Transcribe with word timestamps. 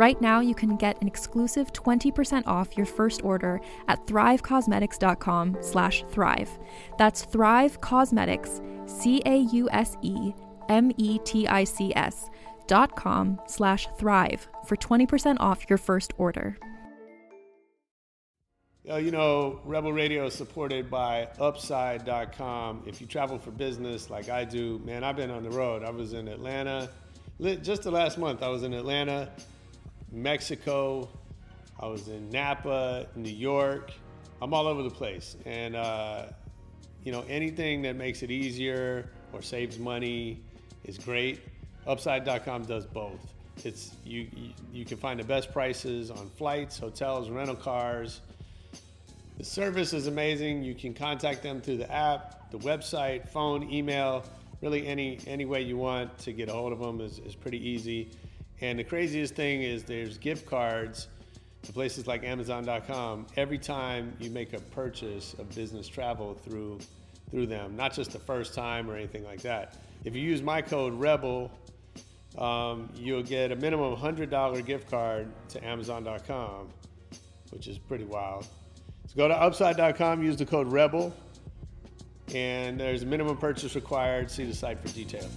Right 0.00 0.18
now, 0.18 0.40
you 0.40 0.54
can 0.54 0.76
get 0.76 0.98
an 1.02 1.06
exclusive 1.06 1.74
20% 1.74 2.46
off 2.46 2.74
your 2.74 2.86
first 2.86 3.22
order 3.22 3.60
at 3.86 4.06
thrivecausemetics.com 4.06 5.58
slash 5.60 6.04
thrive. 6.08 6.48
That's 6.96 7.26
Thrive 7.26 7.82
Causemetics, 7.82 8.62
C-A-U-S-E-M-E-T-I-C-S 8.88 10.30
dot 12.66 12.96
com 12.96 13.40
slash 13.46 13.88
thrive 13.98 14.48
for 14.64 14.74
20% 14.74 15.36
off 15.38 15.68
your 15.68 15.76
first 15.76 16.14
order. 16.16 16.56
You 18.84 19.10
know, 19.10 19.60
Rebel 19.66 19.92
Radio 19.92 20.24
is 20.24 20.32
supported 20.32 20.90
by 20.90 21.28
Upside.com. 21.38 22.84
If 22.86 23.02
you 23.02 23.06
travel 23.06 23.38
for 23.38 23.50
business 23.50 24.08
like 24.08 24.30
I 24.30 24.46
do, 24.46 24.80
man, 24.82 25.04
I've 25.04 25.16
been 25.16 25.30
on 25.30 25.42
the 25.42 25.50
road. 25.50 25.84
I 25.84 25.90
was 25.90 26.14
in 26.14 26.26
Atlanta. 26.26 26.88
Just 27.60 27.82
the 27.82 27.90
last 27.90 28.16
month, 28.16 28.42
I 28.42 28.48
was 28.48 28.62
in 28.62 28.72
Atlanta, 28.72 29.28
Mexico. 30.12 31.08
I 31.78 31.86
was 31.86 32.08
in 32.08 32.30
Napa, 32.30 33.06
New 33.16 33.30
York. 33.30 33.92
I'm 34.42 34.52
all 34.54 34.66
over 34.66 34.82
the 34.82 34.90
place. 34.90 35.36
And, 35.46 35.76
uh, 35.76 36.26
you 37.04 37.12
know, 37.12 37.24
anything 37.28 37.82
that 37.82 37.96
makes 37.96 38.22
it 38.22 38.30
easier 38.30 39.10
or 39.32 39.42
saves 39.42 39.78
money 39.78 40.40
is 40.84 40.98
great. 40.98 41.40
Upside.com 41.86 42.64
does 42.64 42.86
both. 42.86 43.34
It's 43.64 43.92
you, 44.04 44.26
you, 44.34 44.50
you 44.72 44.84
can 44.84 44.96
find 44.96 45.20
the 45.20 45.24
best 45.24 45.52
prices 45.52 46.10
on 46.10 46.28
flights, 46.30 46.78
hotels, 46.78 47.28
rental 47.28 47.56
cars. 47.56 48.20
The 49.38 49.44
service 49.44 49.92
is 49.92 50.06
amazing. 50.06 50.62
You 50.62 50.74
can 50.74 50.94
contact 50.94 51.42
them 51.42 51.60
through 51.60 51.78
the 51.78 51.90
app, 51.90 52.50
the 52.50 52.58
website, 52.58 53.28
phone, 53.28 53.70
email. 53.70 54.24
Really, 54.60 54.86
any 54.86 55.18
any 55.26 55.46
way 55.46 55.62
you 55.62 55.78
want 55.78 56.18
to 56.18 56.32
get 56.32 56.48
a 56.48 56.52
hold 56.52 56.72
of 56.72 56.78
them 56.78 57.00
is, 57.00 57.18
is 57.20 57.34
pretty 57.34 57.66
easy. 57.66 58.10
And 58.60 58.78
the 58.78 58.84
craziest 58.84 59.34
thing 59.34 59.62
is 59.62 59.84
there's 59.84 60.18
gift 60.18 60.46
cards 60.46 61.08
to 61.62 61.72
places 61.72 62.06
like 62.06 62.24
Amazon.com 62.24 63.26
every 63.36 63.58
time 63.58 64.14
you 64.18 64.30
make 64.30 64.52
a 64.52 64.60
purchase 64.60 65.34
of 65.34 65.54
business 65.54 65.88
travel 65.88 66.34
through 66.34 66.78
through 67.30 67.46
them. 67.46 67.76
Not 67.76 67.94
just 67.94 68.10
the 68.10 68.18
first 68.18 68.54
time 68.54 68.90
or 68.90 68.96
anything 68.96 69.24
like 69.24 69.40
that. 69.42 69.76
If 70.04 70.16
you 70.16 70.22
use 70.22 70.42
my 70.42 70.62
code 70.62 70.94
Rebel, 70.94 71.50
um, 72.36 72.88
you'll 72.96 73.22
get 73.22 73.52
a 73.52 73.56
minimum 73.56 73.94
$100 73.96 74.66
gift 74.66 74.90
card 74.90 75.28
to 75.50 75.64
Amazon.com, 75.64 76.68
which 77.50 77.68
is 77.68 77.78
pretty 77.78 78.04
wild. 78.04 78.44
So 79.06 79.16
go 79.16 79.28
to 79.28 79.34
Upside.com, 79.34 80.24
use 80.24 80.36
the 80.36 80.46
code 80.46 80.70
Rebel, 80.72 81.14
and 82.34 82.78
there's 82.78 83.02
a 83.02 83.06
minimum 83.06 83.36
purchase 83.36 83.74
required. 83.74 84.30
See 84.30 84.44
the 84.44 84.54
site 84.54 84.80
for 84.80 84.88
details. 84.88 85.32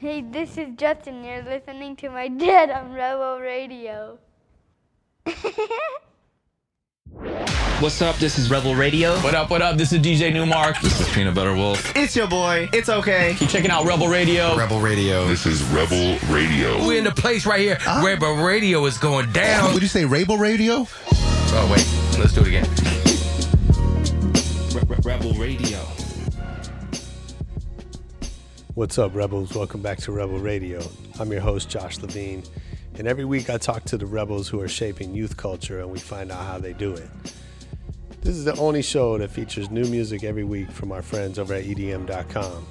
Hey, 0.00 0.22
this 0.22 0.56
is 0.56 0.68
Justin. 0.78 1.22
You're 1.22 1.42
listening 1.42 1.94
to 1.96 2.08
my 2.08 2.28
dad 2.28 2.70
on 2.70 2.94
Rebel 2.94 3.38
Radio. 3.38 4.16
What's 7.80 8.00
up? 8.00 8.16
This 8.16 8.38
is 8.38 8.50
Rebel 8.50 8.74
Radio. 8.74 9.14
What 9.20 9.34
up, 9.34 9.50
what 9.50 9.60
up? 9.60 9.76
This 9.76 9.92
is 9.92 10.00
DJ 10.00 10.32
Nu-Mark. 10.32 10.80
This 10.80 10.98
is 11.02 11.08
Peanut 11.12 11.34
Butter 11.34 11.54
Wolf. 11.54 11.94
It's 11.94 12.16
your 12.16 12.28
boy. 12.28 12.70
It's 12.72 12.88
okay. 12.88 13.34
Keep 13.38 13.50
checking 13.50 13.70
out 13.70 13.84
Rebel 13.84 14.08
Radio. 14.08 14.56
Rebel 14.56 14.80
Radio. 14.80 15.28
This 15.28 15.44
is 15.44 15.62
Rebel 15.64 16.16
Radio. 16.30 16.78
We're 16.86 16.96
in 16.96 17.04
the 17.04 17.10
place 17.10 17.44
right 17.44 17.60
here. 17.60 17.76
Uh, 17.86 18.02
Rebel 18.02 18.36
Radio 18.36 18.86
is 18.86 18.96
going 18.96 19.30
down. 19.32 19.74
Would 19.74 19.82
you 19.82 19.88
say 19.88 20.06
Rebel 20.06 20.38
Radio? 20.38 20.86
Oh, 21.12 21.68
wait. 21.70 21.86
Let's 22.18 22.32
do 22.32 22.40
it 22.40 22.46
again. 22.46 22.66
Rebel 25.04 25.34
Radio. 25.34 25.89
What's 28.80 28.98
up, 28.98 29.14
Rebels? 29.14 29.54
Welcome 29.54 29.82
back 29.82 29.98
to 29.98 30.12
Rebel 30.12 30.38
Radio. 30.38 30.80
I'm 31.18 31.30
your 31.30 31.42
host, 31.42 31.68
Josh 31.68 31.98
Levine. 31.98 32.42
And 32.94 33.06
every 33.06 33.26
week 33.26 33.50
I 33.50 33.58
talk 33.58 33.84
to 33.84 33.98
the 33.98 34.06
rebels 34.06 34.48
who 34.48 34.58
are 34.62 34.68
shaping 34.68 35.14
youth 35.14 35.36
culture 35.36 35.80
and 35.80 35.90
we 35.90 35.98
find 35.98 36.32
out 36.32 36.46
how 36.46 36.56
they 36.56 36.72
do 36.72 36.94
it. 36.94 37.10
This 38.22 38.34
is 38.36 38.46
the 38.46 38.56
only 38.56 38.80
show 38.80 39.18
that 39.18 39.30
features 39.32 39.70
new 39.70 39.84
music 39.84 40.24
every 40.24 40.44
week 40.44 40.70
from 40.70 40.92
our 40.92 41.02
friends 41.02 41.38
over 41.38 41.52
at 41.52 41.64
EDM.com. 41.64 42.66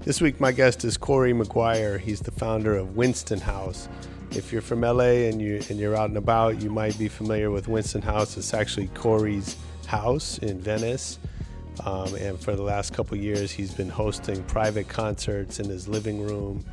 This 0.00 0.20
week, 0.20 0.40
my 0.40 0.50
guest 0.50 0.84
is 0.84 0.96
Corey 0.96 1.32
McGuire. 1.32 2.00
He's 2.00 2.18
the 2.18 2.32
founder 2.32 2.76
of 2.76 2.96
Winston 2.96 3.40
House. 3.40 3.88
If 4.32 4.52
you're 4.52 4.60
from 4.60 4.80
LA 4.80 5.28
and, 5.28 5.40
you, 5.40 5.62
and 5.70 5.78
you're 5.78 5.94
out 5.94 6.08
and 6.08 6.18
about, 6.18 6.62
you 6.62 6.68
might 6.68 6.98
be 6.98 7.06
familiar 7.06 7.52
with 7.52 7.68
Winston 7.68 8.02
House. 8.02 8.36
It's 8.36 8.54
actually 8.54 8.88
Corey's 8.88 9.56
house 9.86 10.36
in 10.38 10.58
Venice. 10.58 11.20
Um, 11.82 12.14
and 12.14 12.38
for 12.38 12.54
the 12.54 12.62
last 12.62 12.92
couple 12.92 13.16
years, 13.16 13.50
he's 13.50 13.74
been 13.74 13.88
hosting 13.88 14.42
private 14.44 14.88
concerts 14.88 15.58
in 15.58 15.68
his 15.68 15.88
living 15.88 16.22
room. 16.22 16.64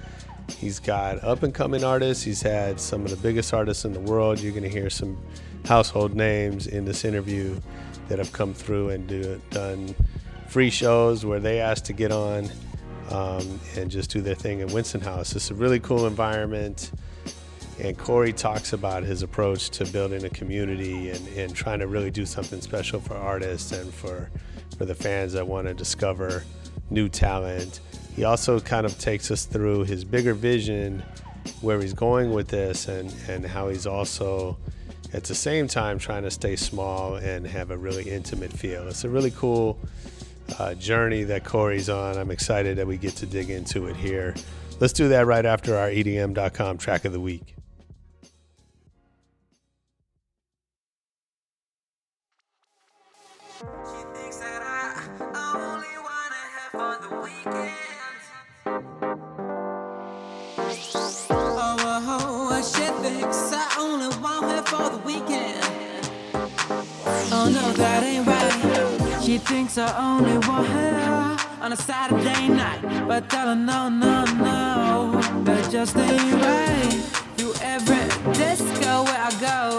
He's 0.57 0.79
got 0.79 1.23
up 1.23 1.44
and 1.44 1.53
coming 1.53 1.84
artists. 1.84 2.23
He's 2.23 2.41
had 2.41 2.79
some 2.79 3.03
of 3.03 3.09
the 3.09 3.17
biggest 3.17 3.53
artists 3.53 3.85
in 3.85 3.94
the 3.94 4.00
world. 4.00 4.39
You're 4.39 4.51
going 4.51 4.63
to 4.63 4.69
hear 4.69 4.89
some 4.89 5.17
household 5.66 6.16
names 6.16 6.67
in 6.67 6.85
this 6.85 7.06
interview 7.06 7.59
that 8.07 8.19
have 8.19 8.31
come 8.34 8.53
through 8.53 8.89
and 8.89 9.07
do, 9.07 9.41
done 9.50 9.95
free 10.47 10.69
shows 10.69 11.25
where 11.25 11.39
they 11.39 11.59
asked 11.62 11.85
to 11.85 11.94
get 11.94 12.12
on 12.12 12.50
um, 13.09 13.59
and 13.78 13.89
just 13.89 14.09
do 14.09 14.22
their 14.22 14.35
thing 14.35 14.59
in 14.59 14.72
Winston 14.73 15.01
House. 15.01 15.35
It's 15.35 15.51
a 15.51 15.53
really 15.53 15.79
cool 15.79 16.06
environment. 16.07 16.91
And 17.79 17.97
Corey 17.97 18.33
talks 18.33 18.73
about 18.73 19.03
his 19.03 19.23
approach 19.23 19.69
to 19.72 19.85
building 19.85 20.23
a 20.25 20.29
community 20.29 21.09
and, 21.09 21.28
and 21.29 21.56
trying 21.56 21.79
to 21.79 21.88
really 21.88 22.12
do 22.12 22.25
something 22.25 22.62
special 22.62 23.00
for 23.00 23.16
artists 23.16 23.72
and 23.72 23.94
for, 23.94 24.29
for 24.81 24.86
the 24.86 24.96
fans 24.96 25.34
that 25.34 25.46
want 25.46 25.68
to 25.68 25.75
discover 25.75 26.44
new 26.90 27.08
talent. 27.08 27.81
He 28.16 28.24
also 28.24 28.59
kind 28.59 28.84
of 28.84 28.97
takes 28.97 29.30
us 29.30 29.46
through 29.46 29.84
his 29.84 30.03
bigger 30.03 30.33
vision, 30.33 31.04
where 31.62 31.80
he's 31.80 31.94
going 31.94 32.33
with 32.33 32.48
this, 32.48 32.88
and, 32.88 33.13
and 33.30 33.45
how 33.45 33.69
he's 33.69 33.86
also 33.86 34.57
at 35.13 35.25
the 35.25 35.36
same 35.36 35.68
time 35.68 36.00
trying 36.00 36.24
to 36.24 36.31
stay 36.31 36.56
small 36.56 37.18
and 37.18 37.45
have 37.45 37.69
a 37.69 37.78
really 37.78 38.10
intimate 38.10 38.51
feel. 38.51 38.88
It's 38.88 39.04
a 39.04 39.10
really 39.10 39.30
cool 39.30 39.78
uh, 40.57 40.74
journey 40.74 41.25
that 41.25 41.44
Corey's 41.44 41.88
on. 41.88 42.18
I'm 42.18 42.31
excited 42.31 42.80
that 42.80 42.88
we 42.88 42.98
get 42.98 43.16
to 43.18 43.28
dig 43.28 43.51
into 43.51 43.86
it 43.86 43.95
here. 43.95 44.33
Let's 44.80 44.94
do 44.94 45.10
that 45.10 45.28
right 45.28 45.45
after 45.45 45.78
our 45.78 45.92
EDM.com 45.92 46.80
track 46.80 47.06
of 47.06 47.13
the 47.13 47.19
week. 47.19 47.54
Thinks 69.46 69.78
I 69.78 69.88
only 69.98 70.38
want 70.48 70.68
her 70.68 71.38
on 71.62 71.74
a 71.74 71.76
Saturday 71.76 72.48
night, 72.48 72.82
but 73.08 73.30
tell 73.30 73.48
her 73.48 73.56
no, 73.56 73.90
no, 73.90 74.26
no. 74.26 75.22
Better 75.44 75.70
just 75.70 75.96
ain't 75.98 76.34
right. 76.44 76.92
Through 77.38 77.54
every 77.62 78.04
disco 78.34 79.04
where 79.04 79.22
I 79.30 79.32
go, 79.50 79.78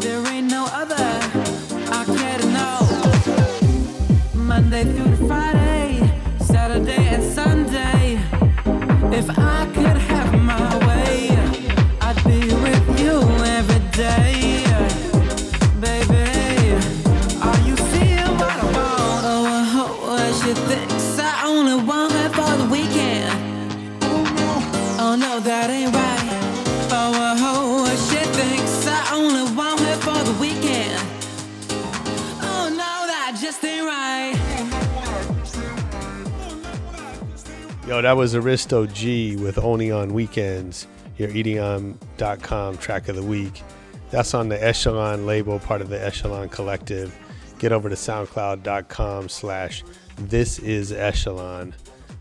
there 0.00 0.26
ain't 0.32 0.50
no 0.50 0.66
other 0.72 0.96
I 1.98 2.04
care 2.18 2.38
to 2.38 2.46
know. 2.56 2.78
Monday 4.34 4.84
through 4.84 5.28
Friday, 5.28 6.00
Saturday 6.40 7.06
and 7.14 7.22
Sunday. 7.22 8.20
If 9.16 9.30
I 9.30 9.66
could 9.74 9.98
have 10.10 10.32
my 10.42 10.86
way, 10.86 11.30
I'd 12.00 12.22
be 12.24 12.40
with 12.64 13.00
you 13.00 13.20
every 13.56 13.90
day. 13.92 14.47
That 38.02 38.16
was 38.16 38.34
Aristo 38.34 38.86
G 38.86 39.36
with 39.36 39.58
Only 39.58 39.90
on 39.90 40.14
Weekends, 40.14 40.86
your 41.16 41.28
EDM.com 41.30 42.78
track 42.78 43.08
of 43.08 43.16
the 43.16 43.22
week. 43.22 43.62
That's 44.10 44.34
on 44.34 44.48
the 44.48 44.62
Echelon 44.64 45.26
label, 45.26 45.58
part 45.58 45.80
of 45.80 45.88
the 45.88 46.02
Echelon 46.02 46.48
Collective. 46.48 47.14
Get 47.58 47.72
over 47.72 47.88
to 47.88 47.96
soundcloud.com 47.96 49.28
slash 49.28 49.82
this 50.16 50.58
is 50.60 50.92
Echelon 50.92 51.74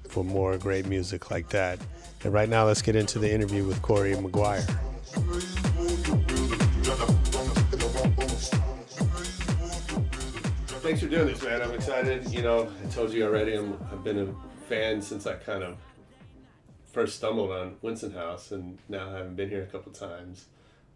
for 0.09 0.23
more 0.23 0.57
great 0.57 0.87
music 0.87 1.31
like 1.31 1.49
that. 1.49 1.79
And 2.23 2.33
right 2.33 2.49
now, 2.49 2.65
let's 2.65 2.81
get 2.81 2.95
into 2.95 3.19
the 3.19 3.31
interview 3.31 3.63
with 3.63 3.81
Corey 3.81 4.13
McGuire. 4.13 4.65
Thanks 10.81 11.01
for 11.01 11.07
doing 11.07 11.27
this, 11.27 11.43
man. 11.43 11.61
I'm 11.61 11.71
excited. 11.71 12.29
You 12.33 12.41
know, 12.41 12.71
I 12.83 12.89
told 12.89 13.13
you 13.13 13.25
already, 13.25 13.53
I'm, 13.55 13.77
I've 13.91 14.03
been 14.03 14.19
a 14.19 14.56
fan 14.67 15.01
since 15.01 15.25
I 15.25 15.33
kind 15.35 15.63
of 15.63 15.77
first 16.91 17.17
stumbled 17.17 17.51
on 17.51 17.75
Winston 17.81 18.11
House, 18.11 18.51
and 18.51 18.77
now 18.89 19.09
I 19.09 19.17
haven't 19.17 19.35
been 19.35 19.49
here 19.49 19.63
a 19.63 19.67
couple 19.67 19.91
times. 19.91 20.45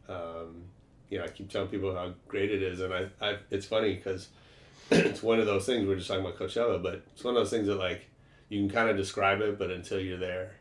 Um, 0.09 0.63
you 1.09 1.17
know, 1.19 1.25
I 1.25 1.27
keep 1.27 1.49
telling 1.49 1.67
people 1.69 1.93
how 1.93 2.13
great 2.27 2.51
it 2.51 2.61
is, 2.63 2.79
and 2.81 2.93
I, 2.93 3.07
I 3.21 3.37
it's 3.49 3.65
funny 3.65 3.95
because 3.95 4.29
it's 4.91 5.21
one 5.23 5.39
of 5.39 5.45
those 5.45 5.65
things. 5.65 5.85
We 5.87 5.93
are 5.93 5.97
just 5.97 6.07
talking 6.07 6.25
about 6.25 6.37
Coachella, 6.37 6.81
but 6.81 7.03
it's 7.13 7.23
one 7.23 7.35
of 7.35 7.41
those 7.41 7.49
things 7.49 7.67
that 7.67 7.75
like 7.75 8.07
you 8.49 8.59
can 8.59 8.69
kind 8.69 8.89
of 8.89 8.97
describe 8.97 9.41
it, 9.41 9.57
but 9.57 9.71
until 9.71 9.99
you're 9.99 10.17
there 10.17 10.51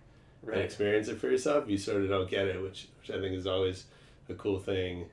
and 0.47 0.61
experience 0.61 1.09
it 1.09 1.19
for 1.21 1.29
yourself, 1.29 1.69
you 1.69 1.77
sort 1.79 2.03
of 2.03 2.09
don't 2.09 2.31
get 2.31 2.47
it, 2.47 2.61
which 2.63 2.89
which 3.01 3.11
I 3.17 3.21
think 3.21 3.35
is 3.37 3.47
always 3.47 3.85
a 4.29 4.35
cool 4.35 4.59
thing 4.61 5.06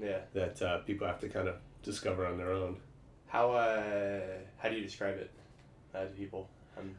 Yeah. 0.00 0.18
that 0.34 0.60
uh, 0.60 0.78
people 0.78 1.06
have 1.06 1.20
to 1.20 1.28
kind 1.28 1.48
of 1.48 1.56
discover 1.82 2.26
on 2.26 2.36
their 2.36 2.52
own. 2.52 2.76
How 3.28 3.52
uh 3.52 4.20
how 4.58 4.68
do 4.68 4.74
you 4.76 4.82
describe 4.82 5.16
it 5.18 5.30
uh, 5.94 6.04
to 6.04 6.10
people? 6.10 6.48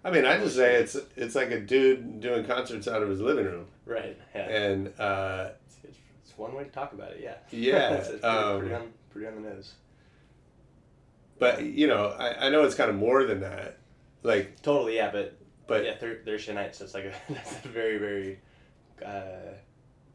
I 0.04 0.12
mean, 0.12 0.26
I 0.26 0.38
just 0.38 0.56
say 0.56 0.76
it's 0.76 0.96
it's 1.16 1.36
like 1.36 1.52
a 1.52 1.60
dude 1.60 2.22
doing 2.22 2.46
concerts 2.46 2.88
out 2.88 3.02
of 3.04 3.10
his 3.10 3.20
living 3.22 3.46
room, 3.46 3.66
right. 3.86 4.18
Yeah. 4.36 4.50
and 4.50 4.88
uh, 5.00 5.50
It's, 5.84 5.98
it's, 6.26 6.38
one 6.38 6.54
way 6.56 6.64
to 6.64 6.70
talk 6.70 6.94
about 6.94 7.12
it. 7.12 7.20
Yeah. 7.22 7.36
Yeah, 7.52 7.94
it's, 7.96 8.10
it's 8.10 8.22
pretty, 8.22 8.38
um, 8.38 8.60
pretty, 8.60 8.76
on, 8.76 8.94
pretty 9.12 9.28
on 9.28 9.36
the 9.44 9.50
nose. 9.50 9.74
but 11.38 11.64
you 11.64 11.88
know, 11.88 12.08
I, 12.08 12.48
I 12.48 12.50
know 12.50 12.64
it's 12.64 12.76
kind 12.76 12.90
of 12.90 12.96
more 12.96 13.24
than 13.26 13.42
that. 13.42 13.78
Like, 14.24 14.62
Totally. 14.62 14.96
Yeah. 14.96 15.12
But 15.12 15.38
but 15.68 15.86
yeah, 15.86 15.96
thir- 15.96 16.22
Thursday 16.26 16.54
night. 16.54 16.76
So 16.76 16.86
it's 16.86 16.94
like 16.94 17.06
a 17.06 17.14
that's 17.34 17.64
a 17.66 17.68
very 17.68 17.98
very. 17.98 18.40
Uh, 19.06 19.54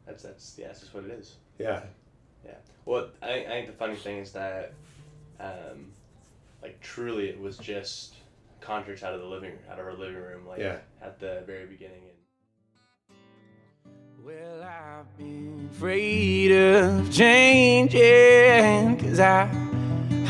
that's 0.05 0.23
that's 0.23 0.55
yeah. 0.57 0.67
That's 0.67 0.81
just 0.81 0.93
what 0.93 1.05
it 1.05 1.11
is. 1.11 1.35
yeah, 1.57 1.81
Yeah. 2.45 2.53
Well, 2.85 3.09
I 3.21 3.27
think, 3.27 3.47
I 3.47 3.49
think 3.51 3.67
the 3.67 3.73
funny 3.73 3.95
thing 3.95 4.17
is 4.17 4.31
that, 4.33 4.73
um, 5.39 5.91
like 6.61 6.79
truly, 6.81 7.29
it 7.29 7.39
was 7.39 7.57
just 7.57 8.13
concerts 8.65 9.03
out 9.03 9.13
of 9.13 9.21
the 9.21 9.27
living 9.27 9.53
out 9.71 9.77
of 9.79 9.85
her 9.85 9.93
living 9.93 10.15
room, 10.15 10.45
like 10.47 10.59
Yeah. 10.59 10.77
at 11.01 11.19
the 11.19 11.43
very 11.45 11.65
beginning. 11.67 12.01
And 12.09 12.17
Well, 14.25 14.63
I've 14.63 15.17
been 15.17 15.69
afraid 15.71 16.51
of 16.51 17.11
changing, 17.11 18.97
cause 18.97 19.19
I, 19.19 19.47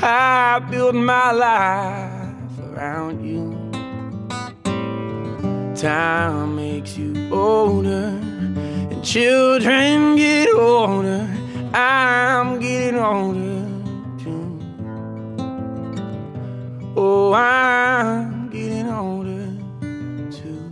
I 0.01 0.59
built 0.69 0.95
my 0.95 1.31
life 1.31 2.59
around 2.69 3.23
you. 3.25 3.55
Time 5.75 6.55
makes 6.57 6.97
you 6.97 7.29
older, 7.31 8.19
and 8.91 9.03
children 9.03 10.15
get 10.17 10.49
older. 10.55 11.27
I'm 11.73 12.59
getting 12.59 12.99
older 12.99 13.64
Oh, 16.97 17.33
I'm 17.33 18.49
getting 18.49 18.87
older 18.87 19.51
too. 20.31 20.71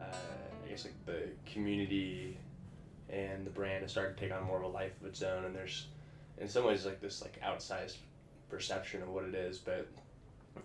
uh, 0.00 0.02
I 0.02 0.68
guess 0.68 0.84
like 0.84 1.06
the 1.06 1.28
community 1.46 2.36
and 3.08 3.46
the 3.46 3.50
brand 3.50 3.82
has 3.82 3.92
started 3.92 4.16
to 4.16 4.20
take 4.20 4.32
on 4.36 4.42
more 4.42 4.56
of 4.56 4.64
a 4.64 4.66
life 4.66 4.90
of 5.00 5.06
its 5.06 5.22
own, 5.22 5.44
and 5.44 5.54
there's 5.54 5.86
in 6.38 6.48
some 6.48 6.64
ways 6.64 6.84
like 6.84 7.00
this 7.00 7.22
like 7.22 7.40
outsized 7.42 7.98
perception 8.50 9.02
of 9.02 9.08
what 9.08 9.22
it 9.22 9.36
is, 9.36 9.58
but 9.58 9.86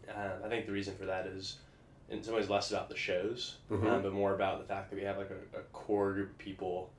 uh, 0.09 0.43
I 0.43 0.49
think 0.49 0.65
the 0.65 0.71
reason 0.71 0.95
for 0.95 1.05
that 1.05 1.27
is 1.27 1.59
in 2.09 2.23
some 2.23 2.33
ways 2.35 2.49
less 2.49 2.71
about 2.71 2.89
the 2.89 2.95
shows, 2.97 3.57
Mhm. 3.69 3.85
um, 3.87 4.01
but 4.03 4.11
more 4.13 4.33
about 4.33 4.59
the 4.59 4.65
fact 4.65 4.89
that 4.89 4.95
we 4.95 5.03
have 5.03 5.17
like 5.17 5.29
a, 5.31 5.59
a 5.59 5.61
core 5.73 6.13
group 6.13 6.31
of 6.31 6.37
people 6.37 6.91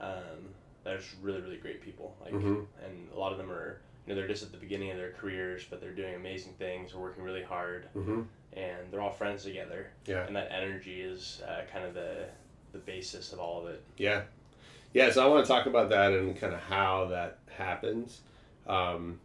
um, 0.00 0.54
that 0.84 0.94
are 0.94 0.98
just 0.98 1.14
really 1.22 1.40
really 1.40 1.56
great 1.56 1.80
people, 1.82 2.16
like 2.22 2.32
Mhm. 2.32 2.66
and 2.84 3.08
a 3.12 3.18
lot 3.18 3.32
of 3.32 3.38
them 3.38 3.50
are 3.50 3.80
you 4.06 4.14
know 4.14 4.20
they're 4.20 4.28
just 4.28 4.42
at 4.44 4.52
the 4.52 4.58
beginning 4.58 4.90
of 4.90 4.96
their 4.96 5.12
careers, 5.12 5.64
but 5.68 5.80
they're 5.80 5.90
doing 5.94 6.14
amazing 6.14 6.52
things, 6.54 6.92
they're 6.92 7.00
working 7.00 7.24
really 7.24 7.42
hard, 7.42 7.86
hmm 7.92 8.22
and 8.52 8.90
they're 8.90 9.00
all 9.02 9.10
friends 9.12 9.42
together 9.42 9.88
yeah, 10.06 10.24
and 10.26 10.34
that 10.36 10.50
energy 10.50 11.00
is 11.02 11.42
uh, 11.46 11.62
kind 11.72 11.84
of 11.84 11.92
the 11.94 12.26
the 12.72 12.78
basis 12.78 13.32
of 13.32 13.38
all 13.38 13.62
of 13.66 13.68
it. 13.72 13.82
yeah, 13.96 14.22
yeah. 14.92 15.10
So 15.10 15.24
I 15.24 15.28
want 15.28 15.44
to 15.44 15.48
talk 15.50 15.66
about 15.66 15.88
that 15.90 16.12
and 16.12 16.38
kind 16.38 16.52
of 16.54 16.60
how 16.60 17.06
that 17.06 17.38
happens. 17.48 18.20
Um, 18.66 19.18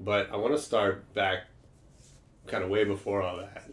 but 0.00 0.30
I 0.32 0.36
want 0.36 0.54
to 0.54 0.60
start 0.60 1.12
back, 1.14 1.44
kind 2.46 2.62
of 2.64 2.70
way 2.70 2.84
before 2.84 3.22
all 3.22 3.36
that, 3.38 3.64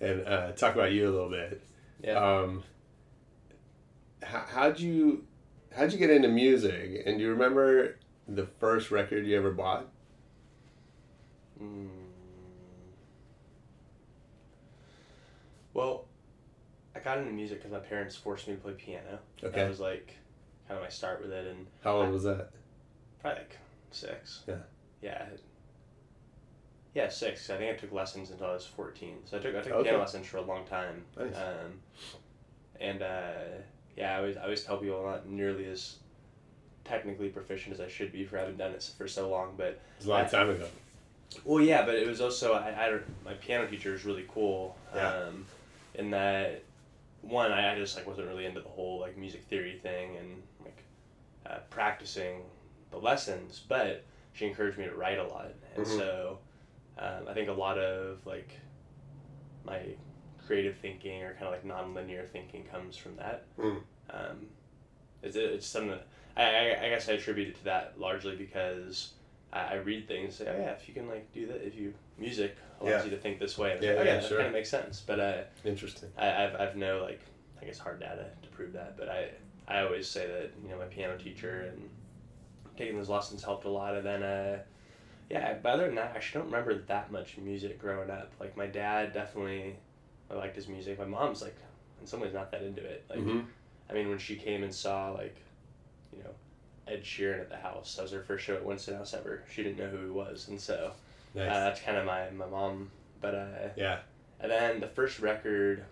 and 0.00 0.26
uh, 0.26 0.52
talk 0.52 0.74
about 0.74 0.92
you 0.92 1.08
a 1.08 1.12
little 1.12 1.30
bit. 1.30 1.62
Yeah. 2.02 2.12
Um, 2.14 2.62
how, 4.22 4.44
how'd 4.48 4.80
you 4.80 5.26
how'd 5.76 5.92
you 5.92 5.98
get 5.98 6.10
into 6.10 6.28
music? 6.28 7.02
And 7.06 7.18
do 7.18 7.24
you 7.24 7.30
remember 7.30 7.96
the 8.28 8.46
first 8.58 8.90
record 8.90 9.26
you 9.26 9.36
ever 9.36 9.50
bought? 9.50 9.88
Mm. 11.62 11.88
Well, 15.74 16.06
I 16.94 17.00
got 17.00 17.18
into 17.18 17.32
music 17.32 17.58
because 17.58 17.72
my 17.72 17.78
parents 17.78 18.16
forced 18.16 18.48
me 18.48 18.54
to 18.54 18.60
play 18.60 18.72
piano. 18.72 19.18
Okay. 19.42 19.56
That 19.60 19.68
was 19.68 19.80
like 19.80 20.16
kind 20.66 20.78
of 20.78 20.84
my 20.84 20.90
start 20.90 21.22
with 21.22 21.32
it, 21.32 21.46
and 21.46 21.66
How 21.84 21.98
old 21.98 22.10
was 22.10 22.24
that? 22.24 22.50
probably 23.20 23.40
like 23.40 23.58
six. 23.90 24.42
Yeah. 24.48 24.54
Yeah. 25.02 25.26
Yeah, 26.94 27.08
six. 27.08 27.48
I 27.50 27.56
think 27.56 27.72
I 27.72 27.76
took 27.76 27.92
lessons 27.92 28.30
until 28.30 28.46
I 28.48 28.52
was 28.54 28.66
fourteen. 28.66 29.18
So 29.24 29.36
I 29.38 29.40
took 29.40 29.54
I 29.54 29.60
took 29.60 29.72
Okay. 29.72 29.84
piano 29.84 29.98
lessons 30.00 30.26
for 30.26 30.38
a 30.38 30.42
long 30.42 30.64
time. 30.66 31.04
Nice. 31.18 31.36
Um, 31.36 31.80
and 32.80 33.02
uh, 33.02 33.32
yeah, 33.96 34.14
I 34.14 34.18
always 34.18 34.36
I 34.36 34.42
always 34.44 34.64
tell 34.64 34.78
people 34.78 34.98
I'm 34.98 35.06
not 35.12 35.28
nearly 35.28 35.66
as 35.66 35.96
technically 36.84 37.28
proficient 37.28 37.74
as 37.74 37.80
I 37.80 37.88
should 37.88 38.10
be 38.10 38.24
for 38.24 38.38
having 38.38 38.56
done 38.56 38.72
it 38.72 38.90
for 38.98 39.06
so 39.06 39.28
long, 39.30 39.54
but 39.56 39.66
It 39.66 39.80
was 39.98 40.06
a 40.06 40.10
long 40.10 40.28
time 40.28 40.50
ago. 40.50 40.66
Well, 41.44 41.62
yeah, 41.62 41.84
but 41.86 41.94
it 41.94 42.08
was 42.08 42.20
also 42.20 42.54
I, 42.54 42.70
I 42.70 42.98
my 43.24 43.34
piano 43.34 43.68
teacher 43.68 43.92
was 43.92 44.04
really 44.04 44.26
cool. 44.28 44.76
Yeah. 44.94 45.08
Um, 45.28 45.46
in 45.94 46.10
that 46.10 46.62
one, 47.22 47.52
I, 47.52 47.72
I 47.72 47.76
just 47.76 47.96
like 47.96 48.06
wasn't 48.06 48.26
really 48.26 48.46
into 48.46 48.60
the 48.60 48.68
whole 48.68 48.98
like 48.98 49.16
music 49.16 49.44
theory 49.44 49.78
thing 49.80 50.16
and 50.16 50.42
like 50.64 50.82
uh, 51.46 51.58
practicing 51.70 52.42
the 52.90 52.98
lessons, 52.98 53.62
but 53.68 54.04
she 54.32 54.46
encouraged 54.46 54.76
me 54.78 54.86
to 54.86 54.94
write 54.94 55.18
a 55.18 55.24
lot, 55.24 55.52
and 55.76 55.86
Mhm. 55.86 55.96
so 55.96 56.38
um, 57.00 57.28
I 57.28 57.34
think 57.34 57.48
a 57.48 57.52
lot 57.52 57.78
of 57.78 58.24
like 58.26 58.52
my 59.64 59.80
creative 60.46 60.76
thinking 60.78 61.22
or 61.22 61.32
kind 61.34 61.44
of 61.46 61.52
like 61.52 61.64
non-linear 61.64 62.24
thinking 62.32 62.64
comes 62.64 62.96
from 62.96 63.16
that. 63.16 63.44
Mm. 63.58 63.80
Um, 64.10 64.46
it's, 65.22 65.36
it's 65.36 65.66
something 65.66 65.90
that 65.90 66.06
I, 66.36 66.42
I, 66.42 66.86
I 66.86 66.88
guess 66.90 67.08
I 67.08 67.12
attribute 67.12 67.48
it 67.48 67.54
to 67.56 67.64
that 67.64 67.94
largely 67.98 68.36
because 68.36 69.12
I, 69.52 69.60
I 69.60 69.74
read 69.76 70.08
things 70.08 70.40
and 70.40 70.48
say, 70.48 70.54
oh 70.54 70.60
yeah, 70.60 70.70
if 70.72 70.88
you 70.88 70.94
can 70.94 71.08
like 71.08 71.32
do 71.32 71.46
that, 71.46 71.66
if 71.66 71.74
you 71.76 71.94
music 72.18 72.56
allows 72.80 72.90
Yeah. 72.92 73.04
you 73.04 73.10
to 73.10 73.16
think 73.16 73.38
this 73.38 73.56
way, 73.58 73.78
Yeah, 73.80 73.90
like, 73.90 73.98
oh 73.98 74.02
yeah, 74.02 74.08
yeah, 74.14 74.20
that 74.20 74.28
sure. 74.28 74.38
kind 74.38 74.48
of 74.48 74.52
makes 74.54 74.68
sense. 74.70 75.02
But 75.06 75.20
uh, 75.20 75.42
Interesting. 75.64 76.08
I, 76.18 76.44
I've 76.44 76.54
I've 76.56 76.76
no 76.76 77.02
like 77.02 77.20
I 77.60 77.64
guess 77.66 77.78
hard 77.78 78.00
data 78.00 78.26
to 78.42 78.48
prove 78.48 78.72
that, 78.72 78.96
but 78.96 79.08
I 79.08 79.30
I 79.68 79.82
always 79.82 80.08
say 80.08 80.26
that 80.26 80.50
you 80.62 80.70
know 80.70 80.78
my 80.78 80.86
piano 80.86 81.16
teacher 81.16 81.70
and 81.72 81.88
taking 82.76 82.96
those 82.96 83.08
lessons 83.08 83.44
helped 83.44 83.66
a 83.66 83.70
lot, 83.70 83.94
and 83.94 84.04
then 84.06 84.22
uh, 84.22 84.58
Yeah, 85.30 85.54
but 85.62 85.72
other 85.74 85.86
than 85.86 85.94
that, 85.94 86.10
I 86.12 86.16
actually 86.16 86.40
don't 86.42 86.50
remember 86.50 86.74
that 86.88 87.12
much 87.12 87.38
music 87.38 87.78
growing 87.78 88.10
up. 88.10 88.32
Like 88.40 88.56
my 88.56 88.66
dad 88.66 89.12
definitely, 89.12 89.76
I 90.30 90.34
liked 90.34 90.56
his 90.56 90.66
music. 90.66 90.98
My 90.98 91.04
mom's 91.04 91.40
like, 91.40 91.56
in 92.00 92.06
some 92.06 92.20
ways, 92.20 92.34
not 92.34 92.50
that 92.50 92.62
into 92.62 92.82
it. 92.82 93.04
Like, 93.08 93.20
Mhm. 93.20 93.46
I 93.88 93.92
mean, 93.92 94.08
when 94.08 94.18
she 94.18 94.34
came 94.36 94.62
and 94.64 94.74
saw 94.74 95.12
like, 95.12 95.36
you 96.16 96.22
know, 96.24 96.34
Ed 96.88 97.04
Sheeran 97.04 97.40
at 97.40 97.48
the 97.48 97.56
house, 97.56 97.94
that 97.94 98.02
was 98.02 98.10
her 98.10 98.22
first 98.22 98.44
show 98.44 98.54
at 98.56 98.64
Winston 98.64 98.96
House 98.96 99.14
ever. 99.14 99.44
She 99.52 99.62
didn't 99.62 99.78
know 99.78 99.88
who 99.88 100.04
he 100.04 100.10
was, 100.10 100.48
and 100.48 100.60
so 100.60 100.92
Nice. 101.34 101.48
uh, 101.48 101.60
that's 101.60 101.80
kind 101.80 101.96
of 101.96 102.04
my 102.06 102.28
my 102.30 102.46
mom. 102.46 102.90
But 103.20 103.34
uh, 103.34 103.68
yeah. 103.76 104.00
and 104.40 104.50
then 104.50 104.80
the 104.80 104.88
first 104.88 105.20
record, 105.20 105.84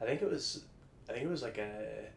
I 0.00 0.04
think 0.04 0.20
it 0.20 0.30
was, 0.30 0.64
I 1.08 1.12
think 1.12 1.24
it 1.24 1.30
was 1.30 1.42
like 1.42 1.56
a, 1.58 2.08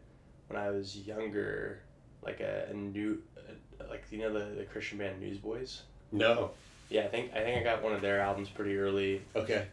when 0.48 0.60
I 0.60 0.68
was 0.70 0.96
younger, 0.98 1.80
like 2.22 2.40
a, 2.40 2.66
a 2.70 2.74
new, 2.74 3.22
uh 3.38 3.84
like 3.88 4.04
you 4.10 4.18
know 4.18 4.32
the 4.32 4.54
the 4.56 4.64
Christian 4.64 4.98
band 4.98 5.20
Newsboys. 5.20 5.82
No. 6.14 6.50
Yeah, 6.90 7.02
I 7.02 7.08
think 7.08 7.32
I 7.34 7.40
think 7.40 7.58
I 7.60 7.62
got 7.62 7.82
one 7.82 7.92
of 7.92 8.00
their 8.00 8.20
albums 8.20 8.48
pretty 8.48 8.76
early. 8.76 9.22
Okay. 9.34 9.66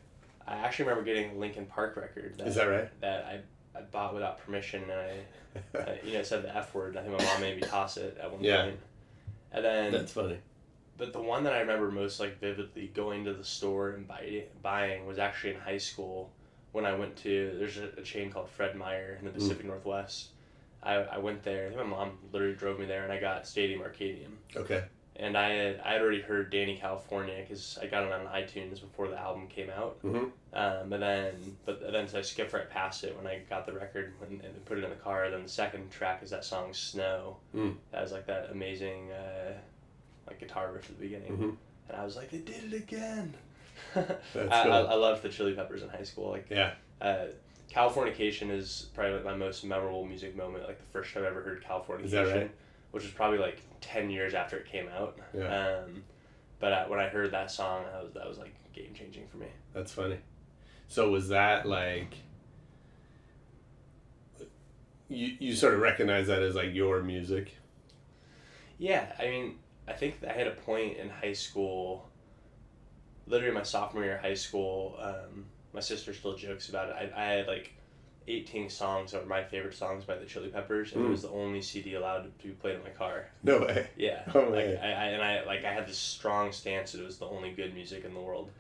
I 0.47 0.55
actually 0.55 0.85
remember 0.85 1.03
getting 1.05 1.31
a 1.31 1.39
Linkin 1.39 1.65
Park 1.65 1.95
record. 1.97 2.35
That, 2.37 2.47
Is 2.47 2.55
that 2.55 2.65
right? 2.65 3.01
That 3.01 3.25
I, 3.75 3.77
I 3.77 3.81
bought 3.83 4.13
without 4.13 4.43
permission, 4.43 4.83
and 4.83 4.91
I, 4.93 5.79
I 5.79 5.99
you 6.03 6.13
know 6.13 6.23
said 6.23 6.43
the 6.43 6.55
F 6.55 6.73
word. 6.73 6.97
I 6.97 7.01
think 7.03 7.17
my 7.17 7.23
mom 7.23 7.41
made 7.41 7.55
me 7.57 7.61
toss 7.61 7.97
it 7.97 8.17
at 8.21 8.31
one 8.31 8.43
Yeah. 8.43 8.63
point. 8.63 8.79
And 9.53 9.63
then 9.65 9.91
That's 9.91 10.13
funny. 10.13 10.37
but 10.97 11.11
the 11.13 11.21
one 11.21 11.43
that 11.43 11.53
I 11.53 11.59
remember 11.59 11.91
most 11.91 12.19
like 12.19 12.39
vividly 12.39 12.87
going 12.93 13.25
to 13.25 13.33
the 13.33 13.43
store 13.43 13.91
and 13.91 14.07
buy, 14.07 14.45
buying 14.61 15.05
was 15.05 15.19
actually 15.19 15.53
in 15.55 15.59
high 15.59 15.77
school 15.77 16.31
when 16.71 16.85
I 16.85 16.95
went 16.95 17.17
to 17.17 17.55
there's 17.59 17.77
a, 17.77 17.89
a 17.97 18.01
chain 18.01 18.31
called 18.31 18.49
Fred 18.49 18.75
Meyer 18.75 19.17
in 19.19 19.25
the 19.25 19.31
Pacific 19.31 19.65
Northwest. 19.65 20.29
I, 20.81 20.93
I 20.95 21.17
went 21.19 21.43
there. 21.43 21.65
I 21.65 21.69
think 21.69 21.81
my 21.81 21.85
mom 21.87 22.17
literally 22.31 22.55
drove 22.55 22.79
me 22.79 22.85
there, 22.87 23.03
and 23.03 23.11
I 23.13 23.19
got 23.19 23.45
Stadium 23.45 23.81
Arcadium. 23.81 24.31
Okay. 24.55 24.83
And 25.21 25.37
I 25.37 25.49
had 25.49 25.79
I 25.85 25.93
had 25.93 26.01
already 26.01 26.21
heard 26.21 26.51
Dani 26.51 26.79
California 26.79 27.35
because 27.41 27.77
I 27.81 27.85
got 27.85 28.03
it 28.03 28.11
on 28.11 28.25
iTunes 28.25 28.81
before 28.81 29.07
the 29.07 29.17
album 29.19 29.47
came 29.47 29.69
out. 29.69 30.01
Mm-hmm. 30.03 30.25
Um, 30.53 30.89
but 30.89 30.99
then, 30.99 31.33
but 31.65 31.91
then 31.91 32.07
so 32.07 32.17
I 32.17 32.21
skipped 32.23 32.51
right 32.53 32.67
past 32.69 33.03
it 33.03 33.15
when 33.15 33.27
I 33.27 33.41
got 33.49 33.65
the 33.67 33.71
record 33.73 34.13
and, 34.27 34.41
and 34.41 34.65
put 34.65 34.79
it 34.79 34.83
in 34.83 34.89
the 34.89 34.95
car. 34.95 35.29
Then 35.29 35.43
the 35.43 35.49
second 35.49 35.91
track 35.91 36.23
is 36.23 36.31
that 36.31 36.43
song 36.43 36.73
"Snow." 36.73 37.37
Mm. 37.55 37.75
That 37.91 38.01
was 38.01 38.11
like 38.11 38.25
that 38.25 38.49
amazing, 38.51 39.11
uh, 39.11 39.53
like 40.27 40.39
guitar 40.39 40.71
riff 40.73 40.89
at 40.89 40.97
the 40.97 41.03
beginning, 41.03 41.37
Mhm. 41.37 41.55
and 41.89 41.97
I 42.01 42.03
was 42.03 42.15
like, 42.15 42.31
"They 42.31 42.39
did 42.39 42.73
it 42.73 42.77
again." 42.81 43.33
That's 43.93 44.09
I, 44.35 44.63
cool. 44.63 44.73
I, 44.73 44.79
I 44.79 44.93
loved 44.95 45.21
the 45.21 45.29
Chili 45.29 45.53
Peppers 45.53 45.83
in 45.83 45.89
high 45.89 46.03
school. 46.03 46.29
Like, 46.31 46.47
Yeah. 46.49 46.73
uh, 46.99 47.25
Californication 47.71 48.51
is 48.51 48.87
probably 48.93 49.13
like 49.13 49.23
my 49.23 49.35
most 49.35 49.63
memorable 49.63 50.03
music 50.05 50.35
moment. 50.35 50.65
Like 50.67 50.77
the 50.79 50.91
first 50.91 51.13
time 51.13 51.23
I 51.23 51.27
ever 51.27 51.41
heard 51.41 51.63
Californication, 51.63 52.33
right? 52.41 52.51
which 52.91 53.03
was 53.03 53.11
probably 53.13 53.37
like 53.37 53.61
ten 53.81 54.09
years 54.09 54.33
after 54.33 54.57
it 54.57 54.65
came 54.65 54.87
out. 54.87 55.17
Yeah. 55.33 55.81
Um, 55.83 56.03
but 56.59 56.71
uh, 56.71 56.85
when 56.85 56.99
I 56.99 57.09
heard 57.09 57.31
that 57.31 57.51
song, 57.51 57.83
that 57.91 58.03
was 58.03 58.13
that 58.13 58.27
was 58.27 58.37
like 58.37 58.53
game 58.73 58.93
changing 58.93 59.27
for 59.27 59.37
me. 59.37 59.47
That's 59.73 59.91
funny. 59.91 60.17
So 60.87 61.09
was 61.09 61.29
that 61.29 61.65
like 61.65 62.13
you 65.09 65.35
you 65.39 65.55
sort 65.55 65.73
of 65.73 65.81
recognize 65.81 66.27
that 66.27 66.41
as 66.41 66.55
like 66.55 66.73
your 66.73 67.01
music? 67.01 67.55
Yeah, 68.77 69.11
I 69.19 69.25
mean, 69.25 69.55
I 69.87 69.93
think 69.93 70.15
I 70.27 70.31
had 70.33 70.47
a 70.47 70.51
point 70.51 70.97
in 70.97 71.09
high 71.09 71.33
school, 71.33 72.09
literally 73.27 73.53
my 73.53 73.63
sophomore 73.63 74.03
year 74.03 74.15
of 74.15 74.21
high 74.21 74.33
school. 74.33 74.97
Um, 74.99 75.45
my 75.73 75.79
sister 75.79 76.13
still 76.13 76.35
jokes 76.35 76.69
about 76.69 76.89
it. 76.89 77.13
I, 77.15 77.21
I 77.21 77.25
had 77.33 77.47
like 77.47 77.73
18 78.27 78.69
songs 78.69 79.11
that 79.11 79.21
were 79.23 79.27
my 79.29 79.43
favorite 79.43 79.73
songs 79.73 80.03
by 80.05 80.15
the 80.15 80.25
Chili 80.25 80.49
Peppers, 80.49 80.93
and 80.93 81.03
it 81.03 81.07
Mm. 81.07 81.11
was 81.11 81.23
the 81.23 81.29
only 81.29 81.61
CD 81.61 81.95
allowed 81.95 82.23
to 82.39 82.47
be 82.47 82.53
played 82.53 82.75
in 82.75 82.83
my 82.83 82.89
car. 82.89 83.27
No 83.43 83.59
way. 83.59 83.87
Yeah, 83.97 84.23
Oh, 84.35 84.41
like. 84.49 84.65
I, 84.81 84.91
I 84.91 85.05
and 85.07 85.21
I 85.23 85.43
like 85.43 85.65
I 85.65 85.73
had 85.73 85.87
this 85.87 85.97
strong 85.97 86.51
stance 86.51 86.91
that 86.91 87.01
it 87.01 87.05
was 87.05 87.17
the 87.17 87.25
only 87.27 87.51
good 87.51 87.73
music 87.73 88.05
in 88.05 88.13
the 88.13 88.19
world. 88.19 88.51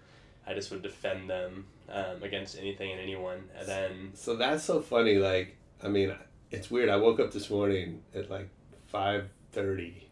I 0.47 0.53
just 0.55 0.71
would 0.71 0.81
defend 0.81 1.29
them 1.29 1.67
um, 1.89 2.23
against 2.23 2.57
anything 2.57 2.91
and 2.91 2.99
anyone, 2.99 3.43
and 3.57 3.67
then 3.67 4.11
So 4.15 4.35
that's 4.35 4.63
so 4.63 4.81
funny. 4.81 5.15
Like, 5.17 5.55
I 5.83 5.87
mean, 5.87 6.15
it's 6.49 6.71
weird. 6.71 6.89
I 6.89 6.95
woke 6.97 7.19
up 7.19 7.31
this 7.31 7.49
morning 7.49 8.01
at 8.15 8.29
like 8.31 8.49
five 8.87 9.29
thirty, 9.51 10.07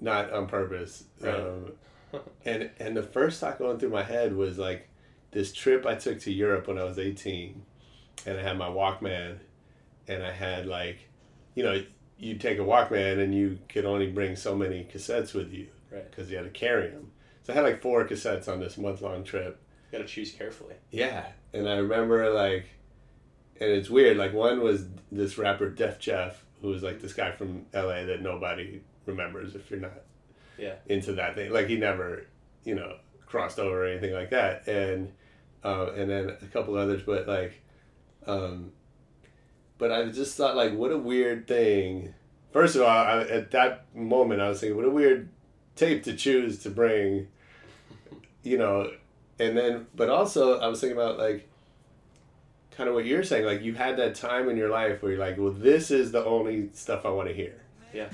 not 0.00 0.30
on 0.32 0.46
purpose. 0.46 1.04
Right. 1.20 1.34
Um, 1.34 1.72
and 2.44 2.70
and 2.78 2.96
the 2.96 3.02
first 3.02 3.40
thought 3.40 3.58
going 3.58 3.78
through 3.78 3.90
my 3.90 4.02
head 4.02 4.34
was 4.36 4.58
like 4.58 4.88
this 5.30 5.52
trip 5.52 5.86
I 5.86 5.94
took 5.94 6.20
to 6.20 6.32
Europe 6.32 6.68
when 6.68 6.78
I 6.78 6.84
was 6.84 6.98
eighteen, 6.98 7.62
and 8.26 8.38
I 8.38 8.42
had 8.42 8.58
my 8.58 8.68
Walkman, 8.68 9.38
and 10.06 10.22
I 10.22 10.32
had 10.32 10.66
like, 10.66 10.98
you 11.54 11.62
know, 11.64 11.82
you 12.18 12.36
take 12.36 12.58
a 12.58 12.62
Walkman 12.62 13.22
and 13.22 13.34
you 13.34 13.58
could 13.68 13.84
only 13.84 14.10
bring 14.10 14.34
so 14.36 14.54
many 14.56 14.84
cassettes 14.92 15.34
with 15.34 15.52
you, 15.52 15.68
Right. 15.92 16.08
Because 16.10 16.30
you 16.30 16.36
had 16.36 16.44
to 16.44 16.50
carry 16.50 16.88
them. 16.90 17.10
So 17.44 17.52
I 17.52 17.56
had 17.56 17.64
like 17.64 17.80
four 17.80 18.04
cassettes 18.06 18.48
on 18.48 18.60
this 18.60 18.76
month 18.76 19.00
long 19.02 19.24
trip. 19.24 19.58
got 19.92 19.98
to 19.98 20.04
choose 20.06 20.32
carefully. 20.32 20.74
Yeah, 20.90 21.26
and 21.54 21.68
I 21.68 21.76
remember 21.78 22.30
like, 22.30 22.66
and 23.60 23.70
it's 23.70 23.88
weird. 23.90 24.16
Like 24.16 24.32
one 24.34 24.60
was 24.62 24.86
this 25.10 25.38
rapper 25.38 25.70
Def 25.70 25.98
Jeff, 25.98 26.44
who 26.60 26.68
was 26.68 26.82
like 26.82 27.00
this 27.00 27.12
guy 27.14 27.32
from 27.32 27.66
L.A. 27.72 28.04
that 28.06 28.20
nobody 28.22 28.80
remembers 29.06 29.54
if 29.54 29.70
you're 29.70 29.80
not 29.80 29.92
Yeah. 30.58 30.74
into 30.86 31.12
that 31.14 31.34
thing. 31.36 31.50
Like 31.52 31.68
he 31.68 31.76
never, 31.76 32.26
you 32.64 32.74
know, 32.74 32.96
crossed 33.26 33.58
over 33.58 33.84
or 33.84 33.86
anything 33.86 34.12
like 34.12 34.30
that. 34.30 34.66
And 34.68 35.12
uh, 35.64 35.92
and 35.96 36.10
then 36.10 36.30
a 36.42 36.46
couple 36.46 36.76
others, 36.76 37.02
but 37.04 37.26
like, 37.26 37.60
um, 38.26 38.72
but 39.78 39.92
I 39.92 40.06
just 40.06 40.36
thought 40.36 40.56
like, 40.56 40.74
what 40.74 40.92
a 40.92 40.98
weird 40.98 41.46
thing. 41.46 42.14
First 42.52 42.76
of 42.76 42.82
all, 42.82 42.88
I, 42.88 43.20
at 43.22 43.50
that 43.52 43.94
moment, 43.94 44.40
I 44.40 44.48
was 44.48 44.60
thinking, 44.60 44.76
what 44.76 44.86
a 44.86 44.90
weird 44.90 45.28
tape 45.76 46.02
to 46.04 46.14
choose 46.14 46.58
to 46.60 46.70
bring. 46.70 47.28
You 48.42 48.58
know, 48.58 48.90
and 49.38 49.56
then 49.56 49.86
but 49.94 50.08
also 50.08 50.58
I 50.58 50.68
was 50.68 50.80
thinking 50.80 50.96
about 50.96 51.18
like 51.18 51.48
kind 52.72 52.88
of 52.88 52.94
what 52.94 53.04
you're 53.04 53.24
saying 53.24 53.44
like 53.44 53.62
you 53.62 53.74
had 53.74 53.96
that 53.96 54.14
time 54.14 54.48
in 54.48 54.56
your 54.56 54.68
life 54.70 55.02
where 55.02 55.12
you're 55.12 55.20
like 55.20 55.36
well 55.36 55.50
this 55.50 55.90
is 55.90 56.12
the 56.12 56.24
only 56.24 56.70
stuff 56.74 57.04
I 57.04 57.10
want 57.10 57.28
to 57.28 57.34
hear 57.34 57.54
Yeah. 57.92 58.08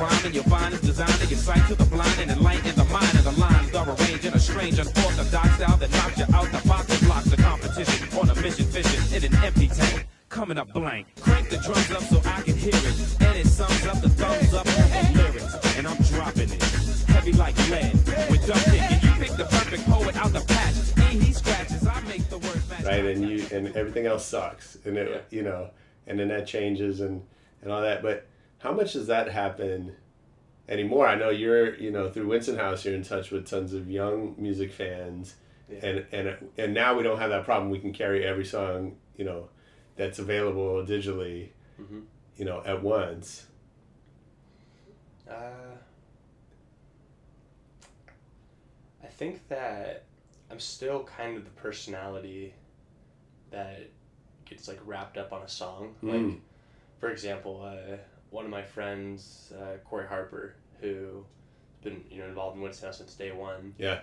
Microphone 0.00 0.08
and 0.08 0.08
sit 0.08 0.08
down, 0.08 0.08
cause 0.08 0.08
a 0.08 0.08
brother 0.08 0.08
like 0.08 0.08
me 0.08 0.08
is 0.08 0.08
known 0.08 0.08
to 0.08 0.08
get 0.08 0.08
down. 0.08 0.08
So 0.08 0.08
get 0.08 0.08
up 0.08 0.08
on 0.08 0.08
the 0.08 0.08
rhyme 0.08 0.26
and 0.26 0.34
you'll 0.34 0.44
find 0.44 0.74
it's 0.74 0.82
designed 0.82 1.20
to 1.20 1.26
get 1.26 1.38
sight 1.38 1.68
to 1.68 1.74
the 1.74 1.84
blind 1.84 2.20
and 2.20 2.30
enlighten 2.30 2.74
the 2.76 2.84
mind 2.84 3.14
and 3.14 3.24
the 3.24 3.40
lines 3.40 3.74
are 3.74 3.88
arranged 3.88 4.24
in 4.24 4.34
a 4.34 4.40
strange 4.40 4.78
unorthodox 4.78 5.54
style 5.56 5.76
that 5.76 5.90
knocks 5.90 6.18
you 6.18 6.26
out 6.34 6.48
the 6.52 6.68
box 6.68 6.90
and 6.90 7.06
blocks 7.06 7.30
the 7.30 7.36
competition 7.36 8.18
on 8.18 8.30
a 8.30 8.34
mission 8.40 8.66
fishing 8.66 9.16
in 9.16 9.24
an 9.24 9.44
empty 9.44 9.68
tank. 9.68 10.06
Coming 10.28 10.58
up 10.58 10.72
blank. 10.72 11.06
Crank 11.20 11.48
the 11.50 11.56
drums 11.56 11.90
up 11.90 12.02
so 12.02 12.22
I 12.24 12.42
can 12.42 12.56
hear 12.56 12.74
it. 12.74 12.96
And 13.20 13.36
it 13.36 13.46
sums 13.46 13.86
up 13.86 14.00
the 14.00 14.08
thumbs 14.10 14.54
up 14.54 14.66
on 14.66 15.14
the 15.14 15.22
lyrics. 15.22 15.76
And 15.76 15.86
I'm 15.88 15.96
dropping 16.04 16.50
it. 16.50 16.62
Heavy 17.08 17.32
like 17.32 17.56
lead. 17.68 17.92
With 18.30 18.46
and 18.48 19.02
you 19.02 19.10
pick 19.18 19.32
the 19.36 19.46
perfect 19.50 19.84
poet 19.86 20.16
out 20.16 20.32
the 20.32 20.40
patch. 20.40 20.76
E 21.12 21.18
he 21.18 21.32
scratches, 21.32 21.86
I 21.86 22.00
make 22.02 22.28
the 22.28 22.38
match. 22.38 22.84
right 22.84 23.04
and 23.04 23.28
you 23.28 23.46
and 23.52 23.74
everything 23.76 24.06
else 24.06 24.24
sucks 24.24 24.78
and 24.84 24.96
it 24.96 25.26
you 25.30 25.42
know 25.42 25.70
and 26.06 26.18
then 26.18 26.28
that 26.28 26.46
changes 26.46 27.00
and 27.00 27.22
and 27.62 27.72
all 27.72 27.82
that 27.82 28.02
but 28.02 28.26
how 28.60 28.72
much 28.72 28.92
does 28.94 29.06
that 29.08 29.28
happen 29.30 29.94
anymore 30.68 31.06
I 31.06 31.16
know 31.16 31.30
you're 31.30 31.74
you 31.76 31.90
know 31.90 32.08
through 32.08 32.28
Winston 32.28 32.56
House 32.56 32.84
you're 32.84 32.94
in 32.94 33.02
touch 33.02 33.30
with 33.30 33.46
tons 33.48 33.72
of 33.74 33.90
young 33.90 34.34
music 34.38 34.72
fans 34.72 35.34
Yeah. 35.68 35.78
and 35.86 36.06
and 36.12 36.36
and 36.58 36.74
now 36.74 36.96
we 36.96 37.02
don't 37.02 37.18
have 37.18 37.30
that 37.30 37.44
problem 37.44 37.70
we 37.70 37.78
can 37.80 37.92
carry 37.92 38.24
every 38.26 38.44
song 38.44 38.96
you 39.16 39.24
know 39.24 39.48
that's 39.96 40.18
available 40.18 40.84
digitally 40.84 41.48
Mhm. 41.80 42.04
you 42.36 42.44
know 42.44 42.62
at 42.64 42.82
once 42.82 43.46
Uh, 45.28 45.76
I 49.02 49.06
think 49.06 49.46
that 49.48 50.04
I'm 50.50 50.58
still 50.58 51.04
kind 51.04 51.36
of 51.36 51.44
the 51.44 51.50
personality 51.50 52.52
that 53.52 53.88
gets 54.44 54.66
like 54.66 54.80
wrapped 54.84 55.16
up 55.18 55.32
on 55.32 55.42
a 55.42 55.48
song. 55.48 55.94
Mm. 56.02 56.08
Like, 56.30 56.40
for 56.98 57.10
example, 57.10 57.62
uh, 57.64 57.96
one 58.30 58.44
of 58.44 58.50
my 58.50 58.62
friends, 58.62 59.52
uh, 59.60 59.76
Corey 59.84 60.06
Harper, 60.06 60.54
who's 60.80 61.24
been 61.82 62.04
you 62.10 62.18
know 62.18 62.26
involved 62.28 62.56
in 62.58 62.64
House 62.64 62.98
since 62.98 63.14
day 63.14 63.32
one. 63.32 63.74
yeah 63.78 64.00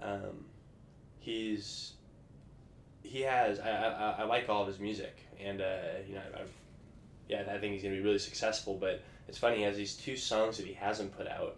Um, 0.00 0.44
he's 1.18 1.92
he 3.02 3.20
has 3.22 3.58
I, 3.60 3.70
I, 3.70 4.10
I 4.20 4.24
like 4.24 4.48
all 4.48 4.62
of 4.62 4.68
his 4.68 4.78
music 4.78 5.16
and 5.42 5.60
uh, 5.60 5.76
you 6.06 6.14
know 6.14 6.22
I've, 6.34 6.50
yeah 7.28 7.42
I 7.52 7.58
think 7.58 7.74
he's 7.74 7.82
gonna 7.82 7.94
be 7.94 8.00
really 8.00 8.18
successful 8.18 8.74
but 8.78 9.00
it's 9.28 9.38
funny 9.38 9.58
he 9.58 9.62
has 9.62 9.76
these 9.76 9.94
two 9.94 10.16
songs 10.16 10.56
that 10.58 10.66
he 10.66 10.72
hasn't 10.74 11.16
put 11.16 11.26
out 11.28 11.56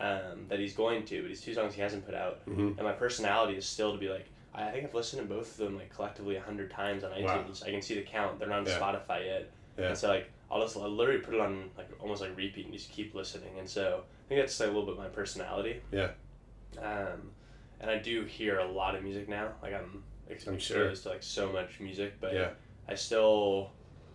um, 0.00 0.46
that 0.48 0.58
he's 0.60 0.74
going 0.74 1.04
to 1.06 1.22
but 1.22 1.28
these 1.28 1.40
two 1.40 1.54
songs 1.54 1.74
he 1.74 1.80
hasn't 1.80 2.04
put 2.06 2.14
out 2.14 2.44
Mhm. 2.46 2.76
and 2.78 2.82
my 2.82 2.92
personality 2.92 3.56
is 3.56 3.66
still 3.66 3.92
to 3.92 3.98
be 3.98 4.08
like 4.08 4.26
I 4.54 4.68
I 4.68 4.72
think 4.72 4.84
I've 4.86 4.94
listened 4.94 5.22
to 5.22 5.28
both 5.34 5.50
of 5.52 5.56
them 5.58 5.76
like 5.76 5.94
collectively 5.94 6.36
a 6.36 6.40
hundred 6.40 6.70
times 6.70 7.04
on 7.04 7.10
iTunes 7.12 7.60
Wow. 7.62 7.66
I 7.66 7.70
can 7.70 7.82
see 7.82 7.94
the 7.94 8.02
count 8.02 8.38
they're 8.38 8.48
not 8.48 8.60
on 8.60 8.66
Yeah. 8.66 8.78
Spotify 8.78 9.24
yet 9.24 9.50
Yeah. 9.78 9.88
and 9.88 9.98
so 9.98 10.08
like 10.08 10.30
I'll 10.50 10.60
just 10.62 10.76
I'll 10.76 10.88
literally 10.90 11.20
put 11.20 11.34
it 11.34 11.40
on 11.40 11.70
like 11.76 11.88
almost 12.00 12.20
like 12.22 12.36
repeat 12.36 12.64
and 12.66 12.74
just 12.74 12.90
keep 12.90 13.14
listening 13.14 13.58
and 13.58 13.68
so 13.68 14.02
I 14.26 14.28
think 14.28 14.40
that's 14.40 14.58
like, 14.60 14.68
a 14.68 14.72
little 14.72 14.86
bit 14.86 14.96
my 14.96 15.08
personality 15.08 15.80
yeah 15.92 16.10
um, 16.82 17.30
and 17.80 17.90
I 17.90 17.98
do 17.98 18.24
hear 18.24 18.58
a 18.58 18.66
lot 18.70 18.94
of 18.94 19.02
music 19.02 19.28
now. 19.28 19.48
Like 19.62 19.74
I'm 19.74 20.02
exposed 20.28 20.62
sure. 20.62 20.94
to 20.94 21.08
like 21.08 21.22
so 21.22 21.52
much 21.52 21.80
music, 21.80 22.14
but 22.20 22.34
Yeah. 22.34 22.50
I 22.88 22.94
still, 22.94 23.70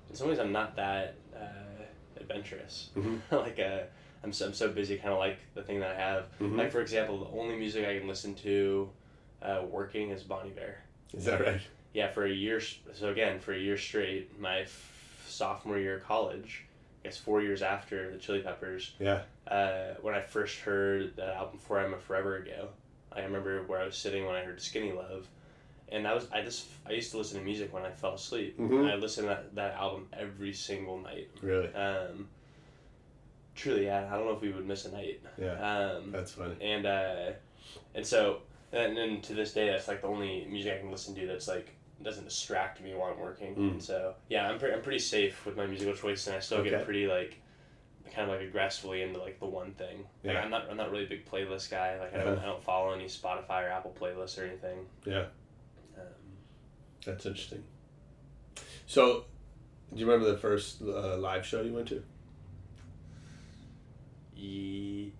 in 0.09 0.15
some 0.15 0.27
ways, 0.27 0.39
I'm 0.39 0.51
not 0.51 0.75
that 0.75 1.15
uh, 1.35 1.83
adventurous. 2.19 2.89
Mhm. 2.95 3.19
like 3.31 3.59
uh, 3.59 3.81
I'm 4.23 4.31
so, 4.33 4.47
I'm 4.47 4.53
so 4.53 4.69
busy, 4.69 4.97
kind 4.97 5.13
of 5.13 5.19
like 5.19 5.39
the 5.53 5.63
thing 5.63 5.79
that 5.79 5.91
I 5.95 5.99
have. 5.99 6.25
Mhm. 6.39 6.57
Like 6.57 6.71
for 6.71 6.81
example, 6.81 7.19
the 7.19 7.37
only 7.37 7.55
music 7.55 7.85
I 7.87 7.97
can 7.97 8.07
listen 8.07 8.35
to 8.35 8.89
uh, 9.41 9.63
working 9.69 10.09
is 10.11 10.23
Bon 10.23 10.45
Iver. 10.45 10.77
Is 11.13 11.25
that 11.25 11.41
right? 11.41 11.61
Yeah, 11.93 12.09
for 12.09 12.25
a 12.25 12.31
year. 12.31 12.59
So 12.93 13.09
again, 13.09 13.39
for 13.39 13.53
a 13.53 13.59
year 13.59 13.77
straight, 13.77 14.39
my 14.39 14.61
f- 14.61 14.92
sophomore 15.33 15.77
year 15.77 15.97
of 15.97 16.03
college, 16.05 16.65
I 17.03 17.07
guess 17.07 17.17
four 17.17 17.41
years 17.41 17.61
after 17.61 18.11
the 18.11 18.17
Chili 18.17 18.41
Peppers, 18.41 18.93
Yeah. 18.99 19.21
uh, 19.47 19.95
when 20.01 20.13
I 20.15 20.21
first 20.21 20.59
heard 20.59 21.15
the 21.15 21.33
album 21.33 21.57
"For 21.59 21.79
Emma, 21.79 21.97
Forever 21.97 22.37
Ago," 22.37 22.69
I 23.11 23.21
remember 23.23 23.63
where 23.63 23.79
I 23.79 23.85
was 23.85 23.97
sitting 23.97 24.25
when 24.25 24.35
I 24.35 24.43
heard 24.43 24.61
"Skinny 24.61 24.91
Love," 24.91 25.27
and 25.89 26.05
that 26.05 26.15
was 26.15 26.27
I 26.31 26.41
just 26.41 26.67
I 26.85 26.91
used 26.93 27.11
to 27.11 27.17
listen 27.17 27.37
to 27.39 27.43
music 27.45 27.73
when 27.73 27.83
I 27.83 27.91
fell 27.91 28.13
asleep. 28.13 28.57
Mhm. 28.57 28.89
I 28.91 28.95
listened 28.95 29.25
to 29.27 29.29
that, 29.35 29.55
that 29.55 29.73
album 29.75 30.07
every 30.13 30.53
single 30.53 30.97
night. 30.99 31.29
Really? 31.41 31.73
Um, 31.73 32.29
truly, 33.55 33.85
yeah. 33.85 34.07
I 34.11 34.15
don't 34.17 34.25
know 34.25 34.33
if 34.33 34.41
we 34.41 34.51
would 34.51 34.65
miss 34.67 34.85
a 34.85 34.91
night. 34.91 35.21
Yeah. 35.37 35.53
Um, 35.95 36.11
That's 36.11 36.31
funny. 36.31 36.55
and 36.61 36.85
uh, 36.85 37.31
and 37.95 38.05
so 38.05 38.41
and 38.71 38.97
then 38.97 39.21
to 39.21 39.33
this 39.35 39.53
day, 39.53 39.67
that's 39.69 39.87
like 39.87 40.01
the 40.01 40.07
only 40.07 40.45
music 40.49 40.73
I 40.73 40.79
can 40.79 40.89
listen 40.91 41.13
to 41.15 41.27
that's 41.27 41.47
like 41.47 41.73
doesn't 42.03 42.25
distract 42.25 42.81
me 42.81 42.93
while 42.93 43.11
I'm 43.13 43.19
working. 43.19 43.55
Mm. 43.55 43.71
And 43.71 43.83
so 43.83 44.15
yeah, 44.29 44.49
I'm 44.49 44.59
pretty 44.59 44.75
I'm 44.75 44.81
pretty 44.81 44.99
safe 44.99 45.45
with 45.45 45.55
my 45.57 45.65
musical 45.65 45.93
choice, 45.93 46.27
and 46.27 46.35
I 46.35 46.39
still 46.39 46.59
Okay. 46.59 46.69
get 46.71 46.83
pretty 46.85 47.07
like 47.07 47.39
kind 48.13 48.29
of 48.29 48.37
like 48.37 48.47
aggressively 48.47 49.01
into 49.01 49.19
like 49.19 49.39
the 49.39 49.45
one 49.45 49.71
thing. 49.73 49.99
Like 50.23 50.33
Yeah. 50.35 50.41
I'm 50.43 50.51
not 50.51 50.69
I'm 50.69 50.77
not 50.77 50.91
really 50.91 51.05
a 51.05 51.09
big 51.09 51.25
playlist 51.25 51.69
guy. 51.71 51.99
Like 51.99 52.13
I 52.13 52.17
don't 52.17 52.27
Uh-huh. 52.33 52.41
I 52.43 52.45
don't 52.45 52.63
follow 52.63 52.91
any 52.91 53.05
Spotify 53.05 53.65
or 53.65 53.69
Apple 53.69 53.95
playlists 53.99 54.37
or 54.39 54.45
anything. 54.45 54.85
Yeah. 55.05 55.25
Um, 55.97 56.03
That's 57.05 57.25
interesting. 57.25 57.63
So, 58.85 59.25
do 59.93 59.99
you 59.99 60.05
remember 60.05 60.29
the 60.31 60.37
first 60.37 60.81
uh, 60.81 61.17
live 61.17 61.45
show 61.45 61.61
you 61.61 61.73
went 61.73 61.87
to? 61.87 62.03
Ye- 64.35 65.13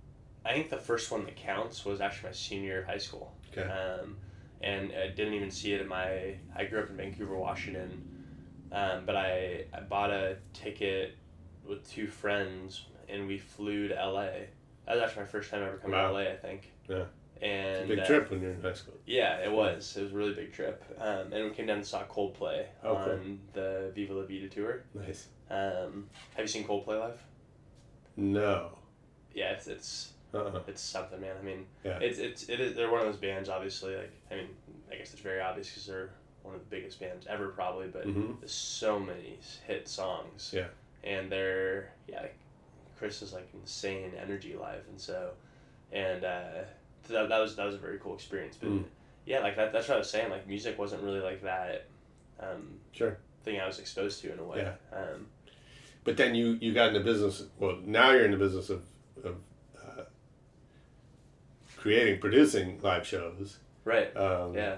I 0.45 0.53
think 0.53 0.69
the 0.69 0.77
first 0.77 1.09
one 1.11 1.23
that 1.25 1.35
counts 1.35 1.85
was 1.85 2.01
actually 2.01 2.29
my 2.29 2.33
senior 2.35 2.65
year 2.67 2.79
of 2.81 2.85
high 2.85 2.97
school. 2.97 3.33
Okay. 3.51 3.67
Um, 3.69 4.17
and 4.63 4.91
I 4.93 5.07
didn't 5.09 5.33
even 5.33 5.51
see 5.51 5.73
it 5.73 5.81
at 5.81 5.87
my. 5.87 6.35
I 6.55 6.65
grew 6.65 6.79
up 6.81 6.89
in 6.89 6.97
Vancouver, 6.97 7.37
Washington, 7.37 8.07
um, 8.71 9.05
but 9.05 9.15
I, 9.15 9.65
I 9.73 9.81
bought 9.81 10.11
a 10.11 10.37
ticket 10.53 11.15
with 11.67 11.87
two 11.89 12.07
friends 12.07 12.85
and 13.09 13.27
we 13.27 13.37
flew 13.37 13.87
to 13.89 13.93
LA. 13.95 14.29
That 14.85 14.95
was 14.95 15.01
actually 15.03 15.23
my 15.23 15.27
first 15.29 15.51
time 15.51 15.63
ever 15.63 15.77
coming 15.77 15.97
Wow. 15.97 16.07
to 16.09 16.13
LA, 16.13 16.19
I 16.31 16.35
think. 16.37 16.71
Yeah. 16.89 17.03
And 17.41 17.75
It's 17.81 17.85
a 17.85 17.87
big 17.87 17.99
uh, 17.99 18.05
trip 18.05 18.31
when 18.31 18.41
you're 18.41 18.51
in 18.51 18.61
high 18.61 18.73
school. 18.73 18.93
Yeah, 19.05 19.37
it 19.43 19.51
was. 19.51 19.97
It 19.97 20.03
was 20.03 20.11
a 20.13 20.15
really 20.15 20.33
big 20.33 20.53
trip. 20.53 20.83
Um, 20.99 21.33
and 21.33 21.45
we 21.45 21.49
came 21.51 21.65
down 21.65 21.77
and 21.77 21.85
saw 21.85 22.03
Coldplay 22.05 22.65
Oh, 22.83 22.95
on 22.95 23.05
cool. 23.05 23.37
the 23.53 23.91
Viva 23.93 24.13
La 24.13 24.23
Vida 24.23 24.47
tour. 24.47 24.83
Nice. 24.93 25.27
Um, 25.49 26.07
have 26.35 26.43
you 26.43 26.47
seen 26.47 26.63
Coldplay 26.65 26.99
live? 26.99 27.21
No. 28.15 28.77
Yeah, 29.33 29.51
it's 29.51 29.67
it's 29.67 30.13
Uh-uh. 30.33 30.61
it's 30.67 30.81
something, 30.81 31.21
man. 31.21 31.35
I 31.39 31.43
mean, 31.43 31.65
Yeah. 31.83 31.99
it's 31.99 32.17
it's 32.19 32.43
it 32.49 32.59
is. 32.59 32.75
They're 32.75 32.89
one 32.91 33.01
of 33.01 33.07
those 33.07 33.17
bands, 33.17 33.49
obviously. 33.49 33.95
Like, 33.95 34.11
I 34.31 34.35
mean, 34.35 34.47
I 34.91 34.95
guess 34.95 35.13
it's 35.13 35.21
very 35.21 35.41
obvious 35.41 35.69
because 35.69 35.85
they're 35.85 36.09
one 36.41 36.55
of 36.55 36.61
the 36.61 36.67
biggest 36.75 36.99
bands 36.99 37.25
ever, 37.27 37.49
probably. 37.49 37.87
But 37.87 38.05
Mhm. 38.05 38.39
there's 38.39 38.51
so 38.51 38.99
many 38.99 39.37
hit 39.67 39.87
songs. 39.87 40.51
Yeah. 40.53 40.67
And 41.03 41.31
they're 41.31 41.91
yeah, 42.07 42.21
like, 42.21 42.35
Chris 42.97 43.21
is 43.21 43.33
like 43.33 43.47
insane 43.53 44.13
energy 44.19 44.55
live, 44.55 44.83
and 44.89 44.99
so, 44.99 45.31
and 45.91 46.23
uh, 46.23 46.63
that, 47.09 47.29
that 47.29 47.39
was 47.39 47.55
that 47.55 47.65
was 47.65 47.75
a 47.75 47.79
very 47.79 47.99
cool 47.99 48.15
experience. 48.15 48.57
But 48.59 48.69
Mm. 48.69 48.85
yeah, 49.25 49.39
like 49.39 49.55
that, 49.57 49.71
that's 49.73 49.87
what 49.87 49.95
I 49.95 49.97
was 49.99 50.09
saying. 50.09 50.29
Like 50.31 50.47
music 50.47 50.79
wasn't 50.79 51.03
really 51.03 51.19
like 51.21 51.43
that. 51.43 51.85
Um, 52.39 52.79
Sure. 52.91 53.17
thing 53.43 53.59
I 53.59 53.67
was 53.67 53.79
exposed 53.79 54.21
to 54.21 54.31
in 54.33 54.39
a 54.39 54.43
way. 54.43 54.59
Yeah. 54.59 54.97
Um, 54.97 55.27
But 56.05 56.17
then 56.17 56.33
you 56.35 56.57
you 56.61 56.73
got 56.73 56.89
into 56.89 56.99
business. 57.01 57.43
Well, 57.59 57.77
now 57.85 58.11
you're 58.11 58.25
in 58.25 58.31
the 58.31 58.37
business 58.37 58.69
of 58.69 58.83
creating, 61.83 62.17
producing 62.21 62.79
live 62.81 63.05
shows. 63.05 63.57
right. 63.83 64.15
Um, 64.15 64.55
yeah. 64.55 64.77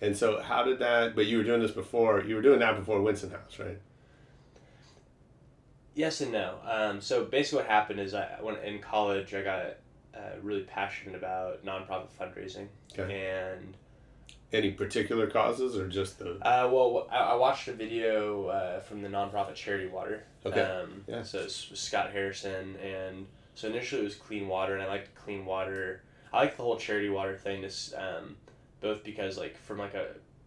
And 0.00 0.16
so, 0.16 0.42
how 0.42 0.64
did 0.64 0.80
that? 0.80 1.14
But 1.14 1.26
you 1.26 1.38
were 1.38 1.44
doing 1.44 1.60
this 1.62 1.70
before. 1.70 2.24
You 2.24 2.34
were 2.34 2.42
doing 2.42 2.58
that 2.58 2.76
before 2.76 3.00
Winston 3.00 3.30
House, 3.30 3.56
right? 3.60 3.78
Yes 5.94 6.20
and 6.20 6.32
no. 6.32 6.56
Um, 6.68 7.00
so 7.00 7.24
basically, 7.24 7.58
what 7.58 7.66
happened 7.70 8.00
is 8.00 8.12
I 8.12 8.26
when 8.40 8.56
in 8.56 8.80
college 8.80 9.32
I 9.32 9.42
got 9.42 9.62
uh, 10.16 10.36
really 10.42 10.62
passionate 10.62 11.14
about 11.14 11.64
nonprofit 11.64 12.08
fundraising, 12.20 12.66
Okay. 12.98 13.30
and 13.30 13.76
Any 14.52 14.72
particular 14.72 15.28
causes 15.30 15.76
or 15.76 15.86
just 15.86 16.18
the? 16.18 16.32
uh, 16.44 16.68
well, 16.68 17.06
I, 17.10 17.18
I 17.18 17.34
watched 17.36 17.68
a 17.68 17.72
video 17.72 18.46
uh, 18.46 18.80
from 18.80 19.02
the 19.02 19.08
nonprofit 19.08 19.54
Charity 19.54 19.86
Water. 19.88 20.24
Okay. 20.44 20.60
Um, 20.62 21.04
Yeah. 21.06 21.22
So 21.22 21.38
it's 21.40 21.70
Scott 21.78 22.10
Harrison, 22.10 22.74
and 22.76 23.26
so 23.54 23.68
initially 23.68 24.00
it 24.00 24.04
was 24.04 24.14
clean 24.16 24.48
water, 24.48 24.74
and 24.74 24.82
I 24.82 24.88
liked 24.88 25.14
clean 25.14 25.44
water. 25.44 26.02
I 26.32 26.40
like 26.40 26.56
the 26.56 26.62
whole 26.62 26.76
charity 26.76 27.08
water 27.08 27.36
thing. 27.36 27.62
This 27.62 27.92
um, 27.96 28.36
both 28.80 29.04
because 29.04 29.36
like 29.38 29.56
from 29.58 29.78
like 29.78 29.94
a 29.94 30.06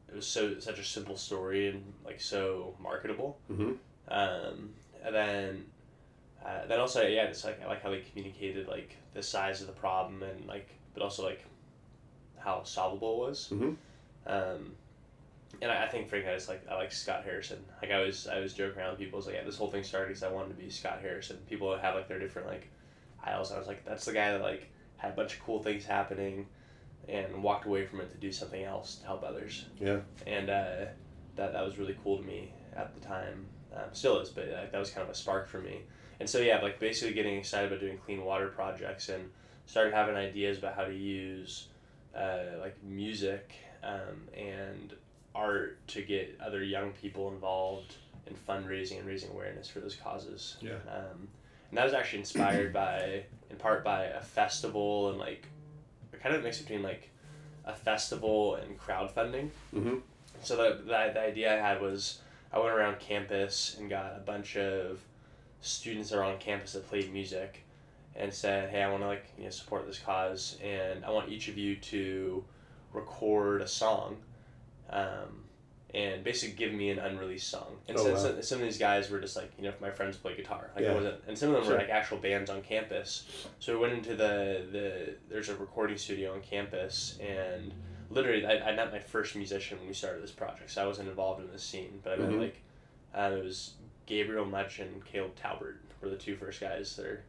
it 0.09 0.15
was 0.15 0.27
so 0.27 0.59
such 0.59 0.79
a 0.79 0.83
simple 0.83 1.17
story 1.17 1.69
and 1.69 1.93
like 2.05 2.21
so 2.21 2.75
marketable. 2.81 3.37
hmm 3.47 3.73
Um, 4.07 4.73
and 5.03 5.13
then, 5.13 5.65
uh, 6.43 6.65
then 6.67 6.79
also 6.79 7.05
yeah, 7.05 7.23
it's 7.25 7.43
like 7.43 7.61
I 7.63 7.67
like 7.67 7.83
how 7.83 7.89
they 7.91 7.99
communicated 8.01 8.67
like 8.67 8.95
the 9.13 9.21
size 9.21 9.61
of 9.61 9.67
the 9.67 9.73
problem 9.73 10.23
and 10.23 10.45
like, 10.47 10.69
but 10.93 11.03
also 11.03 11.23
like 11.23 11.43
how 12.37 12.63
solvable 12.63 13.23
it 13.23 13.27
was. 13.29 13.47
hmm 13.47 13.73
Um, 14.25 14.75
and 15.61 15.71
I, 15.71 15.83
I 15.85 15.87
think 15.87 16.09
frankly, 16.09 16.31
I 16.31 16.35
just 16.35 16.49
like 16.49 16.65
I 16.69 16.75
like 16.75 16.91
Scott 16.91 17.23
Harrison. 17.23 17.63
Like 17.81 17.91
I 17.91 17.99
was 18.01 18.27
I 18.27 18.39
was 18.39 18.53
joking 18.53 18.79
around 18.79 18.91
with 18.91 18.99
people. 18.99 19.17
I 19.17 19.19
was 19.19 19.25
like, 19.27 19.35
yeah, 19.35 19.43
this 19.43 19.57
whole 19.57 19.69
thing 19.69 19.83
started 19.83 20.07
because 20.09 20.23
I 20.23 20.31
wanted 20.31 20.49
to 20.49 20.55
be 20.63 20.69
Scott 20.69 20.99
Harrison. 21.01 21.37
People 21.49 21.75
have 21.77 21.95
like 21.95 22.07
their 22.07 22.19
different 22.19 22.47
like 22.47 22.67
aisles. 23.23 23.51
I 23.51 23.57
was 23.59 23.67
like, 23.67 23.85
that's 23.85 24.05
the 24.05 24.13
guy 24.13 24.31
that 24.31 24.41
like 24.41 24.69
had 25.05 25.13
a 25.13 25.15
bunch 25.15 25.33
of 25.35 25.39
cool 25.43 25.61
things 25.61 25.85
happening, 25.85 26.45
and 27.07 27.41
walked 27.43 27.65
away 27.65 27.85
from 27.85 28.01
it 28.01 28.11
to 28.11 28.17
do 28.17 28.31
something 28.31 28.63
else 28.63 28.95
to 28.95 29.05
help 29.05 29.23
others 29.23 29.65
Yeah. 29.79 29.99
and 30.25 30.49
uh, 30.49 30.85
that 31.35 31.53
that 31.53 31.63
was 31.63 31.77
really 31.77 31.95
cool 32.03 32.17
to 32.17 32.23
me 32.23 32.51
at 32.75 32.93
the 32.95 32.99
time. 33.01 33.45
Um, 33.75 33.89
still 33.91 34.19
is, 34.19 34.29
but 34.29 34.47
like, 34.49 34.71
that 34.71 34.79
was 34.79 34.89
kind 34.89 35.03
of 35.03 35.09
a 35.09 35.15
spark 35.15 35.47
for 35.47 35.59
me. 35.59 35.81
And 36.19 36.29
so 36.29 36.39
yeah, 36.39 36.61
like 36.61 36.79
basically 36.79 37.13
getting 37.13 37.37
excited 37.37 37.67
about 37.71 37.81
doing 37.81 37.97
clean 37.97 38.23
water 38.23 38.47
projects 38.47 39.09
and 39.09 39.29
started 39.65 39.93
having 39.93 40.15
ideas 40.15 40.57
about 40.59 40.75
how 40.75 40.85
to 40.85 40.93
use 40.95 41.67
uh, 42.15 42.57
like 42.61 42.81
music 42.83 43.53
um, 43.83 44.29
and 44.35 44.93
art 45.35 45.85
to 45.87 46.01
get 46.01 46.39
other 46.43 46.63
young 46.63 46.91
people 46.93 47.29
involved 47.33 47.95
in 48.27 48.33
fundraising 48.47 48.99
and 48.99 49.07
raising 49.07 49.29
awareness 49.31 49.67
for 49.67 49.81
those 49.81 49.95
causes. 49.95 50.55
Yeah. 50.61 50.71
Um, 50.89 51.27
and 51.69 51.77
that 51.77 51.83
was 51.83 51.93
actually 51.93 52.19
inspired 52.19 52.71
by, 52.71 53.23
in 53.49 53.58
part 53.58 53.84
by 53.84 54.05
a 54.05 54.21
festival 54.21 55.10
and 55.10 55.19
like, 55.19 55.47
a 56.13 56.17
kind 56.17 56.36
of 56.36 56.43
mix 56.43 56.60
between 56.60 56.84
like 56.84 57.10
a 57.65 57.73
festival 57.73 58.55
and 58.55 58.79
crowdfunding. 58.79 59.49
hmm 59.71 59.95
So 60.43 60.55
the, 60.58 60.84
the, 60.84 61.12
the 61.13 61.19
idea 61.19 61.53
I 61.53 61.58
had 61.58 61.81
was 61.81 62.19
I 62.53 62.60
went 62.60 62.71
around 62.71 62.99
campus 62.99 63.77
and 63.79 63.89
got 63.89 64.13
a 64.15 64.19
bunch 64.19 64.55
of 64.58 64.99
students 65.62 66.10
that 66.10 66.19
are 66.19 66.23
on 66.23 66.38
campus 66.38 66.73
that 66.73 66.88
played 66.88 67.12
music 67.12 67.63
and 68.15 68.34
said, 68.34 68.69
hey, 68.69 68.81
I 68.81 68.89
want 68.89 69.03
to 69.03 69.08
like 69.08 69.25
you 69.38 69.45
know 69.45 69.49
support 69.49 69.86
this 69.88 69.99
cause 69.99 70.58
and 70.63 71.03
I 71.03 71.10
want 71.12 71.29
each 71.29 71.47
of 71.47 71.58
you 71.58 71.75
to 71.75 72.43
record 72.93 73.62
a 73.62 73.67
song 73.67 74.17
um, 74.89 75.44
and 75.95 76.23
basically 76.25 76.55
give 76.58 76.73
me 76.73 76.89
an 76.89 76.99
unreleased 76.99 77.47
song. 77.49 77.77
And 77.88 77.97
Oh, 77.97 78.03
so, 78.03 78.12
wow. 78.13 78.17
so- 78.19 78.41
some 78.41 78.60
of 78.60 78.65
these 78.65 78.77
guys 78.77 79.10
were 79.10 79.21
just 79.21 79.38
like, 79.38 79.51
you 79.58 79.63
know, 79.63 79.73
my 79.79 79.89
friends 79.89 80.17
play 80.17 80.36
guitar. 80.36 80.69
Like 80.75 80.84
Yeah. 80.84 80.91
it 80.91 80.95
wasn't, 80.95 81.23
and 81.27 81.38
some 81.38 81.49
of 81.49 81.55
them 81.55 81.63
Sure. 81.63 81.73
were 81.73 81.79
like 81.79 81.89
actual 81.89 82.17
bands 82.17 82.49
on 82.49 82.62
campus. 82.62 83.47
So 83.60 83.73
we 83.75 83.79
went 83.79 83.93
into 83.93 84.15
the, 84.15 84.65
the 84.71 85.15
there's 85.29 85.47
a 85.47 85.55
recording 85.55 85.97
studio 85.97 86.34
on 86.34 86.41
campus 86.41 87.17
and 87.21 87.71
literally 88.10 88.45
I, 88.45 88.71
I 88.71 88.75
met 88.75 88.91
my 88.91 88.99
first 88.99 89.36
musician 89.38 89.77
when 89.79 89.88
we 89.88 89.93
started 89.93 90.21
this 90.21 90.31
project. 90.31 90.69
So 90.69 90.84
I 90.84 90.86
wasn't 90.86 91.08
involved 91.08 91.41
in 91.41 91.49
this 91.51 91.63
scene, 91.63 92.01
but 92.03 92.12
I 92.13 92.15
met 92.17 92.29
Mhm. 92.29 92.39
like 92.41 92.58
um, 93.13 93.31
it 93.34 93.43
was 93.45 93.75
Gabriel 94.05 94.43
Much 94.45 94.79
and 94.79 95.03
Caleb 95.05 95.36
Talbert 95.38 95.77
were 96.01 96.10
the 96.10 96.17
two 96.17 96.36
first 96.36 96.60
guys 96.60 96.93
that 96.97 97.05
are 97.05 97.23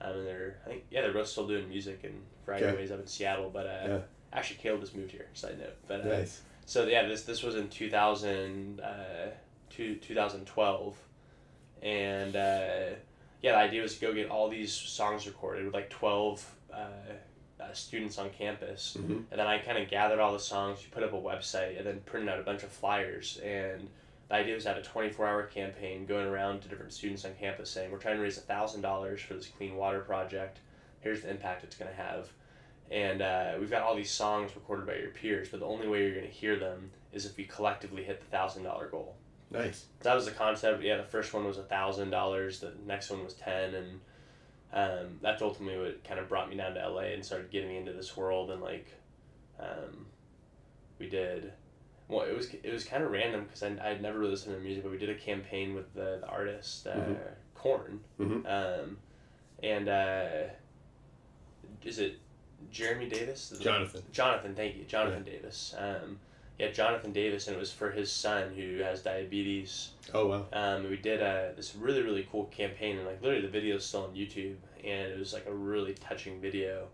um, 0.00 0.18
and 0.18 0.26
they're 0.26 0.56
I 0.64 0.68
think 0.68 0.84
yeah 0.90 1.00
they're 1.02 1.12
both 1.12 1.26
still 1.28 1.48
doing 1.48 1.68
music 1.68 2.00
in 2.04 2.22
variety 2.46 2.76
ways 2.76 2.92
up 2.92 3.00
in 3.00 3.06
Seattle, 3.08 3.50
but 3.50 3.66
uh, 3.66 3.84
Yeah. 3.88 3.98
actually 4.32 4.58
Caleb 4.58 4.82
just 4.82 4.94
moved 4.94 5.10
here. 5.10 5.26
Side 5.34 5.58
note, 5.58 5.74
but 5.88 6.02
uh, 6.02 6.04
Nice. 6.18 6.42
So 6.66 6.86
yeah, 6.86 7.06
this 7.06 7.22
this 7.24 7.42
was 7.42 7.54
in 7.56 7.68
2000, 7.68 8.80
uh, 8.80 9.30
two, 9.70 9.96
2012, 9.96 10.96
and 11.82 12.36
uh, 12.36 12.94
yeah, 13.42 13.52
the 13.52 13.56
idea 13.56 13.82
was 13.82 13.94
to 13.96 14.00
go 14.00 14.12
get 14.14 14.30
all 14.30 14.48
these 14.48 14.72
songs 14.72 15.26
recorded 15.26 15.64
with 15.64 15.74
like 15.74 15.90
12 15.90 16.54
uh, 16.72 16.76
uh, 17.60 17.72
students 17.72 18.18
on 18.18 18.30
campus, 18.30 18.96
Mhm. 18.98 19.24
and 19.30 19.40
then 19.40 19.46
I 19.46 19.58
kind 19.58 19.78
of 19.78 19.88
gathered 19.88 20.18
all 20.18 20.32
the 20.32 20.40
songs, 20.40 20.80
put 20.90 21.02
up 21.02 21.12
a 21.12 21.16
website, 21.16 21.76
and 21.78 21.86
then 21.86 22.00
printed 22.06 22.28
out 22.30 22.40
a 22.40 22.42
bunch 22.42 22.62
of 22.62 22.70
flyers. 22.70 23.38
And 23.44 23.88
the 24.28 24.34
idea 24.34 24.54
was 24.54 24.64
to 24.64 24.70
have 24.70 24.78
a 24.78 24.82
24 24.82 25.26
hour 25.26 25.42
campaign 25.44 26.06
going 26.06 26.26
around 26.26 26.62
to 26.62 26.68
different 26.68 26.92
students 26.92 27.24
on 27.24 27.34
campus 27.38 27.70
saying, 27.70 27.90
We're 27.92 27.98
trying 27.98 28.16
to 28.16 28.22
raise 28.22 28.38
$1,000 28.38 29.20
for 29.20 29.34
this 29.34 29.46
clean 29.46 29.76
water 29.76 30.00
project. 30.00 30.58
Here's 31.00 31.20
the 31.22 31.30
impact 31.30 31.62
it's 31.64 31.76
going 31.76 31.90
to 31.90 31.96
have. 31.96 32.28
And 32.94 33.22
uh, 33.22 33.54
we've 33.58 33.70
got 33.70 33.82
all 33.82 33.96
these 33.96 34.12
songs 34.12 34.52
recorded 34.54 34.86
by 34.86 34.94
your 34.94 35.10
peers, 35.10 35.48
but 35.48 35.58
the 35.58 35.66
only 35.66 35.88
way 35.88 36.02
you're 36.04 36.14
going 36.14 36.26
to 36.26 36.30
hear 36.32 36.56
them 36.56 36.92
is 37.12 37.26
if 37.26 37.36
we 37.36 37.42
collectively 37.42 38.04
hit 38.04 38.22
the 38.30 38.36
$1,000 38.36 38.88
goal. 38.92 39.16
Nice. 39.50 39.86
That 40.02 40.14
was 40.14 40.26
the 40.26 40.30
concept. 40.30 40.80
Yeah, 40.84 40.98
the 40.98 41.02
first 41.02 41.34
one 41.34 41.44
was 41.44 41.58
a 41.58 41.64
thousand 41.64 42.10
dollars. 42.10 42.60
The 42.60 42.72
next 42.86 43.10
one 43.10 43.22
was 43.24 43.34
ten, 43.34 43.74
and 43.74 44.00
um, 44.72 45.18
that's 45.20 45.42
ultimately 45.42 45.78
what 45.78 46.02
kind 46.04 46.18
of 46.20 46.28
brought 46.28 46.48
me 46.48 46.56
down 46.56 46.74
to 46.74 46.88
LA 46.88 47.02
and 47.12 47.24
started 47.24 47.50
getting 47.50 47.68
me 47.68 47.76
into 47.76 47.92
this 47.92 48.16
world. 48.16 48.50
And 48.50 48.60
like, 48.62 48.88
um, 49.60 50.06
we 50.98 51.08
did. 51.08 51.52
Well, 52.08 52.22
it 52.22 52.34
was 52.36 52.48
it 52.52 52.72
was 52.72 52.84
kind 52.84 53.04
of 53.04 53.10
random 53.12 53.44
because 53.44 53.62
I 53.62 53.76
I'd 53.90 54.02
never 54.02 54.18
really 54.18 54.32
listened 54.32 54.56
to 54.56 54.60
music, 54.60 54.82
but 54.82 54.90
we 54.92 54.98
did 54.98 55.10
a 55.10 55.14
campaign 55.14 55.74
with 55.74 55.92
the 55.94 56.18
the 56.20 56.26
artist 56.26 56.86
uh, 56.88 56.94
Mhm. 56.94 57.18
Korn, 57.54 58.00
Mhm. 58.18 58.46
um, 58.82 58.98
and 59.62 59.88
uh, 59.88 60.28
is 61.84 61.98
it 62.00 62.18
Jeremy 62.70 63.08
Davis? 63.08 63.52
Is 63.52 63.60
it- 63.60 63.64
Jonathan. 63.64 64.02
Jonathan, 64.12 64.54
thank 64.54 64.76
you, 64.76 64.84
Jonathan 64.84 65.22
Davis. 65.24 65.74
Um, 65.78 66.18
yeah, 66.58 66.70
Jonathan 66.70 67.12
Davis, 67.12 67.48
and 67.48 67.56
it 67.56 67.58
was 67.58 67.72
for 67.72 67.90
his 67.90 68.10
son 68.12 68.52
who 68.54 68.78
has 68.78 69.02
diabetes. 69.02 69.90
Oh 70.12 70.26
wow. 70.28 70.46
Um, 70.52 70.88
we 70.88 70.96
did 70.96 71.20
a, 71.20 71.52
this 71.56 71.74
really 71.74 72.02
really 72.02 72.28
cool 72.30 72.44
campaign, 72.46 72.96
and 72.96 73.06
like 73.06 73.20
literally 73.22 73.42
the 73.42 73.50
video 73.52 73.76
is 73.76 73.84
still 73.84 74.04
on 74.04 74.14
YouTube, 74.14 74.56
and 74.84 75.12
it 75.12 75.18
was 75.18 75.32
like 75.32 75.46
a 75.46 75.52
really 75.54 75.94
touching 75.94 76.40
video. 76.40 76.86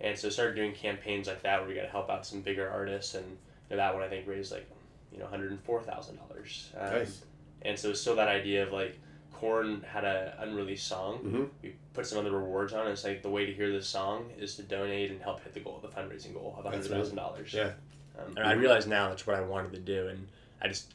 And 0.00 0.16
so 0.18 0.28
started 0.30 0.56
doing 0.56 0.72
campaigns 0.72 1.26
like 1.26 1.42
that 1.42 1.60
where 1.60 1.68
we 1.68 1.74
got 1.74 1.82
to 1.82 1.88
help 1.88 2.08
out 2.10 2.26
some 2.26 2.40
bigger 2.40 2.68
artists, 2.70 3.14
and 3.14 3.24
you 3.26 3.36
know, 3.70 3.76
that 3.76 3.94
one 3.94 4.02
I 4.02 4.08
think 4.08 4.26
raised 4.26 4.50
like 4.52 4.68
you 5.12 5.18
know 5.18 5.24
one 5.24 5.32
hundred 5.32 5.50
and 5.50 5.60
four 5.60 5.82
thousand 5.82 6.16
dollars. 6.16 6.70
Um, 6.78 6.90
Nice. 6.92 7.22
And 7.62 7.78
so 7.78 7.90
it's 7.90 8.00
still 8.00 8.16
that 8.16 8.28
idea 8.28 8.62
of 8.66 8.72
like 8.72 8.98
Korn 9.36 9.82
had 9.82 10.04
a 10.04 10.34
unreleased 10.40 10.86
song. 10.86 11.18
Mhm. 11.22 11.48
We 11.62 11.76
put 11.92 12.06
some 12.06 12.18
other 12.18 12.30
rewards 12.30 12.72
on. 12.72 12.86
it. 12.86 12.90
It's 12.92 13.04
like 13.04 13.22
the 13.22 13.28
way 13.30 13.44
to 13.46 13.52
hear 13.52 13.70
this 13.70 13.86
song 13.86 14.32
is 14.38 14.56
to 14.56 14.62
donate 14.62 15.10
and 15.10 15.20
help 15.20 15.42
hit 15.42 15.52
the 15.54 15.60
goal, 15.60 15.78
the 15.82 15.88
fundraising 15.88 16.32
goal 16.34 16.54
of 16.58 16.64
That's 16.64 16.86
hundred 16.86 16.96
thousand 16.98 17.16
dollars. 17.16 17.52
Yeah. 17.52 17.72
Um, 18.18 18.34
and 18.36 18.46
I 18.46 18.52
realized 18.54 18.88
now 18.88 19.08
that's 19.10 19.26
what 19.26 19.36
I 19.36 19.42
wanted 19.42 19.72
to 19.74 19.78
do, 19.80 20.08
and 20.08 20.28
I 20.62 20.68
just 20.68 20.94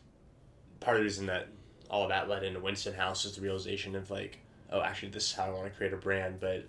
part 0.79 0.97
of 0.97 1.01
the 1.01 1.03
reason 1.03 1.27
that 1.27 1.47
all 1.89 2.03
of 2.03 2.09
that 2.09 2.27
led 2.29 2.43
into 2.43 2.59
Winston 2.59 2.93
House 2.95 3.25
is 3.25 3.35
the 3.35 3.41
realization 3.41 3.95
of 3.95 4.09
like, 4.09 4.39
oh, 4.71 4.81
actually, 4.81 5.09
this 5.09 5.25
is 5.25 5.33
how 5.33 5.45
I 5.45 5.49
want 5.51 5.65
to 5.65 5.69
create 5.77 5.93
a 5.93 5.97
brand. 5.97 6.39
But 6.39 6.65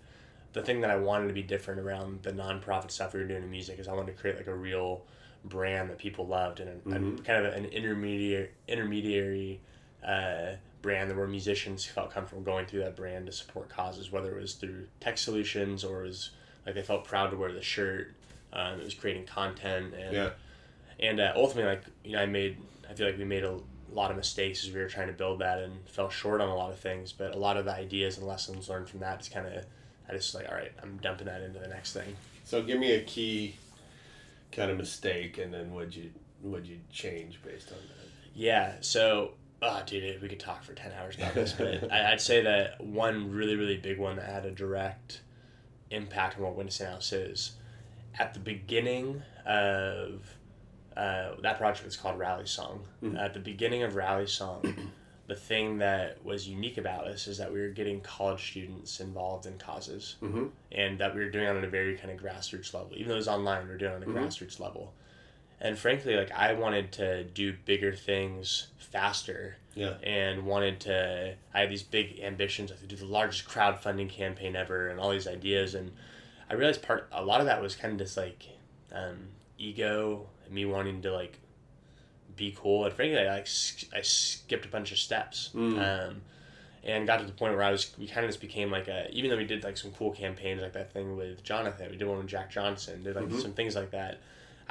the 0.53 0.61
thing 0.63 0.83
that 0.83 0.91
I 0.91 0.97
wanted 0.97 1.29
to 1.29 1.33
be 1.35 1.43
different 1.43 1.81
around 1.81 2.23
the 2.23 2.33
nonprofit 2.33 2.91
stuff 2.91 3.15
we 3.15 3.21
were 3.21 3.27
doing 3.27 3.43
in 3.45 3.51
music 3.51 3.79
is 3.79 3.89
I 3.89 3.95
wanted 3.95 4.15
to 4.15 4.21
create 4.21 4.37
like 4.37 4.49
a 4.49 4.55
real 4.55 5.07
brand 5.45 5.89
that 5.91 5.97
people 5.99 6.27
loved 6.27 6.61
and, 6.61 6.69
a- 6.69 6.95
and 6.95 7.19
Mhm. 7.19 7.25
kind 7.25 7.47
of 7.47 7.55
an 7.55 7.65
intermediary 7.67 8.51
intermediary 8.69 9.61
uh, 10.07 10.57
brand 10.83 11.09
There 11.09 11.17
were 11.17 11.29
musicians 11.29 11.85
who 11.85 11.93
felt 11.95 12.11
comfortable 12.13 12.43
going 12.43 12.67
through 12.67 12.81
that 12.81 12.97
brand 12.97 13.27
to 13.27 13.33
support 13.33 13.69
causes, 13.69 14.11
whether 14.13 14.37
it 14.37 14.41
was 14.41 14.55
through 14.55 14.89
tech 15.01 15.17
solutions 15.17 15.85
or 15.85 16.05
it 16.05 16.09
was 16.09 16.31
like 16.67 16.75
they 16.75 16.83
felt 16.83 17.05
proud 17.05 17.31
to 17.31 17.37
wear 17.37 17.53
the 17.53 17.63
shirt. 17.63 18.13
Um, 18.53 18.81
it 18.81 18.85
was 18.85 18.95
creating 18.95 19.27
content 19.27 19.95
and 19.95 20.13
Yeah. 20.15 20.31
and 21.01 21.21
uh, 21.21 21.33
ultimately 21.37 21.71
like 21.71 21.83
you 22.05 22.13
know 22.13 22.23
I 22.23 22.27
made 22.27 22.59
I 22.91 22.95
feel 22.95 23.07
like 23.07 23.17
we 23.17 23.25
made 23.25 23.45
a 23.45 23.59
lot 23.93 24.11
of 24.11 24.17
mistakes 24.17 24.65
as 24.67 24.73
we 24.73 24.81
were 24.81 24.89
trying 24.89 25.07
to 25.09 25.13
build 25.13 25.39
that 25.41 25.59
and 25.61 25.89
fell 25.89 26.11
short 26.11 26.41
on 26.41 26.49
a 26.49 26.55
lot 26.55 26.71
of 26.73 26.79
things. 26.79 27.13
But 27.13 27.35
a 27.35 27.39
lot 27.39 27.57
of 27.57 27.65
the 27.65 27.73
ideas 27.75 28.19
and 28.19 28.27
lessons 28.27 28.69
learned 28.69 28.89
from 28.89 29.01
that 29.01 29.19
just 29.21 29.33
kind 29.33 29.47
of 29.47 29.65
I 30.09 30.13
just 30.13 30.35
like 30.35 30.49
all 30.49 30.55
right 30.55 30.73
I'm 30.83 30.99
dumping 30.99 31.27
that 31.27 31.41
into 31.43 31.59
the 31.61 31.69
next 31.69 31.93
thing. 31.93 32.17
So 32.45 32.63
give 32.63 32.79
me 32.81 32.93
a 32.93 33.03
key 33.03 33.55
kind 34.51 34.71
of 34.71 34.77
mistake, 34.77 35.39
and 35.39 35.55
then 35.55 35.73
would 35.75 35.95
you 35.95 36.11
would 36.43 36.67
you 36.67 36.79
change 36.91 37.41
based 37.43 37.71
on 37.71 37.79
that? 37.79 38.09
Yeah. 38.35 38.75
So, 38.81 39.33
oh, 39.63 39.83
dude, 39.87 40.21
we 40.21 40.29
could 40.29 40.41
talk 40.41 40.63
for 40.65 40.75
10 40.75 40.93
hours 41.01 41.17
about 41.17 41.35
this, 41.35 41.53
but 41.53 41.91
I'd 41.93 42.21
say 42.21 42.43
that 42.43 42.85
one 42.85 43.31
really, 43.31 43.57
really 43.57 43.77
big 43.77 43.99
one 43.99 44.17
that 44.17 44.27
had 44.27 44.45
a 44.45 44.51
direct 44.51 45.23
impact 45.91 46.37
on 46.37 46.43
what 46.43 46.57
Winston 46.57 46.89
House 46.89 47.13
is 47.13 47.53
at 48.19 48.35
the 48.35 48.41
beginning 48.41 49.23
of 49.47 50.23
uh, 50.97 51.31
that 51.43 51.57
project 51.59 51.85
was 51.85 51.97
called 51.97 52.19
Rally 52.19 52.47
Song. 52.47 52.83
Mhm. 53.03 53.19
At 53.19 53.33
the 53.35 53.41
beginning 53.41 53.83
of 53.83 53.95
Rally 53.95 54.27
Song, 54.27 54.91
the 55.27 55.35
thing 55.35 55.79
that 55.79 56.23
was 56.25 56.47
unique 56.49 56.77
about 56.77 57.07
us 57.07 57.27
is 57.27 57.39
that 57.39 57.51
we 57.53 57.61
were 57.61 57.69
getting 57.69 58.01
college 58.03 58.51
students 58.51 59.01
involved 59.01 59.47
in 59.47 59.57
causes 59.59 60.17
Mm-hmm. 60.23 60.47
and 60.73 60.99
that 60.99 61.15
we 61.15 61.21
were 61.25 61.31
doing 61.31 61.45
it 61.47 61.57
on 61.57 61.65
a 61.65 61.69
very 61.69 61.97
kind 61.97 62.11
of 62.11 62.21
grassroots 62.23 62.75
level. 62.75 62.91
Even 62.95 63.09
though 63.09 63.15
it 63.15 63.19
was 63.19 63.29
online, 63.29 63.65
we 63.65 63.71
were 63.71 63.79
doing 63.79 63.93
it 63.93 63.97
on 63.97 64.03
a 64.03 64.07
Mhm. 64.07 64.15
grassroots 64.15 64.61
level. 64.61 64.93
And 65.65 65.79
frankly, 65.79 66.17
like 66.17 66.33
I 66.33 66.53
wanted 66.55 66.91
to 66.93 67.23
do 67.25 67.55
bigger 67.65 67.93
things 67.95 68.67
faster 68.79 69.57
Yeah. 69.75 69.95
and 70.03 70.45
wanted 70.45 70.81
to 70.81 71.35
I 71.55 71.61
had 71.61 71.71
these 71.71 71.85
big 71.85 72.19
ambitions 72.21 72.71
like 72.71 72.81
to 72.81 72.87
do 72.87 72.97
the 72.97 73.07
largest 73.07 73.47
crowdfunding 73.49 74.11
campaign 74.11 74.55
ever 74.57 74.89
and 74.89 74.99
all 75.01 75.11
these 75.11 75.27
ideas 75.29 75.75
and 75.75 75.93
I 76.51 76.55
realized 76.55 76.83
part 76.83 77.09
a 77.13 77.25
lot 77.25 77.41
of 77.41 77.47
that 77.47 77.63
was 77.63 77.75
kind 77.77 77.93
of 77.95 77.99
just 77.99 78.17
like 78.19 78.47
um, 78.93 79.29
ego 79.57 80.27
and 80.45 80.53
me 80.53 80.67
wanting 80.67 81.01
to 81.03 81.13
like 81.13 81.39
be 82.37 82.55
cool 82.59 82.85
and 82.85 82.93
frankly 82.93 83.19
I 83.19 83.33
like 83.33 83.49
I 83.95 84.03
skipped 84.03 84.65
a 84.67 84.69
bunch 84.69 84.91
of 84.93 84.99
steps 84.99 85.51
Mm. 85.55 85.79
um, 86.11 86.23
and 86.85 87.07
got 87.07 87.21
to 87.21 87.25
the 87.25 87.33
point 87.33 87.55
where 87.55 87.63
I 87.63 87.71
was 87.71 87.95
we 87.99 88.07
kind 88.09 88.25
of 88.25 88.29
just 88.31 88.41
became 88.41 88.71
like 88.71 88.89
a 88.89 89.09
even 89.13 89.31
though 89.31 89.37
we 89.37 89.45
did 89.47 89.63
like 89.65 89.77
some 89.79 89.93
cool 89.93 90.11
campaigns 90.11 90.61
like 90.61 90.73
that 90.73 90.93
thing 90.93 91.17
with 91.17 91.43
Jonathan 91.45 91.91
we 91.91 91.97
did 91.97 92.09
one 92.09 92.19
with 92.19 92.27
Jack 92.27 92.51
Johnson 92.51 93.03
did 93.05 93.15
like 93.17 93.27
Mhm. 93.27 93.41
some 93.41 93.53
things 93.53 93.75
like 93.77 93.93
that 93.93 94.19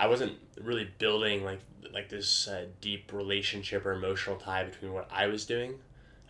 I 0.02 0.08
wasn't 0.08 0.34
really 0.60 0.90
building 0.98 1.44
like 1.46 1.60
like 1.94 2.10
this 2.10 2.48
uh, 2.48 2.66
deep 2.82 3.12
relationship 3.14 3.86
or 3.86 3.92
emotional 3.94 4.36
tie 4.38 4.64
between 4.64 4.94
what 4.94 5.08
I 5.14 5.28
was 5.28 5.46
doing 5.46 5.76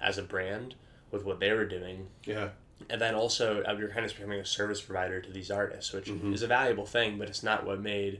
as 0.01 0.17
a 0.17 0.23
brand 0.23 0.75
with 1.11 1.23
what 1.23 1.39
they 1.39 1.51
were 1.53 1.65
doing 1.65 2.07
Yeah. 2.25 2.49
and 2.89 2.99
then 2.99 3.13
also 3.15 3.61
uh, 3.63 3.73
were 3.79 3.87
kind 3.87 4.05
of 4.05 4.13
becoming 4.15 4.39
a 4.39 4.45
service 4.45 4.81
provider 4.81 5.21
to 5.21 5.31
these 5.31 5.49
artists 5.51 5.93
which 5.93 6.07
Mhm. 6.07 6.33
is 6.33 6.41
a 6.41 6.47
valuable 6.47 6.85
thing 6.85 7.17
but 7.19 7.27
it's 7.29 7.43
not 7.43 7.65
what 7.65 7.79
made 7.79 8.19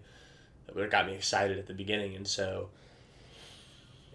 what 0.72 0.90
got 0.92 1.06
me 1.08 1.16
excited 1.16 1.58
at 1.60 1.68
the 1.68 1.74
beginning 1.74 2.16
and 2.16 2.28
so 2.28 2.70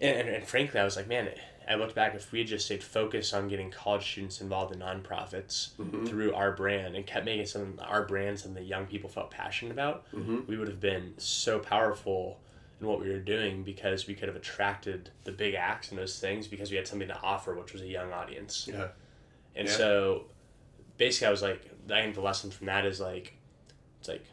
and, 0.01 0.17
and, 0.19 0.29
and 0.29 0.45
frankly 0.47 0.79
i 0.79 0.83
was 0.85 0.95
like 0.95 1.07
man 1.07 1.29
i 1.69 1.75
looked 1.75 1.95
back 1.95 2.15
if 2.15 2.31
we 2.31 2.39
had 2.39 2.47
just 2.47 2.65
stayed 2.65 2.83
focused 2.83 3.33
on 3.33 3.47
getting 3.47 3.69
college 3.71 4.09
students 4.11 4.41
involved 4.41 4.73
in 4.73 4.79
nonprofits 4.79 5.71
Mhm. 5.79 6.07
through 6.07 6.33
our 6.33 6.51
brand 6.51 6.95
and 6.95 7.05
kept 7.05 7.25
making 7.25 7.45
some 7.45 7.79
our 7.83 8.03
brand 8.05 8.39
something 8.39 8.61
that 8.63 8.67
young 8.67 8.85
people 8.85 9.09
felt 9.09 9.31
passionate 9.31 9.71
about 9.71 10.05
Mhm. 10.13 10.47
we 10.47 10.57
would 10.57 10.67
have 10.67 10.79
been 10.79 11.13
so 11.17 11.59
powerful 11.59 12.39
in 12.79 12.85
what 12.87 12.99
we 12.99 13.09
were 13.09 13.19
doing 13.19 13.63
because 13.63 14.05
we 14.07 14.13
could 14.13 14.27
have 14.27 14.35
attracted 14.37 15.09
the 15.23 15.31
big 15.31 15.55
acts 15.55 15.89
and 15.89 15.97
those 15.99 16.19
things 16.19 16.47
because 16.47 16.69
we 16.71 16.77
had 16.77 16.87
something 16.87 17.07
to 17.07 17.19
offer 17.21 17.55
which 17.55 17.73
was 17.73 17.81
a 17.81 17.87
young 17.87 18.11
audience 18.13 18.67
Yeah. 18.71 18.89
and 19.55 19.67
Yeah. 19.67 19.73
so 19.73 20.25
basically 20.97 21.27
I 21.27 21.31
was 21.31 21.41
like 21.41 21.61
I 21.89 22.01
think 22.01 22.15
the 22.15 22.21
lesson 22.21 22.51
from 22.51 22.67
that 22.67 22.85
is 22.85 22.99
like 22.99 23.33
it's 23.99 24.07
like 24.09 24.25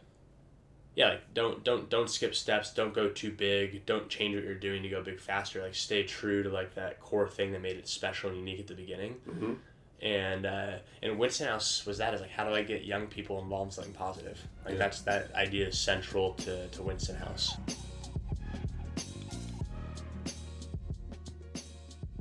yeah, 0.96 1.08
like 1.08 1.34
don't 1.34 1.64
don't 1.64 1.88
don't 1.90 2.08
skip 2.08 2.34
steps, 2.34 2.72
don't 2.72 2.94
go 2.94 3.08
too 3.08 3.32
big, 3.32 3.84
don't 3.86 4.08
change 4.08 4.34
what 4.34 4.44
you're 4.44 4.54
doing 4.54 4.82
to 4.82 4.88
go 4.88 5.02
big 5.02 5.20
faster. 5.20 5.62
Like 5.62 5.74
stay 5.74 6.02
true 6.04 6.42
to 6.42 6.48
like 6.50 6.74
that 6.74 7.00
core 7.00 7.28
thing 7.28 7.52
that 7.52 7.60
made 7.62 7.76
it 7.76 7.88
special 7.88 8.30
and 8.30 8.38
unique 8.38 8.60
at 8.60 8.66
the 8.66 8.74
beginning. 8.74 9.16
Mhm. 9.28 9.56
And 10.02 10.44
uh, 10.46 10.72
and 11.02 11.18
Winston 11.18 11.48
House 11.48 11.86
was 11.86 11.98
that 11.98 12.14
is 12.14 12.20
like 12.20 12.30
how 12.30 12.44
do 12.48 12.54
I 12.54 12.62
get 12.62 12.84
young 12.84 13.06
people 13.06 13.40
involved 13.40 13.70
in 13.70 13.74
something 13.74 13.94
positive? 13.94 14.40
Like 14.64 14.74
Yeah. 14.74 14.78
that's 14.78 15.00
that 15.02 15.34
idea 15.34 15.68
is 15.68 15.78
central 15.78 16.34
to, 16.34 16.68
to 16.68 16.82
Winston 16.82 17.16
House. 17.16 17.56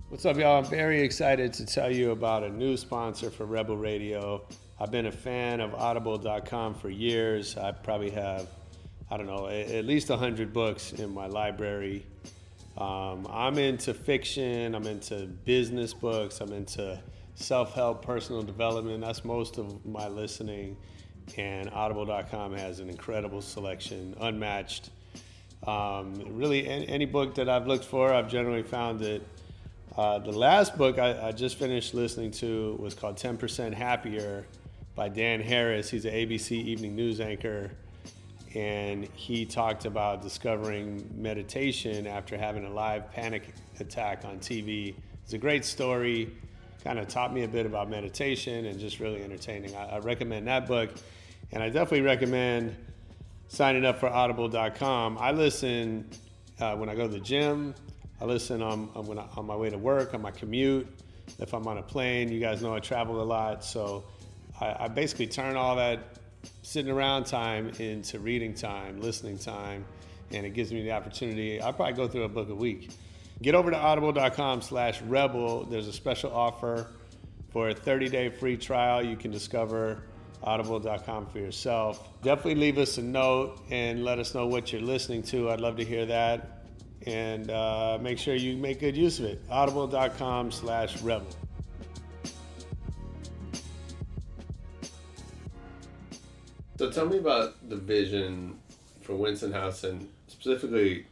What's 0.10 0.26
up, 0.26 0.38
y'all? 0.38 0.60
I'm 0.64 0.70
very 0.70 1.02
excited 1.02 1.54
to 1.54 1.66
tell 1.66 1.92
you 1.92 2.12
about 2.12 2.44
a 2.44 2.50
new 2.50 2.78
sponsor 2.78 3.32
for 3.32 3.46
Rebel 3.46 3.76
Radio. 3.78 4.44
I've 4.80 4.92
been 4.92 5.08
a 5.08 5.12
fan 5.12 5.60
of 5.60 5.74
Audible.com 5.74 6.76
for 6.76 6.90
years. 6.90 7.58
I 7.58 7.72
probably 7.72 8.12
have, 8.12 8.48
I 9.14 9.18
don't 9.18 9.28
know, 9.28 9.48
at 9.48 9.86
least 9.86 10.10
100 10.10 10.52
books 10.52 10.92
in 10.92 11.14
my 11.14 11.28
library. 11.28 12.04
Um, 12.76 13.28
I'm 13.30 13.60
into 13.60 13.94
fiction, 13.94 14.74
I'm 14.74 14.88
into 14.88 15.28
business 15.46 15.94
books, 15.94 16.42
I'm 16.42 16.52
into 16.52 17.00
self 17.36 17.76
help, 17.76 18.04
personal 18.04 18.42
development. 18.42 19.02
That's 19.02 19.24
most 19.24 19.60
of 19.60 19.86
my 19.86 20.08
listening. 20.08 20.76
And 21.38 21.70
Audible.com 21.70 22.56
has 22.56 22.80
an 22.80 22.90
incredible 22.90 23.44
selection, 23.44 24.16
unmatched. 24.20 24.90
Um, 25.68 26.20
really, 26.30 26.68
any, 26.68 26.88
any 26.88 27.06
book 27.06 27.36
that 27.36 27.48
I've 27.48 27.68
looked 27.68 27.86
for, 27.86 28.12
I've 28.12 28.32
generally 28.32 28.64
found 28.64 29.00
that 29.02 29.22
uh, 29.96 30.18
the 30.18 30.32
last 30.32 30.76
book 30.76 30.98
I, 30.98 31.28
I 31.28 31.32
just 31.34 31.60
finished 31.60 31.94
listening 31.94 32.32
to 32.32 32.80
was 32.80 32.96
called 32.96 33.18
10% 33.18 33.76
Happier 33.76 34.48
by 34.96 35.08
Dan 35.08 35.40
Harris. 35.40 35.92
He's 35.92 36.06
an 36.06 36.16
ABC 36.16 36.54
evening 36.54 36.96
news 36.96 37.22
anchor. 37.22 37.70
And 38.56 39.06
he 39.16 39.46
talked 39.46 39.86
about 39.86 40.22
discovering 40.22 41.10
meditation 41.16 42.06
after 42.06 42.38
having 42.38 42.66
a 42.66 42.70
live 42.70 43.12
panic 43.12 43.54
attack 43.80 44.26
on 44.26 44.40
TV. 44.40 44.96
It's 45.24 45.34
a 45.34 45.38
great 45.38 45.66
story, 45.66 46.32
kind 46.84 47.00
of 47.00 47.08
taught 47.08 47.34
me 47.34 47.44
a 47.44 47.48
bit 47.48 47.66
about 47.66 47.90
meditation 47.90 48.66
and 48.66 48.80
just 48.80 49.00
really 49.00 49.24
entertaining. 49.24 49.76
I, 49.76 49.96
I 49.96 50.00
recommend 50.00 50.48
that 50.48 50.68
book. 50.68 50.92
And 51.52 51.64
I 51.64 51.70
definitely 51.70 52.02
recommend 52.02 52.76
signing 53.48 53.86
up 53.86 54.00
for 54.00 54.10
audible.com. 54.10 55.18
I 55.20 55.32
listen 55.32 56.10
uh, 56.60 56.76
when 56.76 56.90
I 56.90 56.96
go 56.96 57.08
to 57.08 57.14
the 57.14 57.20
gym. 57.20 57.74
I 58.22 58.26
listen 58.26 58.62
on, 58.62 58.90
on, 58.96 59.18
I, 59.18 59.26
on 59.36 59.46
my 59.46 59.56
way 59.56 59.70
to 59.70 59.78
work, 59.78 60.14
on 60.14 60.22
my 60.22 60.32
commute. 60.32 60.88
If 61.40 61.54
I'm 61.54 61.68
on 61.68 61.78
a 61.78 61.84
plane, 61.84 62.32
you 62.32 62.40
guys 62.40 62.62
know 62.62 62.76
I 62.76 62.80
travel 62.80 63.22
a 63.22 63.24
lot. 63.24 63.64
So 63.64 64.04
I, 64.60 64.86
I 64.86 64.88
basically 64.88 65.28
turn 65.28 65.56
all 65.56 65.76
that 65.76 66.00
sitting 66.62 66.92
around 66.92 67.26
time 67.26 67.70
into 67.80 68.20
reading 68.20 68.54
time, 68.54 69.02
listening 69.02 69.38
time, 69.38 69.86
and 70.32 70.46
it 70.46 70.54
gives 70.54 70.72
me 70.72 70.84
the 70.84 70.92
opportunity. 70.92 71.62
I 71.62 71.72
probably 71.72 71.94
go 71.94 72.08
through 72.08 72.24
a 72.24 72.30
book 72.30 72.50
a 72.50 72.56
week. 72.56 72.92
Get 73.42 73.56
over 73.56 73.72
to 73.72 73.78
audible.com 73.78 74.62
slash 74.62 75.02
rebel. 75.02 75.66
There's 75.66 75.88
a 75.88 75.94
special 75.94 76.34
offer 76.34 76.88
for 77.52 77.70
a 77.70 77.74
30 77.74 78.10
day 78.10 78.30
free 78.30 78.58
trial. 78.58 79.04
You 79.04 79.16
can 79.16 79.32
discover 79.32 80.04
audible.com 80.44 81.28
for 81.28 81.40
yourself. 81.40 82.10
Definitely 82.22 82.56
leave 82.56 82.78
us 82.78 82.98
a 82.98 83.02
note 83.02 83.60
and 83.70 84.04
let 84.04 84.20
us 84.20 84.34
know 84.34 84.48
what 84.48 84.72
you're 84.72 84.82
listening 84.82 85.24
to. 85.24 85.52
I'd 85.52 85.62
love 85.62 85.78
to 85.78 85.86
hear 85.86 86.06
that. 86.08 86.66
And 87.06 87.50
uh, 87.52 87.98
make 88.02 88.18
sure 88.18 88.34
you 88.34 88.56
make 88.56 88.80
good 88.80 88.96
use 88.96 89.20
of 89.20 89.26
it. 89.26 89.42
Audible.com 89.50 90.52
slash 90.52 91.02
rebel. 91.02 91.28
So 96.84 96.92
tell 96.92 97.06
me 97.06 97.18
about 97.18 97.70
the 97.70 97.78
vision 97.78 98.60
for 99.00 99.16
Winston 99.16 99.54
House 99.54 99.86
and 99.86 100.10
specifically 100.28 101.06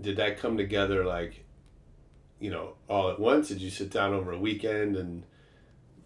did 0.00 0.16
that 0.18 0.38
come 0.38 0.56
together 0.56 1.04
like 1.04 1.44
you 2.38 2.48
know 2.48 2.74
all 2.88 3.10
at 3.10 3.18
once 3.18 3.48
did 3.48 3.60
you 3.60 3.70
sit 3.70 3.90
down 3.90 4.14
over 4.14 4.30
a 4.30 4.38
weekend 4.38 4.94
and 4.94 5.24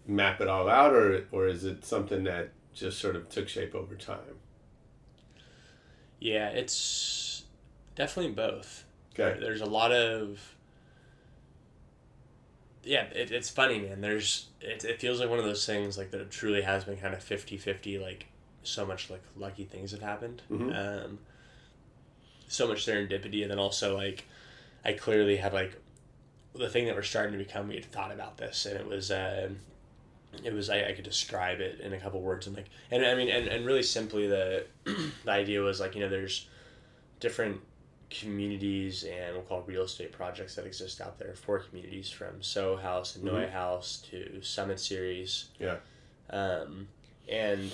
map 0.07 0.41
it 0.41 0.47
all 0.47 0.67
out 0.67 0.91
or 0.91 1.27
or 1.31 1.45
is 1.45 1.65
it 1.65 1.85
something 1.85 2.23
that 2.23 2.49
just 2.73 2.97
sort 2.97 3.15
of 3.15 3.29
took 3.29 3.47
shape 3.47 3.75
over 3.75 3.93
time 3.93 4.39
Yeah, 6.19 6.47
it's 6.47 7.43
definitely 7.93 8.31
both. 8.31 8.85
Okay. 9.13 9.39
There's 9.39 9.61
a 9.61 9.67
lot 9.67 9.91
of. 9.91 10.55
Yeah, 12.83 13.03
it, 13.05 13.31
it's 13.31 13.49
funny, 13.49 13.79
man. 13.79 14.01
There's 14.01 14.47
it, 14.61 14.83
it 14.83 14.99
feels 14.99 15.19
like 15.19 15.29
one 15.29 15.39
of 15.39 15.45
those 15.45 15.65
things 15.65 15.97
like 15.97 16.11
that 16.11 16.21
it 16.21 16.31
truly 16.31 16.61
has 16.61 16.83
been 16.83 16.97
kind 16.97 17.13
of 17.13 17.21
50-50, 17.21 18.01
like 18.01 18.27
so 18.63 18.85
much 18.85 19.09
like 19.09 19.23
lucky 19.35 19.65
things 19.65 19.91
have 19.91 20.01
happened. 20.01 20.41
Mhm. 20.51 21.05
Um, 21.05 21.19
so 22.47 22.67
much 22.67 22.85
serendipity, 22.85 23.41
and 23.41 23.51
then 23.51 23.59
also 23.59 23.95
like 23.95 24.25
I 24.85 24.93
clearly 24.93 25.37
had 25.37 25.53
like 25.53 25.79
the 26.53 26.69
thing 26.69 26.85
that 26.85 26.95
we're 26.95 27.01
starting 27.01 27.31
to 27.31 27.37
become. 27.37 27.67
We 27.67 27.75
had 27.75 27.85
thought 27.85 28.11
about 28.11 28.37
this, 28.37 28.65
and 28.65 28.77
it 28.77 28.87
was. 28.87 29.11
Uh, 29.11 29.49
it 30.43 30.51
was 30.51 30.67
I, 30.69 30.85
I 30.87 30.91
could 30.93 31.03
describe 31.03 31.59
it 31.59 31.79
in 31.79 31.93
a 31.93 31.99
couple 31.99 32.19
words 32.19 32.47
and 32.47 32.55
like 32.55 32.65
and 32.89 33.05
I 33.05 33.13
mean 33.13 33.29
and, 33.29 33.47
and 33.47 33.67
really 33.67 33.83
simply 33.83 34.25
the 34.27 34.65
the 34.85 35.31
idea 35.31 35.61
was 35.61 35.79
like 35.79 35.93
you 35.93 36.01
know 36.01 36.09
there's 36.09 36.47
different 37.19 37.61
communities 38.19 39.03
and 39.03 39.33
we'll 39.33 39.43
call 39.43 39.61
real 39.63 39.83
estate 39.83 40.11
projects 40.11 40.55
that 40.55 40.65
exist 40.65 41.01
out 41.01 41.17
there 41.19 41.33
for 41.35 41.59
communities 41.59 42.09
from 42.09 42.41
Soho 42.41 42.75
House 42.77 43.15
and 43.15 43.25
Mhm. 43.25 43.49
House 43.51 43.97
to 44.11 44.41
Summit 44.41 44.79
Series 44.79 45.49
yeah 45.59 45.77
um, 46.29 46.87
and 47.27 47.71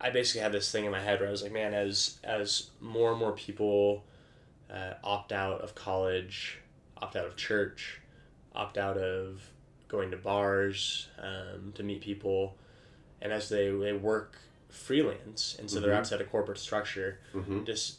I 0.00 0.10
basically 0.10 0.42
had 0.42 0.52
this 0.52 0.70
thing 0.70 0.84
in 0.84 0.90
my 0.90 1.00
head 1.00 1.20
where 1.20 1.28
I 1.28 1.32
was 1.32 1.42
like, 1.42 1.52
man, 1.52 1.72
as 1.72 2.18
as 2.24 2.70
more 2.80 3.10
and 3.10 3.18
more 3.18 3.32
people 3.32 4.04
uh, 4.70 4.94
opt 5.02 5.32
out 5.32 5.60
of 5.62 5.74
college, 5.74 6.58
opt 6.98 7.16
out 7.16 7.26
of 7.26 7.36
church, 7.36 8.00
opt 8.54 8.76
out 8.76 8.98
of 8.98 9.48
going 9.88 10.10
to 10.10 10.16
bars 10.16 11.08
um, 11.18 11.72
to 11.76 11.82
meet 11.82 12.00
people, 12.02 12.56
and 13.22 13.32
as 13.32 13.48
they, 13.48 13.70
they 13.70 13.92
work 13.92 14.36
freelance, 14.68 15.56
and 15.58 15.70
so 15.70 15.80
they're 15.80 15.92
Mhm. 15.92 15.98
outside 15.98 16.20
of 16.20 16.28
corporate 16.30 16.58
structure, 16.58 17.20
Mhm. 17.32 17.64
just 17.64 17.98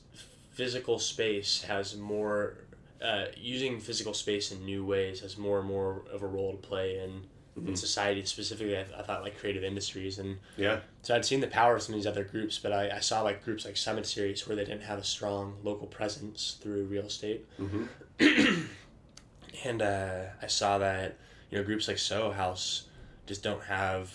physical 0.55 0.97
space 0.99 1.61
has 1.63 1.95
more. 1.95 2.57
Uh, 3.01 3.25
using 3.37 3.79
physical 3.79 4.13
space 4.13 4.51
in 4.51 4.65
new 4.65 4.83
ways 4.83 5.19
has 5.19 5.37
more 5.37 5.59
and 5.59 5.67
more 5.67 6.01
of 6.11 6.23
a 6.23 6.27
role 6.27 6.51
to 6.53 6.57
play 6.57 6.97
in 6.97 7.27
in 7.57 7.67
Mhm. 7.73 7.77
society, 7.77 8.25
specifically, 8.25 8.75
I, 8.77 8.81
I 8.97 9.01
thought 9.03 9.21
like 9.23 9.37
creative 9.37 9.63
industries. 9.63 10.17
And 10.19 10.39
yeah 10.57 10.79
so 11.03 11.15
I'd 11.15 11.23
seen 11.23 11.39
the 11.39 11.47
power 11.47 11.75
of 11.75 11.81
some 11.83 11.93
of 11.95 11.99
these 12.01 12.07
other 12.07 12.23
groups, 12.25 12.57
but 12.59 12.73
I, 12.73 12.89
I 12.97 12.99
saw 12.99 13.21
like 13.21 13.43
groups 13.45 13.63
like 13.63 13.77
Summit 13.77 14.05
Series 14.05 14.45
where 14.47 14.55
they 14.57 14.65
didn't 14.65 14.81
have 14.83 14.99
a 14.99 15.03
strong 15.05 15.55
local 15.63 15.87
presence 15.87 16.57
through 16.61 16.85
real 16.85 17.05
estate. 17.05 17.45
mm-hmm. 17.59 17.85
And 19.63 19.81
uh, 19.81 20.23
I 20.41 20.47
saw 20.47 20.77
that, 20.79 21.17
you 21.49 21.57
know, 21.57 21.63
groups 21.63 21.87
like 21.87 21.97
Soho 21.97 22.31
House 22.31 22.87
just 23.25 23.41
don't 23.43 23.63
have 23.63 24.11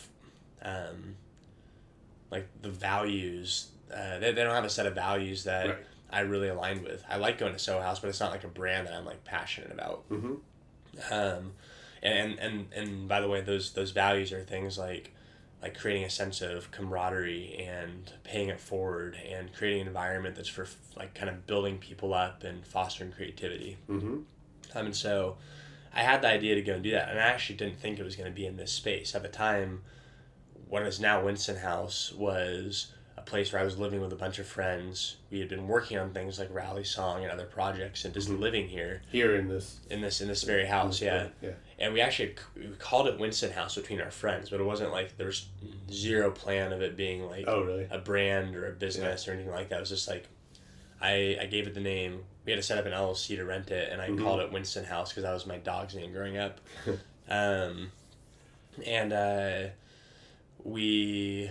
um, 0.62 1.16
like 2.31 2.46
the 2.62 2.68
values, 2.70 3.68
uh, 3.92 4.18
they, 4.18 4.33
they 4.33 4.42
don't 4.44 4.55
have 4.55 4.64
a 4.64 4.70
set 4.70 4.87
of 4.87 4.94
values 4.94 5.44
that 5.44 5.66
Right. 5.68 5.79
I 6.12 6.20
really 6.20 6.48
aligned 6.48 6.82
with. 6.82 7.04
I 7.08 7.16
like 7.16 7.38
going 7.38 7.52
to 7.52 7.58
Soho 7.58 7.80
House, 7.80 8.00
but 8.00 8.08
it's 8.08 8.20
not 8.20 8.30
like 8.30 8.44
a 8.44 8.48
brand 8.48 8.86
that 8.86 8.94
I'm 8.94 9.04
like 9.04 9.24
passionate 9.24 9.72
about. 9.72 10.08
Mm-hmm. 10.10 10.34
Um, 11.12 11.52
and, 12.02 12.38
and 12.38 12.66
and 12.74 13.08
by 13.08 13.20
the 13.20 13.28
way, 13.28 13.40
those 13.40 13.72
those 13.72 13.90
values 13.90 14.32
are 14.32 14.42
things 14.42 14.78
like 14.78 15.12
like 15.62 15.78
creating 15.78 16.04
a 16.04 16.10
sense 16.10 16.40
of 16.40 16.70
camaraderie 16.70 17.66
and 17.68 18.12
paying 18.24 18.48
it 18.48 18.58
forward 18.58 19.16
and 19.28 19.52
creating 19.52 19.82
an 19.82 19.86
environment 19.88 20.34
that's 20.34 20.48
for 20.48 20.66
like 20.96 21.14
kind 21.14 21.28
of 21.28 21.46
building 21.46 21.78
people 21.78 22.14
up 22.14 22.44
and 22.44 22.66
fostering 22.66 23.12
creativity. 23.12 23.76
Mm-hmm. 23.88 24.18
Um, 24.74 24.86
and 24.86 24.96
so 24.96 25.36
I 25.92 26.02
had 26.02 26.22
the 26.22 26.28
idea 26.28 26.54
to 26.54 26.62
go 26.62 26.74
and 26.74 26.82
do 26.82 26.92
that, 26.92 27.10
and 27.10 27.18
I 27.18 27.24
actually 27.24 27.56
didn't 27.56 27.78
think 27.78 27.98
it 27.98 28.04
was 28.04 28.16
going 28.16 28.30
to 28.30 28.34
be 28.34 28.46
in 28.46 28.56
this 28.56 28.72
space 28.72 29.14
at 29.14 29.22
the 29.22 29.28
time. 29.28 29.82
What 30.68 30.82
is 30.84 31.00
now 31.00 31.24
Winston 31.24 31.56
House 31.56 32.12
was 32.12 32.92
place 33.30 33.52
where 33.52 33.62
I 33.62 33.64
was 33.64 33.78
living 33.78 34.00
with 34.00 34.12
a 34.12 34.16
bunch 34.16 34.38
of 34.40 34.46
friends. 34.46 35.16
We 35.30 35.38
had 35.38 35.48
been 35.48 35.68
working 35.68 35.96
on 35.98 36.12
things 36.12 36.38
like 36.38 36.52
Rally 36.52 36.82
Song 36.84 37.22
and 37.22 37.30
other 37.30 37.46
projects, 37.46 38.04
and 38.04 38.12
just 38.12 38.28
Mhm. 38.28 38.40
living 38.40 38.68
here 38.68 39.02
here 39.12 39.36
in 39.36 39.48
this 39.48 39.78
in 39.88 40.00
this 40.00 40.20
in 40.20 40.26
this 40.28 40.42
very 40.42 40.66
house, 40.66 41.00
yeah. 41.00 41.28
yeah 41.40 41.52
And 41.78 41.94
we 41.94 42.00
actually 42.00 42.34
we 42.56 42.66
called 42.78 43.06
it 43.06 43.18
Winston 43.18 43.52
House 43.52 43.76
between 43.76 44.00
our 44.00 44.10
friends, 44.10 44.50
but 44.50 44.60
it 44.60 44.64
wasn't 44.64 44.90
like 44.92 45.16
there 45.16 45.28
was 45.28 45.46
zero 45.90 46.30
plan 46.32 46.72
of 46.72 46.82
it 46.82 46.96
being 46.96 47.22
like 47.28 47.44
Oh, 47.46 47.62
really? 47.62 47.86
a 47.90 47.98
brand 47.98 48.56
or 48.56 48.68
a 48.68 48.72
business 48.72 49.26
or 49.28 49.32
anything 49.32 49.52
like 49.52 49.68
that. 49.68 49.76
It 49.76 49.80
was 49.80 49.90
just 49.90 50.08
like 50.08 50.26
I 51.00 51.38
I 51.40 51.46
gave 51.46 51.66
it 51.68 51.74
the 51.74 51.80
name. 51.80 52.24
We 52.44 52.52
had 52.52 52.58
to 52.58 52.66
set 52.66 52.78
up 52.78 52.84
an 52.86 52.92
LLC 52.92 53.36
to 53.36 53.44
rent 53.44 53.70
it, 53.70 53.92
and 53.92 54.02
I 54.02 54.08
Mhm. 54.08 54.22
called 54.22 54.40
it 54.40 54.50
Winston 54.52 54.84
House 54.84 55.10
because 55.10 55.22
that 55.22 55.32
was 55.32 55.46
my 55.46 55.58
dog's 55.58 55.94
name 55.94 56.12
growing 56.12 56.36
up. 56.36 56.60
um, 57.28 57.92
and 58.84 59.12
uh, 59.12 59.62
we 60.64 61.48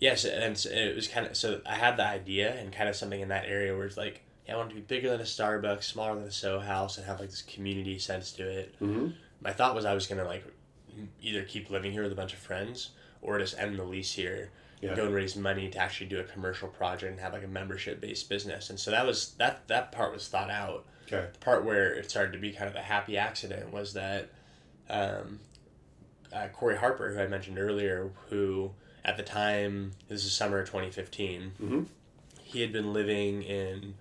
yes, 0.00 0.24
and 0.24 0.56
it 0.66 0.94
was 0.96 1.08
kind 1.08 1.26
of 1.26 1.36
so 1.36 1.60
I 1.66 1.74
had 1.74 1.96
the 1.96 2.06
idea 2.06 2.54
and 2.54 2.72
kind 2.72 2.88
of 2.88 2.96
something 2.96 3.20
in 3.20 3.28
that 3.28 3.46
area 3.46 3.76
where 3.76 3.86
it's 3.86 3.96
like. 3.96 4.22
Yeah, 4.46 4.54
I 4.54 4.56
want 4.56 4.70
to 4.70 4.76
be 4.76 4.80
bigger 4.80 5.10
than 5.10 5.20
a 5.20 5.24
Starbucks, 5.24 5.82
smaller 5.84 6.14
than 6.14 6.24
a 6.24 6.30
Soho 6.30 6.58
House, 6.60 6.96
and 6.96 7.04
have 7.06 7.20
like 7.20 7.28
this 7.28 7.42
community 7.42 7.98
sense 7.98 8.32
to 8.32 8.48
it 8.48 8.74
mm-hmm. 8.80 9.08
my 9.42 9.52
thought 9.52 9.74
was 9.74 9.84
I 9.84 9.92
was 9.92 10.06
gonna 10.06 10.24
like 10.24 10.42
either 11.22 11.42
keep 11.42 11.68
living 11.70 11.92
here 11.92 12.02
with 12.02 12.12
a 12.12 12.14
bunch 12.14 12.32
of 12.32 12.38
friends 12.38 12.90
or 13.20 13.38
just 13.38 13.58
end 13.58 13.78
the 13.78 13.84
lease 13.84 14.12
here, 14.12 14.50
Yeah. 14.80 14.94
go 14.94 15.04
and 15.06 15.14
raise 15.14 15.36
money 15.36 15.68
to 15.68 15.78
actually 15.78 16.06
do 16.06 16.20
a 16.20 16.24
commercial 16.24 16.68
project 16.68 17.10
and 17.12 17.20
have 17.20 17.32
like 17.32 17.44
a 17.44 17.48
membership 17.48 18.00
based 18.00 18.28
business. 18.28 18.70
And 18.70 18.78
so 18.80 18.90
that 18.90 19.04
was 19.04 19.32
that 19.38 19.66
that 19.68 19.92
part 19.92 20.12
was 20.12 20.28
thought 20.28 20.50
out. 20.50 20.86
okay 21.06 21.26
The 21.32 21.38
part 21.40 21.64
where 21.64 21.92
it 21.92 22.08
started 22.10 22.32
to 22.32 22.38
be 22.38 22.52
kind 22.52 22.70
of 22.70 22.74
a 22.76 22.82
happy 22.82 23.16
accident 23.18 23.72
was 23.72 23.92
that 23.94 24.30
um, 24.88 25.40
uh, 26.32 26.48
Corey 26.54 26.76
Harper, 26.76 27.12
who 27.12 27.20
I 27.20 27.26
mentioned 27.26 27.58
earlier, 27.58 28.10
who 28.30 28.70
at 29.08 29.16
the 29.16 29.22
time 29.22 29.92
this 30.08 30.24
is 30.26 30.32
summer 30.32 30.64
twenty 30.66 30.90
fifteen, 30.90 31.52
mm-hmm. 31.60 31.82
he 32.42 32.60
had 32.60 32.72
been 32.72 32.92
living 32.92 33.42
in 33.42 33.94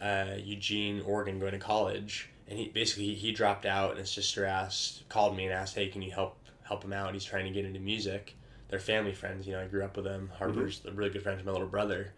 uh, 0.00 0.34
Eugene, 0.36 1.00
Oregon, 1.06 1.40
going 1.40 1.52
to 1.52 1.58
college, 1.58 2.28
and 2.46 2.58
he 2.58 2.68
basically 2.68 3.14
he, 3.14 3.32
dropped 3.32 3.64
out, 3.64 3.92
and 3.92 4.00
his 4.00 4.10
sister 4.10 4.44
asked, 4.44 5.08
called 5.08 5.34
me 5.34 5.44
and 5.44 5.54
asked, 5.54 5.74
"Hey, 5.74 5.88
can 5.88 6.02
you 6.02 6.10
help 6.10 6.36
help 6.64 6.84
him 6.84 6.92
out? 6.92 7.14
He's 7.14 7.24
trying 7.24 7.46
to 7.46 7.50
get 7.50 7.64
into 7.64 7.80
music." 7.80 8.36
They're 8.68 8.78
family 8.78 9.12
friends, 9.12 9.46
you 9.46 9.54
know. 9.54 9.62
I 9.62 9.68
grew 9.68 9.84
up 9.84 9.96
with 9.96 10.04
them. 10.04 10.30
Harper's 10.38 10.82
a 10.84 10.90
really 10.90 11.10
good 11.10 11.22
friend 11.22 11.40
of 11.40 11.46
my 11.46 11.52
little 11.52 11.68
brother. 11.68 12.12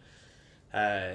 Uh, 0.75 1.15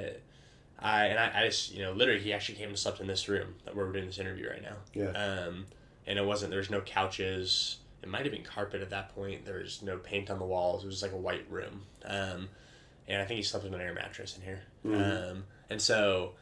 I 0.80 1.08
and 1.08 1.20
I, 1.20 1.42
I 1.42 1.46
just 1.48 1.74
you 1.74 1.82
know 1.82 1.92
literally 1.92 2.22
he 2.22 2.32
actually 2.32 2.56
came 2.56 2.70
and 2.70 2.80
slept 2.80 3.02
in 3.02 3.08
this 3.08 3.28
room 3.28 3.56
that 3.66 3.76
where 3.76 3.86
we're 3.86 3.92
doing 3.92 4.06
this 4.06 4.20
interview 4.20 4.50
right 4.50 4.62
now. 4.62 4.78
Yeah. 4.94 5.10
Um, 5.10 5.66
and 6.08 6.18
it 6.18 6.26
wasn't 6.26 6.52
there 6.52 6.60
was 6.60 6.70
no 6.70 6.80
couches. 6.80 7.80
It 8.04 8.10
might 8.10 8.24
have 8.24 8.32
been 8.34 8.44
carpet 8.44 8.82
at 8.82 8.90
that 8.90 9.16
point. 9.16 9.46
There 9.46 9.60
was 9.60 9.82
no 9.82 9.98
paint 9.98 10.30
on 10.30 10.38
the 10.38 10.46
walls. 10.46 10.84
It 10.84 10.88
was 10.88 10.96
just 10.96 11.04
like 11.04 11.14
a 11.14 11.18
white 11.18 11.46
room. 11.50 11.84
Um, 12.06 12.50
and 13.08 13.22
I 13.22 13.26
think 13.26 13.38
he 13.38 13.44
slept 13.44 13.64
with 13.64 13.74
an 13.74 13.82
air 13.82 13.94
mattress 13.94 14.38
in 14.38 14.44
here. 14.44 14.62
Mhm. 14.86 15.32
Um, 15.32 15.44
and 15.70 15.82
so 15.82 16.34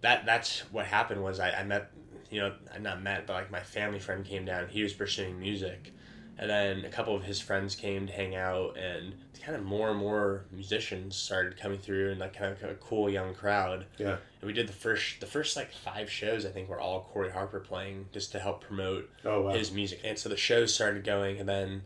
that 0.00 0.24
that's 0.26 0.60
what 0.72 0.86
happened 0.86 1.22
was 1.22 1.38
I, 1.40 1.50
I 1.52 1.64
met 1.64 1.90
you 2.30 2.40
know 2.40 2.54
I 2.74 2.78
not 2.78 3.02
met 3.02 3.26
but 3.26 3.34
like 3.34 3.50
my 3.50 3.60
family 3.60 4.00
friend 4.00 4.24
came 4.24 4.44
down. 4.46 4.68
He 4.68 4.82
was 4.82 4.92
pursuing 4.94 5.38
music, 5.38 5.92
and 6.38 6.50
then 6.50 6.84
a 6.84 6.88
couple 6.88 7.14
of 7.14 7.22
his 7.24 7.40
friends 7.40 7.74
came 7.74 8.06
to 8.06 8.12
hang 8.12 8.34
out, 8.34 8.76
and 8.76 9.14
kind 9.42 9.56
of 9.56 9.64
more 9.64 9.90
and 9.90 9.98
more 9.98 10.46
musicians 10.50 11.14
started 11.16 11.56
coming 11.56 11.78
through, 11.78 12.10
and 12.10 12.20
like 12.20 12.34
kind 12.34 12.52
of 12.52 12.62
a 12.70 12.74
cool 12.74 13.10
young 13.10 13.34
crowd. 13.34 13.86
yeah 13.98 14.16
And 14.40 14.46
we 14.46 14.52
did 14.52 14.66
the 14.66 14.72
first 14.72 15.20
the 15.20 15.26
first 15.26 15.56
like 15.56 15.72
five 15.72 16.10
shows 16.10 16.46
I 16.46 16.48
think 16.50 16.68
were 16.68 16.80
all 16.80 17.08
Corey 17.12 17.30
Harper 17.30 17.60
playing 17.60 18.06
just 18.12 18.32
to 18.32 18.38
help 18.38 18.62
promote 18.62 19.10
oh 19.24 19.42
wow 19.42 19.52
his 19.52 19.70
music. 19.70 20.00
And 20.04 20.18
so 20.18 20.28
the 20.28 20.36
shows 20.36 20.74
started 20.74 21.04
going, 21.04 21.38
and 21.38 21.48
then 21.48 21.82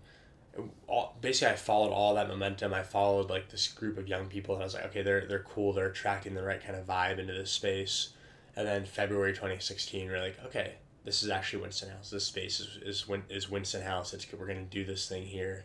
all, 0.87 1.17
basically 1.21 1.53
I 1.53 1.57
followed 1.57 1.93
all 1.93 2.15
that 2.15 2.29
momentum. 2.29 2.75
I 2.75 2.83
followed 2.83 3.31
like 3.31 3.49
this 3.49 3.69
group 3.69 3.99
of 3.99 4.09
young 4.09 4.27
people, 4.27 4.55
and 4.55 4.63
I 4.63 4.67
was 4.67 4.75
like, 4.75 4.87
okay, 4.87 5.03
they're 5.03 5.27
they're 5.27 5.41
cool. 5.41 5.73
They're 5.73 5.89
attracting 5.89 6.35
the 6.35 6.43
right 6.43 6.63
kind 6.65 6.77
of 6.77 6.87
vibe 6.87 7.19
into 7.19 7.33
this 7.33 7.51
space. 7.51 8.11
And 8.57 8.67
then 8.67 8.85
February 8.85 9.35
twenty 9.35 9.59
sixteen, 9.61 10.09
we're 10.09 10.21
like, 10.21 10.39
okay, 10.47 10.75
this 11.09 11.23
is 11.23 11.31
actually 11.31 11.63
Winston 11.63 11.89
House. 11.89 12.11
This 12.11 12.25
space 12.27 12.61
is 12.61 12.77
is, 12.83 13.09
Win- 13.09 13.25
is 13.31 13.49
Winston 13.51 13.81
House. 13.83 14.13
It's 14.13 14.27
we're 14.33 14.47
gonna 14.47 14.63
do 14.63 14.85
this 14.85 15.09
thing 15.09 15.25
here. 15.25 15.65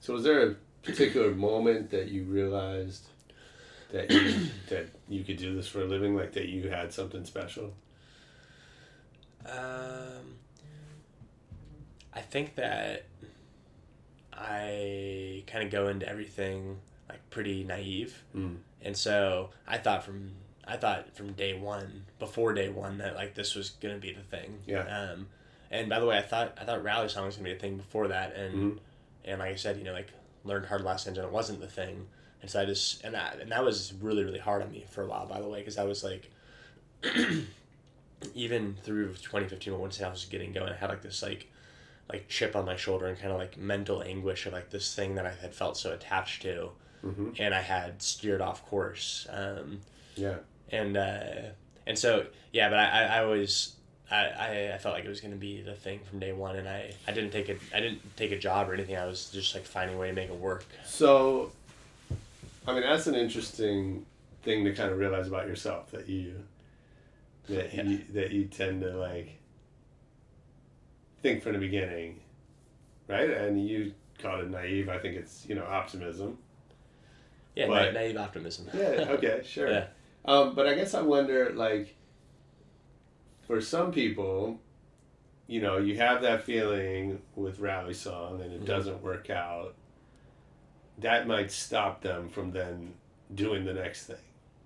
so 0.00 0.12
was 0.14 0.24
there 0.24 0.50
a 0.50 0.54
particular 0.82 1.30
moment 1.30 1.90
that 1.90 2.08
you 2.08 2.24
realized 2.24 3.06
that 3.92 4.10
you 4.10 4.34
that 4.70 4.86
you 5.08 5.22
could 5.22 5.36
do 5.36 5.54
this 5.54 5.68
for 5.68 5.82
a 5.82 5.84
living 5.84 6.16
like 6.16 6.32
that 6.32 6.48
you 6.48 6.68
had 6.68 6.92
something 6.92 7.24
special 7.24 7.72
Um, 9.46 10.38
I 12.12 12.20
think 12.20 12.56
that 12.56 13.04
I 14.32 15.44
kind 15.46 15.64
of 15.64 15.70
go 15.70 15.88
into 15.88 16.08
everything 16.08 16.78
like 17.08 17.20
pretty 17.30 17.62
naive, 17.64 18.24
Mm. 18.34 18.56
and 18.82 18.96
so 18.96 19.50
I 19.66 19.78
thought 19.78 20.04
from 20.04 20.32
I 20.72 20.76
thought 20.78 21.14
from 21.14 21.32
day 21.34 21.52
one, 21.52 22.06
before 22.18 22.54
day 22.54 22.68
one, 22.70 22.98
that 22.98 23.14
like 23.14 23.34
this 23.34 23.54
was 23.54 23.70
gonna 23.70 23.98
be 23.98 24.12
the 24.12 24.22
thing. 24.22 24.60
Yeah. 24.66 24.80
Um, 25.12 25.28
and 25.70 25.88
by 25.88 26.00
the 26.00 26.06
way, 26.06 26.16
I 26.16 26.22
thought 26.22 26.56
I 26.60 26.64
thought 26.64 26.82
rally 26.82 27.08
song 27.08 27.26
was 27.26 27.36
gonna 27.36 27.48
be 27.50 27.54
a 27.54 27.58
thing 27.58 27.76
before 27.76 28.08
that, 28.08 28.34
and 28.34 28.54
Mhm. 28.54 28.78
and 29.24 29.38
like 29.40 29.52
I 29.52 29.56
said, 29.56 29.76
you 29.76 29.84
know, 29.84 29.92
like 29.92 30.08
learned 30.44 30.66
hard 30.66 30.82
lessons, 30.82 31.18
and 31.18 31.26
it 31.26 31.32
wasn't 31.32 31.60
the 31.60 31.68
thing, 31.68 32.08
and 32.40 32.50
so 32.50 32.60
I 32.60 32.64
just 32.64 33.04
and 33.04 33.14
that 33.14 33.38
and 33.40 33.52
that 33.52 33.62
was 33.64 33.92
really 34.00 34.24
really 34.24 34.38
hard 34.38 34.62
on 34.62 34.70
me 34.72 34.84
for 34.90 35.02
a 35.02 35.06
while, 35.06 35.26
by 35.26 35.40
the 35.40 35.48
way, 35.48 35.58
because 35.60 35.76
I 35.78 35.84
was 35.84 36.02
like. 36.02 36.30
even 38.34 38.76
through 38.84 39.08
2015 39.08 39.72
when 39.72 39.82
Winston 39.82 40.04
House 40.06 40.14
was 40.22 40.24
getting 40.26 40.52
going, 40.52 40.72
I 40.72 40.76
had 40.76 40.90
like 40.90 41.02
this 41.02 41.22
like 41.22 41.48
like 42.10 42.28
chip 42.28 42.54
on 42.54 42.64
my 42.64 42.76
shoulder 42.76 43.06
and 43.06 43.18
kind 43.18 43.32
of 43.32 43.38
like 43.38 43.56
mental 43.56 44.02
anguish 44.02 44.46
of 44.46 44.52
like 44.52 44.70
this 44.70 44.94
thing 44.94 45.16
that 45.16 45.26
I 45.26 45.32
had 45.32 45.54
felt 45.54 45.76
so 45.76 45.92
attached 45.92 46.42
to, 46.42 46.70
Mm-hmm. 47.04 47.30
and 47.40 47.52
I 47.52 47.60
had 47.62 48.00
steered 48.00 48.40
off 48.40 48.64
course. 48.66 49.26
Um, 49.28 49.80
Yeah. 50.14 50.36
And 50.72 50.96
uh, 50.96 51.24
and 51.86 51.98
so 51.98 52.26
yeah, 52.52 52.68
but 52.70 52.78
I, 52.78 53.04
I, 53.04 53.24
always 53.24 53.74
I, 54.10 54.72
I, 54.74 54.78
felt 54.78 54.94
like 54.94 55.04
it 55.04 55.08
was 55.08 55.20
gonna 55.20 55.36
be 55.36 55.60
the 55.60 55.74
thing 55.74 56.00
from 56.08 56.18
day 56.18 56.32
one, 56.32 56.56
and 56.56 56.68
I, 56.68 56.92
I 57.06 57.12
didn't 57.12 57.30
take 57.30 57.48
a 57.48 57.56
I 57.74 57.80
didn't 57.80 58.16
take 58.16 58.32
a 58.32 58.38
job 58.38 58.68
or 58.68 58.74
anything. 58.74 58.96
I 58.96 59.06
was 59.06 59.30
just 59.30 59.54
like 59.54 59.64
finding 59.64 59.96
a 59.96 59.98
way 59.98 60.08
to 60.08 60.14
make 60.14 60.30
it 60.30 60.36
work. 60.36 60.64
So, 60.84 61.52
I 62.66 62.72
mean, 62.72 62.82
that's 62.82 63.06
an 63.06 63.14
interesting 63.14 64.06
thing 64.42 64.64
to 64.64 64.72
kind 64.72 64.90
of 64.90 64.98
realize 64.98 65.28
about 65.28 65.46
yourself 65.46 65.90
that 65.92 66.08
you 66.08 66.34
that 67.48 67.72
you 67.74 68.00
that 68.14 68.32
you 68.32 68.44
tend 68.46 68.80
to 68.80 68.96
like 68.96 69.38
think 71.22 71.42
from 71.42 71.52
the 71.52 71.58
beginning, 71.58 72.20
right? 73.08 73.30
And 73.30 73.66
you 73.66 73.92
call 74.18 74.40
it 74.40 74.50
naive. 74.50 74.88
I 74.88 74.98
think 74.98 75.16
it's 75.16 75.46
you 75.46 75.54
know 75.54 75.64
optimism. 75.64 76.38
Yeah, 77.54 77.66
But- 77.66 77.92
na- 77.92 78.00
naive 78.00 78.16
optimism. 78.16 78.68
Yeah. 78.72 79.06
Okay. 79.10 79.42
Sure. 79.44 79.70
Yeah. 79.72 79.86
Um, 80.24 80.54
but 80.54 80.66
I 80.66 80.74
guess 80.74 80.94
I 80.94 81.02
wonder, 81.02 81.50
like, 81.54 81.96
for 83.46 83.60
some 83.60 83.90
people, 83.92 84.60
you 85.46 85.60
know, 85.60 85.78
you 85.78 85.96
have 85.96 86.22
that 86.22 86.44
feeling 86.44 87.20
with 87.34 87.58
rally 87.58 87.94
song 87.94 88.40
and 88.40 88.52
it 88.52 88.62
Mhm. 88.62 88.66
doesn't 88.66 89.02
work 89.02 89.30
out. 89.30 89.74
That 90.98 91.26
might 91.26 91.50
stop 91.50 92.02
them 92.02 92.28
from 92.28 92.52
then 92.52 92.94
doing 93.34 93.64
the 93.64 93.74
next 93.74 94.06
thing, 94.06 94.22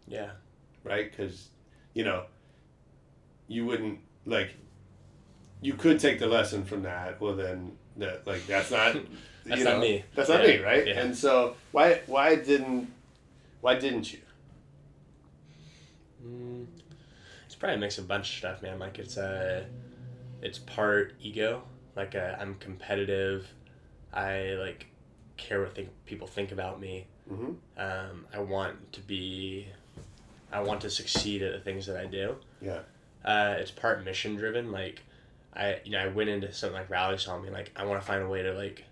Yeah. 0.06 0.32
right? 0.84 1.10
Because, 1.10 1.48
you 1.94 2.04
know, 2.04 2.26
you 3.48 3.64
wouldn't 3.64 4.00
like. 4.26 4.50
You 5.62 5.72
could 5.74 5.98
take 5.98 6.18
the 6.18 6.26
lesson 6.26 6.64
from 6.64 6.82
that. 6.82 7.18
Well, 7.20 7.34
then 7.34 7.78
that 7.96 8.26
like 8.26 8.46
that's 8.46 8.70
not. 8.70 8.94
That's 9.44 9.60
you 9.60 9.64
not 9.64 9.74
know, 9.74 9.80
me. 9.80 10.04
That's 10.16 10.28
not 10.28 10.40
Yeah. 10.42 10.56
me, 10.56 10.62
right? 10.64 10.86
Yeah. 10.88 11.00
And 11.00 11.16
so 11.16 11.54
why 11.70 12.00
why 12.06 12.34
didn't 12.34 12.92
why 13.60 13.78
didn't 13.78 14.12
you? 14.12 14.18
Mm, 16.26 16.66
it's 17.56 17.60
probably 17.60 17.76
a 17.76 17.78
mix 17.78 17.96
of 17.96 18.04
a 18.04 18.06
bunch 18.06 18.28
of 18.32 18.36
stuff, 18.36 18.60
man. 18.62 18.78
Like 18.78 18.98
it's 18.98 19.16
uh, 19.16 19.64
it's 20.42 20.58
part 20.58 21.14
ego. 21.20 21.62
Like 21.96 22.14
uh, 22.14 22.36
I'm 22.38 22.56
competitive. 22.56 23.46
I 24.12 24.56
like 24.60 24.86
care 25.38 25.60
what 25.62 25.74
think 25.74 25.88
people 26.04 26.26
think 26.26 26.52
about 26.52 26.78
me. 26.80 27.06
Mm-hmm. 27.32 27.52
Um, 27.78 28.26
I 28.32 28.40
want 28.40 28.92
to 28.92 29.00
be. 29.00 29.68
I 30.52 30.60
want 30.60 30.82
to 30.82 30.90
succeed 30.90 31.42
at 31.42 31.52
the 31.52 31.60
things 31.60 31.86
that 31.86 31.96
I 31.96 32.04
do. 32.04 32.36
Yeah. 32.60 32.80
Uh, 33.24 33.56
it's 33.58 33.70
part 33.70 34.04
mission 34.04 34.36
driven. 34.36 34.70
Like, 34.70 35.00
I 35.54 35.78
you 35.84 35.92
know 35.92 35.98
I 36.00 36.08
went 36.08 36.28
into 36.28 36.52
something 36.52 36.78
like 36.78 36.90
Rally 36.90 37.16
Song 37.16 37.42
me. 37.42 37.48
like 37.48 37.72
I 37.74 37.84
want 37.86 38.00
to 38.02 38.06
find 38.06 38.22
a 38.22 38.28
way 38.28 38.42
to 38.42 38.52
like 38.52 38.84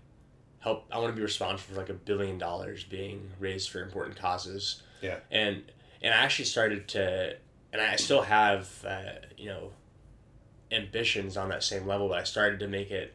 help. 0.59 0.85
I 0.91 0.97
want 0.97 1.11
to 1.11 1.15
be 1.15 1.21
responsible 1.21 1.75
for 1.75 1.79
like 1.79 1.89
a 1.89 1.93
billion 1.93 2.39
dollars 2.39 2.83
being 2.83 3.29
raised 3.39 3.69
for 3.69 3.83
important 3.83 4.17
causes 4.17 4.81
Yeah. 5.03 5.17
and 5.29 5.61
and 6.01 6.13
I 6.13 6.17
actually 6.17 6.45
started 6.45 6.87
to, 6.89 7.37
and 7.79 7.91
I 7.91 7.95
still 7.97 8.21
have, 8.21 8.69
uh, 8.87 9.01
you 9.37 9.47
know, 9.47 9.71
ambitions 10.71 11.37
on 11.37 11.49
that 11.49 11.63
same 11.63 11.85
level, 11.85 12.09
but 12.09 12.17
I 12.19 12.23
started 12.23 12.59
to 12.59 12.67
make 12.67 12.91
it, 12.91 13.13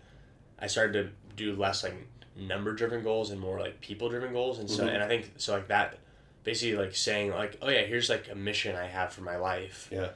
I 0.59 0.67
started 0.67 0.93
to 0.93 1.35
do 1.37 1.55
less 1.57 1.83
like 1.83 1.95
number 2.37 2.73
driven 2.73 3.03
goals 3.03 3.31
and 3.31 3.41
more 3.41 3.59
like 3.59 3.81
people 3.81 4.09
driven 4.09 4.33
goals, 4.33 4.59
and 4.59 4.71
so 4.71 4.85
Mhm. 4.87 4.95
and 4.95 5.03
I 5.03 5.09
think 5.09 5.33
so 5.37 5.55
like 5.55 5.69
that, 5.69 5.99
basically 6.45 6.77
like 6.77 6.95
saying 6.95 7.31
like 7.31 7.59
oh 7.61 7.69
yeah 7.69 7.83
here's 7.83 8.09
like 8.09 8.29
a 8.31 8.35
mission 8.35 8.77
I 8.77 8.87
have 8.87 9.13
for 9.13 9.23
my 9.23 9.37
life, 9.37 9.89
Yeah. 9.91 10.11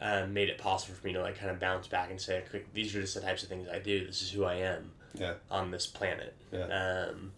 um, 0.00 0.32
made 0.34 0.48
it 0.48 0.58
possible 0.58 0.94
for 0.94 1.06
me 1.06 1.12
to 1.14 1.20
like 1.22 1.38
kind 1.38 1.50
of 1.50 1.58
bounce 1.58 1.86
back 1.88 2.10
and 2.10 2.20
say 2.20 2.42
these 2.74 2.94
are 2.94 3.00
just 3.00 3.14
the 3.14 3.20
types 3.20 3.42
of 3.42 3.48
things 3.48 3.68
I 3.68 3.78
do. 3.78 4.06
This 4.06 4.22
is 4.22 4.30
who 4.30 4.44
I 4.44 4.56
am 4.56 4.92
Yeah. 5.14 5.34
on 5.50 5.70
this 5.70 5.86
planet. 5.86 6.34
Yeah. 6.52 6.64
Um, 7.08 7.32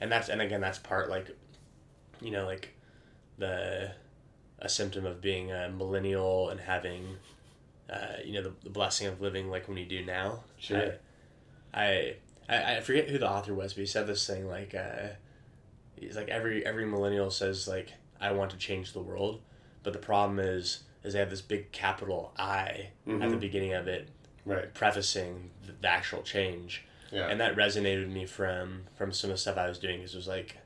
and 0.00 0.10
that's 0.12 0.28
and 0.28 0.40
again 0.42 0.60
that's 0.60 0.78
part 0.78 1.08
like, 1.08 1.30
you 2.20 2.30
know, 2.30 2.44
like 2.44 2.68
the 3.38 3.92
a 4.62 4.68
symptom 4.68 5.04
of 5.04 5.20
being 5.20 5.50
a 5.52 5.68
millennial 5.68 6.48
and 6.48 6.60
having, 6.60 7.16
uh, 7.90 8.16
you 8.24 8.32
know, 8.32 8.42
the, 8.42 8.52
the 8.64 8.70
blessing 8.70 9.06
of 9.08 9.20
living 9.20 9.50
like 9.50 9.68
when 9.68 9.76
you 9.76 9.84
do 9.84 10.04
now. 10.04 10.44
Sure. 10.58 10.94
I, 11.74 12.14
I 12.48 12.76
I 12.76 12.80
forget 12.80 13.08
who 13.10 13.18
the 13.18 13.28
author 13.28 13.52
was, 13.54 13.74
but 13.74 13.80
he 13.80 13.86
said 13.86 14.06
this 14.06 14.26
thing 14.26 14.46
like, 14.48 14.74
uh, 14.74 15.08
he's 15.96 16.16
like 16.16 16.28
every 16.28 16.64
every 16.64 16.86
millennial 16.86 17.30
says 17.30 17.66
like 17.68 17.92
I 18.20 18.32
want 18.32 18.50
to 18.52 18.56
change 18.56 18.92
the 18.92 19.00
world, 19.02 19.40
but 19.82 19.92
the 19.92 19.98
problem 19.98 20.38
is 20.38 20.84
is 21.02 21.12
they 21.14 21.18
have 21.18 21.30
this 21.30 21.42
big 21.42 21.72
capital 21.72 22.32
I 22.38 22.90
at 23.08 23.18
the 23.30 23.36
Mhm. 23.36 23.40
beginning 23.40 23.74
of 23.74 23.88
it, 23.88 24.08
Right. 24.44 24.72
prefacing 24.72 25.50
the, 25.66 25.72
the 25.72 25.88
actual 25.88 26.22
change 26.22 26.84
Yeah. 27.10 27.26
and 27.28 27.40
that 27.40 27.56
resonated 27.56 28.04
with 28.06 28.14
me 28.14 28.26
from 28.26 28.84
from 28.96 29.12
some 29.12 29.30
of 29.30 29.34
the 29.34 29.40
stuff 29.40 29.56
I 29.58 29.66
was 29.68 29.78
doing 29.80 29.98
because 29.98 30.14
it 30.14 30.18
was 30.18 30.28
like 30.28 30.58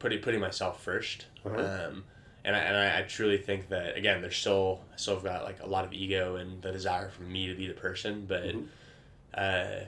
putting 0.00 0.20
putting 0.20 0.40
myself 0.40 0.84
1st 0.84 1.26
Uh-huh. 1.44 1.86
um, 1.88 2.04
and 2.46 2.56
I, 2.56 2.58
and 2.60 2.76
I, 2.76 3.00
I 3.00 3.02
truly 3.02 3.36
think 3.36 3.68
that 3.68 3.96
again 3.98 4.22
there's 4.22 4.36
still 4.36 4.80
I 4.94 4.96
still 4.96 5.14
have 5.16 5.24
got 5.24 5.44
like 5.44 5.60
a 5.62 5.66
lot 5.66 5.84
of 5.84 5.92
ego 5.92 6.36
and 6.36 6.62
the 6.62 6.72
desire 6.72 7.10
for 7.10 7.24
me 7.24 7.48
to 7.48 7.54
be 7.54 7.66
the 7.66 7.74
person 7.74 8.24
but 8.26 8.44
Mhm. 8.44 8.66
uh, 9.34 9.84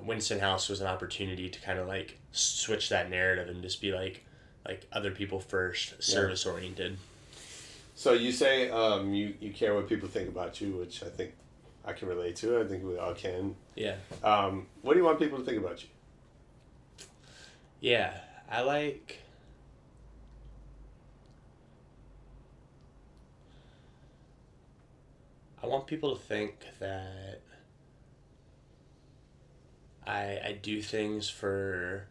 Winston 0.00 0.38
House 0.38 0.68
was 0.68 0.80
an 0.80 0.86
opportunity 0.86 1.50
to 1.50 1.60
kind 1.60 1.78
of 1.78 1.88
like 1.88 2.18
switch 2.32 2.88
that 2.88 3.10
narrative 3.10 3.48
and 3.48 3.60
just 3.62 3.80
be 3.82 3.92
like 3.92 4.24
like 4.66 4.86
other 4.92 5.10
people 5.10 5.40
first 5.40 6.00
service 6.02 6.46
oriented 6.46 6.96
So 7.94 8.12
you 8.12 8.30
say 8.32 8.70
um, 8.70 9.12
you 9.12 9.34
you 9.40 9.50
care 9.52 9.74
what 9.74 9.88
people 9.88 10.08
think 10.08 10.28
about 10.28 10.60
you, 10.60 10.72
which 10.76 11.02
I 11.02 11.08
think 11.08 11.32
I 11.84 11.92
can 11.94 12.06
relate 12.08 12.36
to. 12.36 12.60
I 12.60 12.64
think 12.64 12.84
we 12.84 12.96
all 12.96 13.14
can. 13.14 13.56
yeah 13.74 13.96
Um, 14.22 14.66
what 14.82 14.92
do 14.94 15.00
you 15.00 15.04
want 15.04 15.18
people 15.18 15.38
to 15.38 15.44
think 15.44 15.58
about 15.58 15.82
you? 15.82 15.88
Yeah, 17.80 18.12
I 18.50 18.60
like. 18.62 19.18
I 25.62 25.66
want 25.66 25.86
people 25.86 26.14
to 26.14 26.22
think 26.22 26.54
that 26.78 27.40
I 30.06 30.40
I 30.44 30.58
do 30.60 30.80
things 30.82 31.28
for 31.28 32.06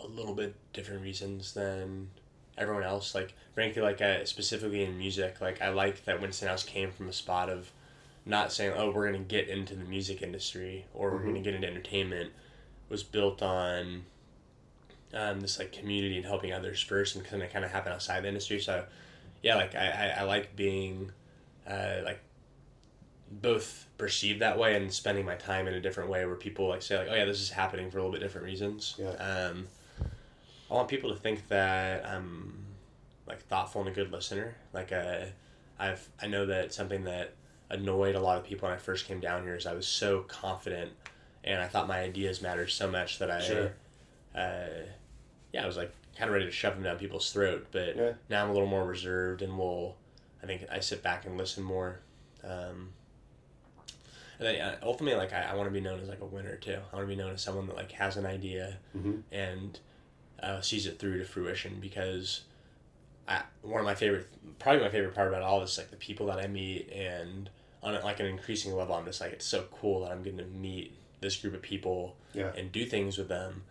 a 0.00 0.06
little 0.06 0.34
bit 0.34 0.54
different 0.72 1.02
reasons 1.02 1.54
than 1.54 2.10
everyone 2.58 2.82
else. 2.84 3.14
Like 3.14 3.34
frankly, 3.54 3.82
like 3.82 4.00
I, 4.00 4.24
specifically 4.24 4.84
in 4.84 4.98
music, 4.98 5.40
like 5.40 5.60
I 5.62 5.70
like 5.70 6.04
that 6.04 6.20
Winston 6.20 6.48
House 6.48 6.64
came 6.64 6.90
from 6.92 7.08
a 7.08 7.12
spot 7.12 7.48
of 7.50 7.72
not 8.26 8.52
saying, 8.52 8.72
"Oh, 8.76 8.90
we're 8.90 9.06
gonna 9.10 9.24
get 9.24 9.48
into 9.48 9.74
the 9.74 9.84
music 9.84 10.22
industry" 10.22 10.86
or 10.94 11.12
"We're 11.12 11.20
gonna 11.24 11.40
Mhm. 11.40 11.44
get 11.44 11.54
into 11.54 11.68
entertainment." 11.68 12.32
Was 12.88 13.02
built 13.02 13.42
on 13.42 14.04
um, 15.12 15.40
this 15.40 15.58
like 15.58 15.72
community 15.72 16.16
and 16.16 16.26
helping 16.26 16.52
others 16.52 16.80
first, 16.82 17.16
and 17.16 17.24
kind 17.24 17.42
of 17.42 17.50
kind 17.52 17.64
of 17.64 17.70
happen 17.70 17.92
outside 17.92 18.24
the 18.24 18.28
industry. 18.28 18.60
So, 18.60 18.86
yeah, 19.42 19.56
like 19.56 19.74
I, 19.74 20.12
I, 20.16 20.20
I 20.20 20.22
like 20.24 20.56
being 20.56 21.12
uh, 21.68 21.98
like 22.04 22.20
both 23.40 23.86
perceived 23.98 24.40
that 24.40 24.58
way 24.58 24.74
and 24.76 24.92
spending 24.92 25.24
my 25.24 25.34
time 25.34 25.66
in 25.68 25.74
a 25.74 25.80
different 25.80 26.10
way 26.10 26.24
where 26.26 26.34
people 26.36 26.68
like 26.68 26.82
say 26.82 26.98
like 26.98 27.08
oh 27.10 27.14
yeah 27.14 27.24
this 27.24 27.40
is 27.40 27.50
happening 27.50 27.90
for 27.90 27.98
a 27.98 28.00
little 28.00 28.12
bit 28.12 28.20
different 28.20 28.44
reasons 28.46 28.94
Yeah. 28.98 29.10
um, 29.10 29.66
i 30.70 30.74
want 30.74 30.88
people 30.88 31.10
to 31.10 31.16
think 31.16 31.48
that 31.48 32.04
i'm 32.06 32.64
like 33.26 33.40
thoughtful 33.42 33.80
and 33.80 33.90
a 33.90 33.92
good 33.92 34.12
listener 34.12 34.54
like 34.72 34.92
uh, 34.92 35.24
i've 35.78 36.08
i 36.22 36.26
know 36.26 36.46
that 36.46 36.72
something 36.74 37.04
that 37.04 37.34
annoyed 37.70 38.14
a 38.14 38.20
lot 38.20 38.36
of 38.38 38.44
people 38.44 38.68
when 38.68 38.76
i 38.76 38.80
first 38.80 39.06
came 39.06 39.20
down 39.20 39.42
here 39.42 39.54
is 39.56 39.66
i 39.66 39.74
was 39.74 39.86
so 39.86 40.20
confident 40.22 40.90
and 41.44 41.60
i 41.62 41.66
thought 41.66 41.88
my 41.88 42.00
ideas 42.00 42.42
mattered 42.42 42.70
so 42.70 42.90
much 42.90 43.18
that 43.18 43.30
i 43.30 43.40
Sure. 43.40 43.72
uh, 44.34 44.66
yeah 45.52 45.62
i 45.62 45.66
was 45.66 45.76
like 45.76 45.92
kind 46.16 46.28
of 46.28 46.34
ready 46.34 46.44
to 46.46 46.52
shove 46.52 46.74
them 46.74 46.84
down 46.84 46.98
people's 46.98 47.32
throat 47.32 47.66
but 47.72 47.96
Yeah. 47.96 48.12
now 48.28 48.44
i'm 48.44 48.50
a 48.50 48.52
little 48.52 48.68
more 48.68 48.84
reserved 48.84 49.42
and 49.42 49.56
will 49.58 49.96
i 50.42 50.46
think 50.46 50.64
i 50.70 50.78
sit 50.80 51.02
back 51.02 51.24
and 51.26 51.36
listen 51.38 51.62
more 51.64 52.00
um, 52.44 52.90
and 54.38 54.46
then 54.48 54.60
uh, 54.60 54.76
ultimately, 54.82 55.18
like 55.18 55.32
I, 55.32 55.42
I 55.52 55.54
want 55.54 55.68
to 55.68 55.72
be 55.72 55.80
known 55.80 56.00
as 56.00 56.08
like 56.08 56.20
a 56.20 56.26
winner 56.26 56.56
too. 56.56 56.78
I 56.92 56.96
want 56.96 57.08
to 57.08 57.14
be 57.14 57.20
known 57.20 57.32
as 57.32 57.42
someone 57.42 57.66
that 57.66 57.76
like 57.76 57.92
has 57.92 58.16
an 58.16 58.26
idea 58.26 58.78
Mhm. 58.96 59.22
and 59.32 59.78
uh, 60.42 60.60
sees 60.60 60.86
it 60.86 60.98
through 60.98 61.18
to 61.18 61.24
fruition. 61.24 61.78
Because 61.80 62.42
I, 63.26 63.42
one 63.62 63.80
of 63.80 63.86
my 63.86 63.94
favorite, 63.94 64.26
probably 64.58 64.82
my 64.82 64.90
favorite 64.90 65.14
part 65.14 65.28
about 65.28 65.42
all 65.42 65.60
this, 65.60 65.72
is 65.72 65.78
like 65.78 65.90
the 65.90 65.96
people 65.96 66.26
that 66.26 66.38
I 66.38 66.46
meet 66.46 66.90
and 66.92 67.48
on 67.82 67.94
like 68.02 68.20
an 68.20 68.26
increasing 68.26 68.74
level, 68.74 68.94
I'm 68.94 69.04
just 69.04 69.20
like 69.20 69.32
it's 69.32 69.46
so 69.46 69.64
cool 69.70 70.00
that 70.02 70.12
I'm 70.12 70.22
getting 70.22 70.38
to 70.38 70.44
meet 70.46 70.94
this 71.20 71.36
group 71.36 71.54
of 71.54 71.62
people 71.62 72.16
Yeah. 72.34 72.52
and 72.56 72.70
do 72.72 72.84
things 72.84 73.16
with 73.16 73.28
them, 73.28 73.62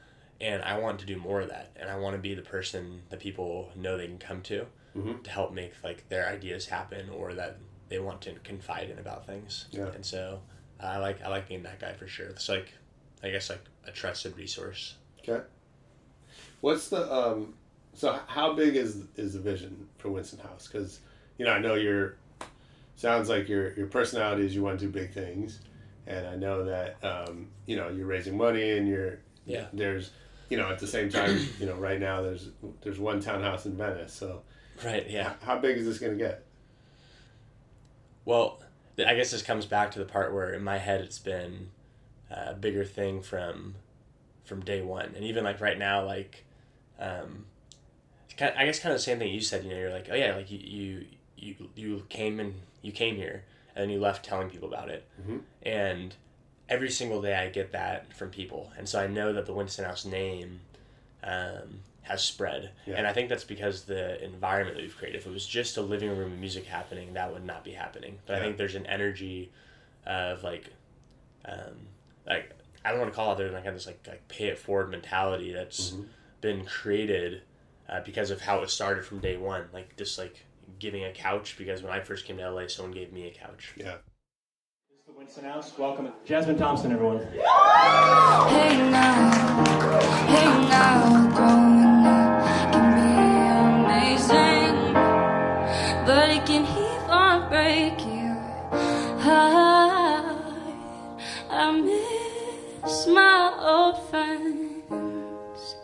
and 0.42 0.62
I 0.64 0.80
want 0.80 1.00
to 1.02 1.06
do 1.06 1.18
more 1.18 1.42
of 1.42 1.50
that, 1.50 1.72
and 1.76 1.90
I 1.90 1.98
want 1.98 2.16
to 2.16 2.22
be 2.22 2.34
the 2.34 2.42
person 2.42 3.04
that 3.10 3.20
people 3.20 3.72
know 3.76 3.98
they 3.98 4.08
can 4.08 4.18
come 4.20 4.42
to 4.44 4.66
Mhm. 4.96 5.24
to 5.24 5.30
help 5.30 5.52
make 5.54 5.74
like 5.84 6.08
their 6.10 6.28
ideas 6.28 6.68
happen 6.68 7.10
or 7.10 7.34
that 7.36 7.58
they 7.94 8.00
want 8.00 8.22
to 8.22 8.34
confide 8.44 8.90
in 8.90 8.98
about 8.98 9.28
things. 9.28 9.66
Yeah. 9.70 9.88
And 9.94 10.04
so 10.04 10.42
I 10.80 10.98
like 10.98 11.22
I 11.22 11.28
like 11.30 11.48
being 11.48 11.62
that 11.64 11.80
guy 11.80 11.94
for 11.94 12.08
sure. 12.08 12.26
It's 12.28 12.50
like 12.50 12.74
I 13.24 13.30
guess 13.30 13.50
like 13.52 13.62
a 13.88 13.92
trusted 13.92 14.36
resource. 14.36 14.96
Okay. 15.22 15.44
What's 16.62 16.90
the 16.90 17.12
um? 17.14 17.54
So 17.94 18.20
how 18.26 18.54
big 18.54 18.76
is 18.76 19.04
is 19.16 19.34
the 19.34 19.40
vision 19.40 19.88
for 20.00 20.10
Winston 20.10 20.40
House? 20.40 20.68
Because 20.68 21.00
you 21.38 21.46
know 21.46 21.52
I 21.52 21.60
know 21.60 21.76
your 21.76 22.16
sounds 22.96 23.30
like 23.30 23.48
your 23.48 23.74
your 23.74 23.88
personality 23.88 24.44
is 24.46 24.56
you 24.56 24.64
want 24.64 24.80
to 24.80 24.86
do 24.88 24.92
big 24.92 25.14
things, 25.14 25.60
and 26.08 26.26
I 26.26 26.36
know 26.36 26.66
that 26.66 26.98
um 27.04 27.50
you 27.68 27.76
know 27.76 27.90
you're 27.90 28.08
raising 28.08 28.36
money 28.36 28.72
and 28.72 28.88
you're 28.88 29.20
Yeah. 29.46 29.68
there's 29.72 30.10
you 30.50 30.58
know 30.58 30.70
at 30.72 30.80
the 30.80 30.88
same 30.88 31.10
time 31.10 31.38
you 31.60 31.68
know 31.68 31.76
right 31.76 32.00
now 32.00 32.24
there's 32.24 32.50
there's 32.82 33.00
one 33.00 33.20
townhouse 33.20 33.68
in 33.68 33.78
Venice 33.78 34.14
so 34.14 34.42
Right. 34.84 35.08
Yeah. 35.08 35.34
how 35.44 35.60
big 35.60 35.78
is 35.78 35.86
this 35.86 36.00
gonna 36.00 36.16
get? 36.16 36.44
Well, 38.26 38.62
I 39.06 39.16
guess 39.16 39.32
this 39.32 39.42
comes 39.42 39.66
back 39.66 39.92
to 39.92 40.00
the 40.00 40.06
part 40.06 40.34
where 40.34 40.52
in 40.54 40.64
my 40.64 40.78
head 40.78 41.02
it's 41.02 41.20
been 41.20 41.70
a 42.30 42.54
bigger 42.54 42.86
thing 42.86 43.22
from 43.22 43.76
from 44.46 44.62
day 44.62 44.82
one, 44.82 45.14
and 45.16 45.24
even 45.24 45.44
like 45.44 45.62
right 45.62 45.78
now, 45.78 46.06
like 46.06 46.44
um, 47.00 47.46
it's 48.26 48.34
kind 48.36 48.54
I 48.58 48.66
guess 48.66 48.80
kind 48.80 48.92
of 48.94 49.00
the 49.00 49.04
same 49.04 49.20
thing 49.20 49.34
you 49.34 49.42
said. 49.42 49.64
You 49.64 49.72
know, 49.72 49.78
you're 49.78 49.92
like, 49.94 50.08
oh 50.12 50.16
yeah, 50.16 50.36
like 50.36 50.52
you 50.52 50.60
you 50.60 51.06
you, 51.38 51.70
you 51.76 52.06
came 52.10 52.40
and 52.40 52.56
you 52.82 52.92
came 52.92 53.16
here, 53.16 53.44
and 53.76 53.84
then 53.84 53.90
you 53.90 54.00
left 54.00 54.24
telling 54.26 54.50
people 54.50 54.68
about 54.70 54.90
it, 54.90 55.06
Mhm. 55.22 55.42
and 55.64 56.16
every 56.70 56.90
single 56.90 57.22
day 57.22 57.36
I 57.36 57.50
get 57.50 57.72
that 57.74 58.14
from 58.14 58.30
people, 58.30 58.72
and 58.78 58.88
so 58.88 59.00
I 59.00 59.08
know 59.08 59.34
that 59.34 59.46
the 59.46 59.54
Winston 59.54 59.86
House 59.86 60.06
name. 60.06 60.62
Um, 61.24 61.80
has 62.04 62.24
spread, 62.24 62.72
Yeah. 62.86 62.96
and 62.98 63.08
I 63.08 63.14
think 63.14 63.30
that's 63.30 63.44
because 63.46 63.86
the 63.86 64.22
environment 64.24 64.76
that 64.78 64.84
we've 64.84 64.96
created. 64.96 65.18
If 65.20 65.26
it 65.26 65.32
was 65.32 65.46
just 65.48 65.78
a 65.78 65.82
living 65.82 66.10
room 66.10 66.32
of 66.34 66.38
music 66.40 66.66
happening, 66.66 67.14
that 67.14 67.32
would 67.34 67.46
not 67.46 67.64
be 67.64 67.72
happening. 67.72 68.20
But 68.26 68.36
I 68.36 68.40
think 68.42 68.58
there's 68.58 68.76
an 68.76 68.86
energy 68.86 69.52
of 70.06 70.44
like, 70.44 70.66
um, 71.46 71.88
like 72.28 72.52
I 72.86 72.90
don't 72.92 73.00
want 73.00 73.12
to 73.12 73.16
call 73.16 73.32
it. 73.34 73.38
There's 73.38 73.54
like 73.54 73.64
this 73.64 73.86
like 73.88 74.06
like 74.08 74.28
pay 74.28 74.48
it 74.48 74.58
forward 74.60 74.90
mentality 74.92 75.52
that's 75.54 75.92
Mhm. 75.92 76.08
been 76.42 76.66
created 76.66 77.42
uh, 77.90 78.02
because 78.02 78.32
of 78.32 78.42
how 78.42 78.62
it 78.62 78.70
started 78.70 79.06
from 79.06 79.20
day 79.20 79.38
one. 79.38 79.70
Like 79.74 79.96
just 79.96 80.18
like 80.18 80.46
giving 80.80 81.06
a 81.06 81.12
couch 81.14 81.56
because 81.58 81.82
when 81.82 81.92
I 81.94 82.02
first 82.02 82.26
came 82.26 82.38
to 82.38 82.44
LA, 82.52 82.68
someone 82.68 82.94
gave 82.94 83.14
me 83.14 83.28
a 83.28 83.32
couch. 83.32 83.72
Yeah. 83.78 83.98
The 85.06 85.14
Winston 85.14 85.46
House. 85.46 85.78
Welcome, 85.78 86.12
Jasmine 86.26 86.58
Thompson, 86.58 86.92
everyone. 86.92 87.20
Hey 87.20 87.40
now, 88.90 89.64
hey 90.28 90.68
now, 90.70 91.93
but 96.06 96.30
it 96.30 96.46
can 96.46 96.66
keep 96.66 97.10
on 97.10 97.50
breaking 97.50 98.36
heart. 99.22 100.36
I 101.50 101.72
miss 101.72 103.08
my 103.08 103.54
old 103.60 104.10
friends 104.10 105.76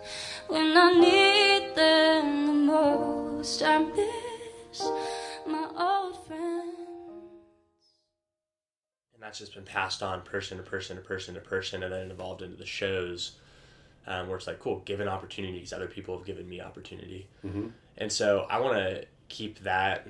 when 0.48 0.76
I 0.78 0.92
need 1.00 1.76
them 1.76 2.48
the 2.48 2.54
most. 2.54 3.62
I 3.64 3.80
miss 3.80 4.82
my 5.48 5.70
old 5.78 6.28
friends. 6.28 6.66
and 9.14 9.22
that's 9.24 9.40
just 9.40 9.54
been 9.54 9.64
passed 9.64 10.02
on 10.04 10.22
person 10.22 10.58
to 10.58 10.64
person 10.64 10.96
to 10.98 11.02
person 11.02 11.36
to 11.36 11.42
person 11.42 11.84
and 11.84 11.94
then 11.94 12.08
it 12.08 12.12
evolved 12.12 12.42
into 12.42 12.58
the 12.58 12.66
shows 12.66 13.34
um, 14.08 14.28
where 14.28 14.38
it's 14.38 14.48
like 14.48 14.60
cool 14.60 14.80
given 14.86 15.08
opportunities 15.08 15.72
other 15.74 15.88
people 15.88 16.18
have 16.18 16.26
given 16.26 16.48
me 16.50 16.60
opportunity 16.62 17.28
Mhm. 17.46 17.72
and 17.98 18.12
so 18.12 18.48
i 18.50 18.60
want 18.60 18.76
to 18.78 19.06
keep 19.30 19.60
that 19.60 20.08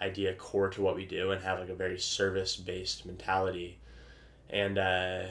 idea 0.00 0.34
core 0.34 0.68
to 0.70 0.82
what 0.82 0.94
we 0.96 1.04
do 1.06 1.30
and 1.30 1.42
have 1.42 1.58
like 1.60 1.68
a 1.68 1.74
very 1.74 1.98
service 1.98 2.56
based 2.56 3.06
mentality 3.06 3.78
and 4.50 4.78
uh, 4.78 5.22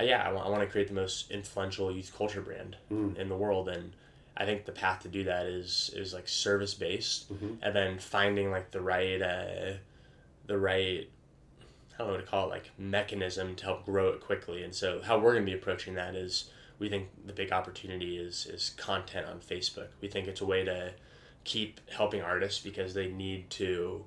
yeah 0.00 0.22
i 0.22 0.32
want, 0.32 0.46
I 0.46 0.50
want 0.50 0.62
to 0.62 0.66
create 0.68 0.88
the 0.88 0.94
most 0.94 1.30
influential 1.30 1.90
youth 1.90 2.12
culture 2.16 2.42
brand 2.42 2.76
Mm. 2.90 3.16
in 3.16 3.28
the 3.28 3.36
world 3.36 3.68
and 3.68 3.92
i 4.36 4.44
think 4.44 4.64
the 4.66 4.72
path 4.72 5.00
to 5.02 5.08
do 5.08 5.24
that 5.24 5.46
is 5.46 5.90
is 5.94 6.12
like 6.12 6.28
service 6.28 6.74
based 6.74 7.32
Mhm. 7.32 7.56
and 7.62 7.74
then 7.74 7.98
finding 7.98 8.50
like 8.50 8.70
the 8.70 8.80
right 8.80 9.22
uh, 9.22 9.74
the 10.46 10.58
right 10.58 11.08
I 11.94 11.98
don't 12.00 12.08
know 12.08 12.12
what 12.16 12.20
to 12.26 12.30
call 12.30 12.48
it, 12.48 12.50
like 12.50 12.70
mechanism 12.78 13.56
to 13.56 13.64
help 13.64 13.86
grow 13.86 14.08
it 14.10 14.20
quickly. 14.20 14.62
And 14.62 14.74
so 14.74 15.00
how 15.00 15.16
we're 15.18 15.32
going 15.32 15.46
to 15.46 15.50
be 15.50 15.56
approaching 15.56 15.94
that 15.94 16.14
is 16.14 16.50
we 16.78 16.90
think 16.90 17.08
the 17.24 17.32
big 17.32 17.52
opportunity 17.52 18.18
is 18.18 18.44
is 18.44 18.74
content 18.76 19.26
on 19.26 19.40
Facebook. 19.40 19.88
We 20.02 20.08
think 20.08 20.28
it's 20.28 20.42
a 20.42 20.44
way 20.44 20.62
to 20.62 20.92
keep 21.46 21.80
helping 21.90 22.20
artists 22.22 22.62
because 22.62 22.92
they 22.92 23.06
need 23.08 23.48
to 23.50 24.04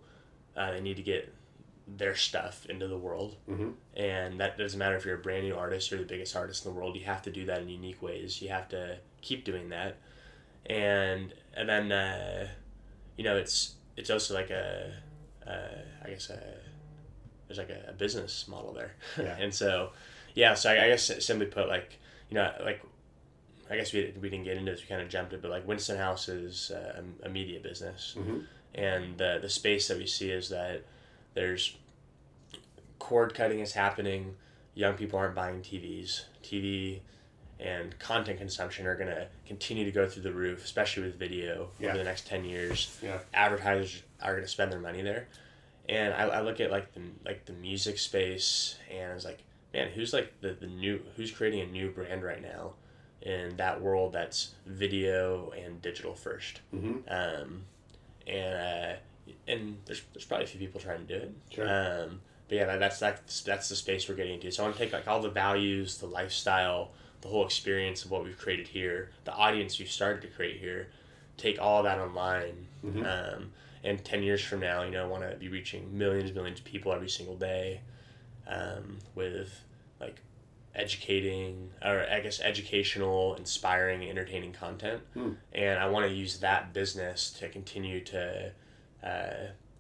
uh, 0.55 0.71
they 0.71 0.81
need 0.81 0.97
to 0.97 1.03
get 1.03 1.33
their 1.87 2.15
stuff 2.15 2.65
into 2.67 2.87
the 2.87 2.97
world. 2.97 3.37
Mhm. 3.49 3.73
And 3.95 4.39
that 4.39 4.57
doesn't 4.57 4.77
matter 4.77 4.95
if 4.95 5.05
you're 5.05 5.15
a 5.15 5.21
brand 5.21 5.45
new 5.47 5.55
artist 5.55 5.91
or 5.91 5.97
the 5.97 6.03
biggest 6.03 6.35
artist 6.35 6.65
in 6.65 6.71
the 6.71 6.77
world. 6.77 6.95
You 6.95 7.05
have 7.05 7.21
to 7.23 7.31
do 7.31 7.45
that 7.45 7.61
in 7.61 7.69
unique 7.69 8.01
ways. 8.01 8.41
You 8.41 8.49
have 8.49 8.69
to 8.69 8.97
keep 9.21 9.45
doing 9.45 9.69
that. 9.69 9.97
And 10.65 11.33
and 11.55 11.67
then 11.67 11.91
uh, 11.91 12.47
you 13.17 13.23
know 13.23 13.37
it's 13.37 13.75
it's 13.97 14.09
also 14.09 14.33
like 14.35 14.49
a 14.51 14.93
uh, 15.47 15.77
I 16.05 16.09
guess 16.09 16.29
a 16.29 16.39
there's 17.47 17.57
like 17.57 17.71
a, 17.71 17.89
a 17.89 17.93
business 17.93 18.47
model 18.47 18.73
there. 18.73 18.91
Yeah. 19.17 19.35
and 19.39 19.51
so, 19.53 19.89
yeah, 20.35 20.53
so 20.53 20.69
I, 20.69 20.85
I 20.85 20.87
guess 20.89 21.11
simply 21.25 21.47
put, 21.47 21.67
like, 21.67 21.97
you 22.29 22.35
know, 22.35 22.53
like, 22.63 22.79
I 23.69 23.75
guess 23.75 23.93
we, 23.93 24.13
we 24.21 24.29
didn't 24.29 24.45
get 24.45 24.57
into 24.57 24.71
this, 24.71 24.81
we 24.81 24.87
kind 24.87 25.01
of 25.01 25.09
jumped 25.09 25.33
it, 25.33 25.41
but 25.41 25.51
like 25.51 25.67
Winston 25.67 25.97
House 25.97 26.27
is 26.27 26.71
uh, 26.71 27.01
a, 27.23 27.29
media 27.29 27.59
business. 27.59 28.15
Mhm. 28.17 28.45
And 28.75 29.17
the, 29.17 29.39
the 29.41 29.49
space 29.49 29.87
that 29.87 29.97
we 29.97 30.07
see 30.07 30.31
is 30.31 30.49
that 30.49 30.83
there's 31.33 31.75
cord 32.99 33.33
cutting 33.33 33.59
is 33.59 33.73
happening. 33.73 34.35
Young 34.75 34.95
people 34.95 35.19
aren't 35.19 35.35
buying 35.35 35.61
TVs. 35.61 36.23
TV 36.43 36.99
and 37.59 37.97
content 37.99 38.37
consumption 38.39 38.85
are 38.87 38.95
going 38.95 39.09
to 39.09 39.27
continue 39.45 39.83
to 39.85 39.91
go 39.91 40.07
through 40.07 40.23
the 40.23 40.31
roof, 40.31 40.63
especially 40.63 41.03
with 41.03 41.15
video 41.19 41.69
Yeah. 41.79 41.89
over 41.89 41.97
the 41.97 42.03
next 42.03 42.27
10 42.27 42.45
years. 42.45 42.97
Yeah. 43.03 43.19
Advertisers 43.33 44.03
are 44.21 44.31
going 44.33 44.43
to 44.43 44.49
spend 44.49 44.71
their 44.71 44.79
money 44.79 45.01
there 45.01 45.27
and 45.87 46.13
I, 46.13 46.23
I 46.27 46.41
look 46.41 46.59
at 46.59 46.69
like 46.71 46.93
the 46.93 47.01
like 47.25 47.45
the 47.45 47.53
music 47.53 47.97
space 47.97 48.77
and 48.91 49.11
I 49.11 49.15
was 49.15 49.25
like 49.25 49.39
man 49.73 49.87
who's 49.89 50.13
like 50.13 50.31
the, 50.41 50.49
the 50.53 50.67
new 50.67 50.99
who's 51.15 51.31
creating 51.31 51.61
a 51.61 51.65
new 51.65 51.89
brand 51.89 52.21
right 52.21 52.41
now 52.41 52.73
in 53.21 53.55
that 53.57 53.81
world 53.81 54.13
that's 54.13 54.53
video 54.65 55.51
and 55.51 55.81
digital 55.81 56.13
1st 56.13 56.53
Mhm. 56.73 57.01
um, 57.09 57.63
and 58.27 58.55
uh, 58.55 58.95
and 59.47 59.77
there's, 59.85 60.01
there's 60.13 60.25
probably 60.25 60.45
a 60.45 60.47
few 60.47 60.59
people 60.59 60.79
trying 60.79 61.05
to 61.05 61.17
do 61.19 61.23
it 61.25 61.31
Sure. 61.53 61.65
um, 61.67 62.21
but 62.47 62.55
yeah 62.55 62.65
that, 62.65 62.79
that's 62.79 62.99
that's 62.99 63.41
that's 63.41 63.69
the 63.69 63.75
space 63.75 64.07
we're 64.07 64.15
getting 64.15 64.35
into 64.35 64.51
so 64.51 64.63
I 64.63 64.67
want 64.67 64.77
to 64.77 64.83
take 64.83 64.93
like 64.93 65.07
all 65.07 65.21
the 65.21 65.29
values 65.29 65.97
the 65.97 66.07
lifestyle 66.07 66.91
the 67.21 67.27
whole 67.27 67.43
experience 67.45 68.05
of 68.05 68.11
what 68.11 68.23
we've 68.23 68.37
created 68.37 68.67
here 68.69 69.09
the 69.25 69.33
audience 69.33 69.77
we've 69.79 69.91
started 69.91 70.21
to 70.21 70.27
create 70.29 70.57
here 70.59 70.87
take 71.37 71.59
all 71.61 71.83
that 71.83 71.99
online 71.99 72.67
Mhm. 72.85 73.05
um, 73.35 73.51
and 73.83 74.03
10 74.03 74.23
years 74.23 74.41
from 74.41 74.61
now 74.61 74.83
you 74.83 74.91
know 74.91 75.03
I 75.03 75.07
want 75.07 75.29
to 75.29 75.35
be 75.35 75.49
reaching 75.49 75.97
millions 75.97 76.29
and 76.29 76.35
millions 76.35 76.59
of 76.59 76.65
people 76.65 76.93
every 76.93 77.09
single 77.09 77.35
day 77.35 77.81
um, 78.47 78.99
with 79.15 79.63
like 79.99 80.21
educating 80.75 81.69
or 81.83 82.05
i 82.11 82.19
guess 82.19 82.39
educational 82.41 83.35
inspiring 83.35 84.07
entertaining 84.09 84.51
content 84.53 85.01
Hmm. 85.13 85.31
and 85.53 85.79
i 85.79 85.87
want 85.87 86.07
to 86.07 86.13
use 86.13 86.39
that 86.39 86.73
business 86.73 87.31
to 87.39 87.49
continue 87.49 88.03
to 88.05 88.51
uh, 89.03 89.33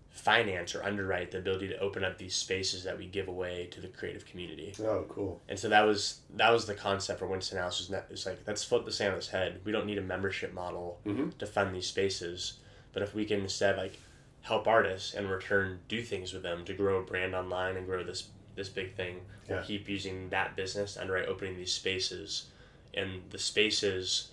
finance 0.09 0.75
or 0.75 0.83
underwrite 0.83 1.31
the 1.31 1.37
ability 1.37 1.67
to 1.69 1.77
open 1.79 2.03
up 2.03 2.17
these 2.17 2.35
spaces 2.35 2.83
that 2.83 2.97
we 2.97 3.05
give 3.05 3.27
away 3.27 3.67
to 3.71 3.79
the 3.79 3.87
creative 3.87 4.25
community 4.25 4.73
Oh, 4.81 5.05
cool. 5.07 5.41
and 5.47 5.57
so 5.57 5.69
that 5.69 5.81
was 5.83 6.21
that 6.35 6.51
was 6.51 6.65
the 6.65 6.73
concept 6.73 7.19
for 7.19 7.27
Winston 7.27 7.57
House. 7.57 7.79
Was 7.79 8.01
it's 8.09 8.25
like 8.25 8.39
let's 8.47 8.63
flip 8.63 8.85
the 8.85 8.91
sand 8.91 9.11
on 9.11 9.17
its 9.17 9.27
head. 9.29 9.61
We 9.63 9.71
don't 9.71 9.85
need 9.85 9.97
a 9.97 10.01
membership 10.01 10.53
model 10.53 10.99
Mhm. 11.05 11.37
to 11.37 11.45
fund 11.45 11.73
these 11.75 11.87
spaces, 11.87 12.53
but 12.91 13.01
if 13.03 13.13
we 13.13 13.23
can 13.25 13.41
instead 13.41 13.77
like 13.77 13.99
help 14.41 14.67
artists 14.67 15.13
and 15.13 15.29
return 15.29 15.79
do 15.87 16.01
things 16.01 16.33
with 16.33 16.43
them 16.43 16.65
to 16.65 16.73
grow 16.73 16.99
a 16.99 17.03
brand 17.03 17.35
online 17.35 17.77
and 17.77 17.85
grow 17.85 18.03
this 18.03 18.29
this 18.59 18.69
big 18.69 18.93
thing, 18.95 19.21
Yeah. 19.47 19.55
we'll 19.55 19.63
keep 19.63 19.89
using 19.89 20.29
that 20.29 20.55
business 20.55 20.93
to 20.93 21.01
underwrite 21.01 21.27
opening 21.27 21.55
these 21.57 21.71
spaces, 21.73 22.47
and 22.93 23.23
the 23.31 23.39
spaces 23.39 24.29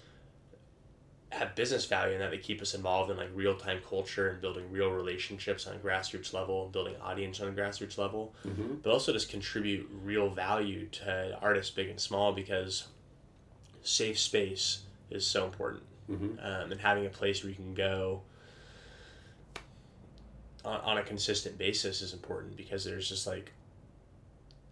have 1.31 1.55
business 1.55 1.85
value 1.87 2.15
in 2.15 2.21
that 2.21 2.31
they 2.31 2.39
keep 2.39 2.61
us 2.63 2.75
involved 2.75 3.11
in 3.11 3.17
like 3.17 3.29
real 3.35 3.57
time 3.57 3.81
culture 3.89 4.29
and 4.31 4.41
building 4.41 4.71
real 4.71 4.91
relationships 4.91 5.67
on 5.67 5.75
a 5.75 5.79
grassroots 5.79 6.33
level 6.33 6.65
and 6.65 6.73
building 6.73 6.95
audience 7.03 7.41
on 7.41 7.49
a 7.49 7.53
grassroots 7.53 7.99
level 7.99 8.33
Mhm. 8.47 8.81
but 8.83 8.91
also 8.91 9.13
just 9.13 9.29
contribute 9.29 9.89
real 10.03 10.31
value 10.31 10.87
to 10.87 11.37
artists 11.43 11.73
big 11.75 11.89
and 11.89 12.01
small 12.01 12.33
because 12.33 12.87
safe 13.83 14.19
space 14.19 14.83
is 15.11 15.27
so 15.27 15.45
important 15.45 15.83
Mhm. 16.09 16.39
um, 16.45 16.73
and 16.73 16.81
having 16.81 17.05
a 17.07 17.11
place 17.11 17.43
where 17.43 17.51
you 17.51 17.57
can 17.57 17.75
go 17.75 18.23
on, 20.65 20.81
on 20.81 20.99
a 20.99 21.03
consistent 21.03 21.59
basis 21.59 22.01
is 22.03 22.13
important 22.13 22.57
because 22.57 22.85
there's 22.85 23.09
just 23.09 23.27
like 23.27 23.53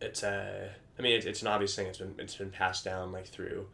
it's 0.00 0.22
a 0.22 0.70
I 0.98 1.02
mean 1.02 1.12
it's, 1.12 1.26
it's 1.26 1.42
an 1.42 1.48
obvious 1.48 1.74
thing 1.74 1.86
it's 1.86 1.98
been 1.98 2.14
it's 2.18 2.36
been 2.36 2.50
passed 2.50 2.84
down 2.84 3.12
like 3.12 3.26
through 3.26 3.66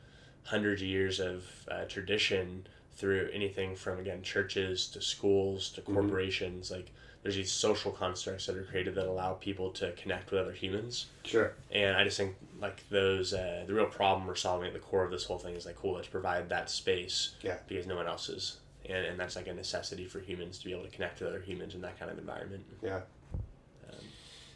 hundreds 0.45 0.81
of 0.83 0.89
years 0.89 1.21
of 1.21 1.45
uh, 1.71 1.85
tradition 1.85 2.67
through 2.97 3.31
anything 3.33 3.77
from 3.77 3.99
again 3.99 4.23
churches 4.23 4.87
to 4.89 5.01
schools 5.01 5.71
to 5.71 5.81
Mhm. 5.83 5.95
corporations 5.95 6.71
like 6.71 6.91
there's 7.23 7.37
these 7.37 7.53
social 7.53 7.93
constructs 7.93 8.47
that 8.47 8.57
are 8.57 8.63
created 8.63 8.95
that 8.95 9.07
allow 9.07 9.35
people 9.35 9.71
to 9.73 9.93
connect 9.93 10.31
with 10.31 10.41
other 10.41 10.53
humans 10.53 11.07
Sure. 11.25 11.53
and 11.71 11.97
i 11.97 12.05
just 12.05 12.17
think 12.17 12.37
like 12.61 12.83
those 12.91 13.33
uh, 13.35 13.65
the 13.67 13.75
real 13.75 13.87
problem 13.87 14.27
we're 14.27 14.35
solving 14.35 14.69
at 14.69 14.73
the 14.73 14.79
core 14.81 15.05
of 15.05 15.11
this 15.11 15.25
whole 15.25 15.39
thing 15.39 15.55
is 15.55 15.67
like 15.67 15.77
cool 15.77 15.95
let's 15.95 16.09
provide 16.09 16.49
that 16.49 16.71
space 16.71 17.35
Yeah. 17.43 17.59
because 17.69 17.87
no 17.87 17.97
one 17.97 18.07
else 18.07 18.29
is 18.29 18.59
and, 18.89 19.05
and 19.07 19.21
that's 19.21 19.37
like 19.37 19.47
a 19.47 19.53
necessity 19.53 20.07
for 20.07 20.21
humans 20.21 20.59
to 20.59 20.65
be 20.65 20.73
able 20.73 20.85
to 20.85 20.91
connect 20.91 21.21
with 21.21 21.29
other 21.29 21.41
humans 21.41 21.75
in 21.75 21.83
that 21.83 21.99
kind 21.99 22.11
of 22.11 22.19
environment 22.19 22.65
Yeah. 22.83 23.01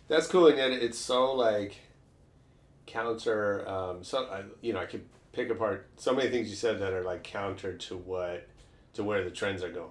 That's 0.08 0.26
cool, 0.26 0.48
and 0.48 0.58
yet 0.58 0.70
it's 0.70 0.98
so 0.98 1.32
like 1.34 1.76
counter. 2.86 3.66
Um, 3.68 4.04
so 4.04 4.24
I, 4.24 4.42
you 4.60 4.72
know, 4.72 4.80
I 4.80 4.86
could 4.86 5.04
pick 5.32 5.50
apart 5.50 5.88
so 5.96 6.14
many 6.14 6.30
things 6.30 6.48
you 6.50 6.56
said 6.56 6.78
that 6.80 6.92
are 6.92 7.02
like 7.02 7.22
counter 7.22 7.74
to 7.74 7.96
what 7.96 8.46
to 8.94 9.02
where 9.04 9.24
the 9.24 9.30
trends 9.30 9.62
are 9.62 9.72
going. 9.72 9.90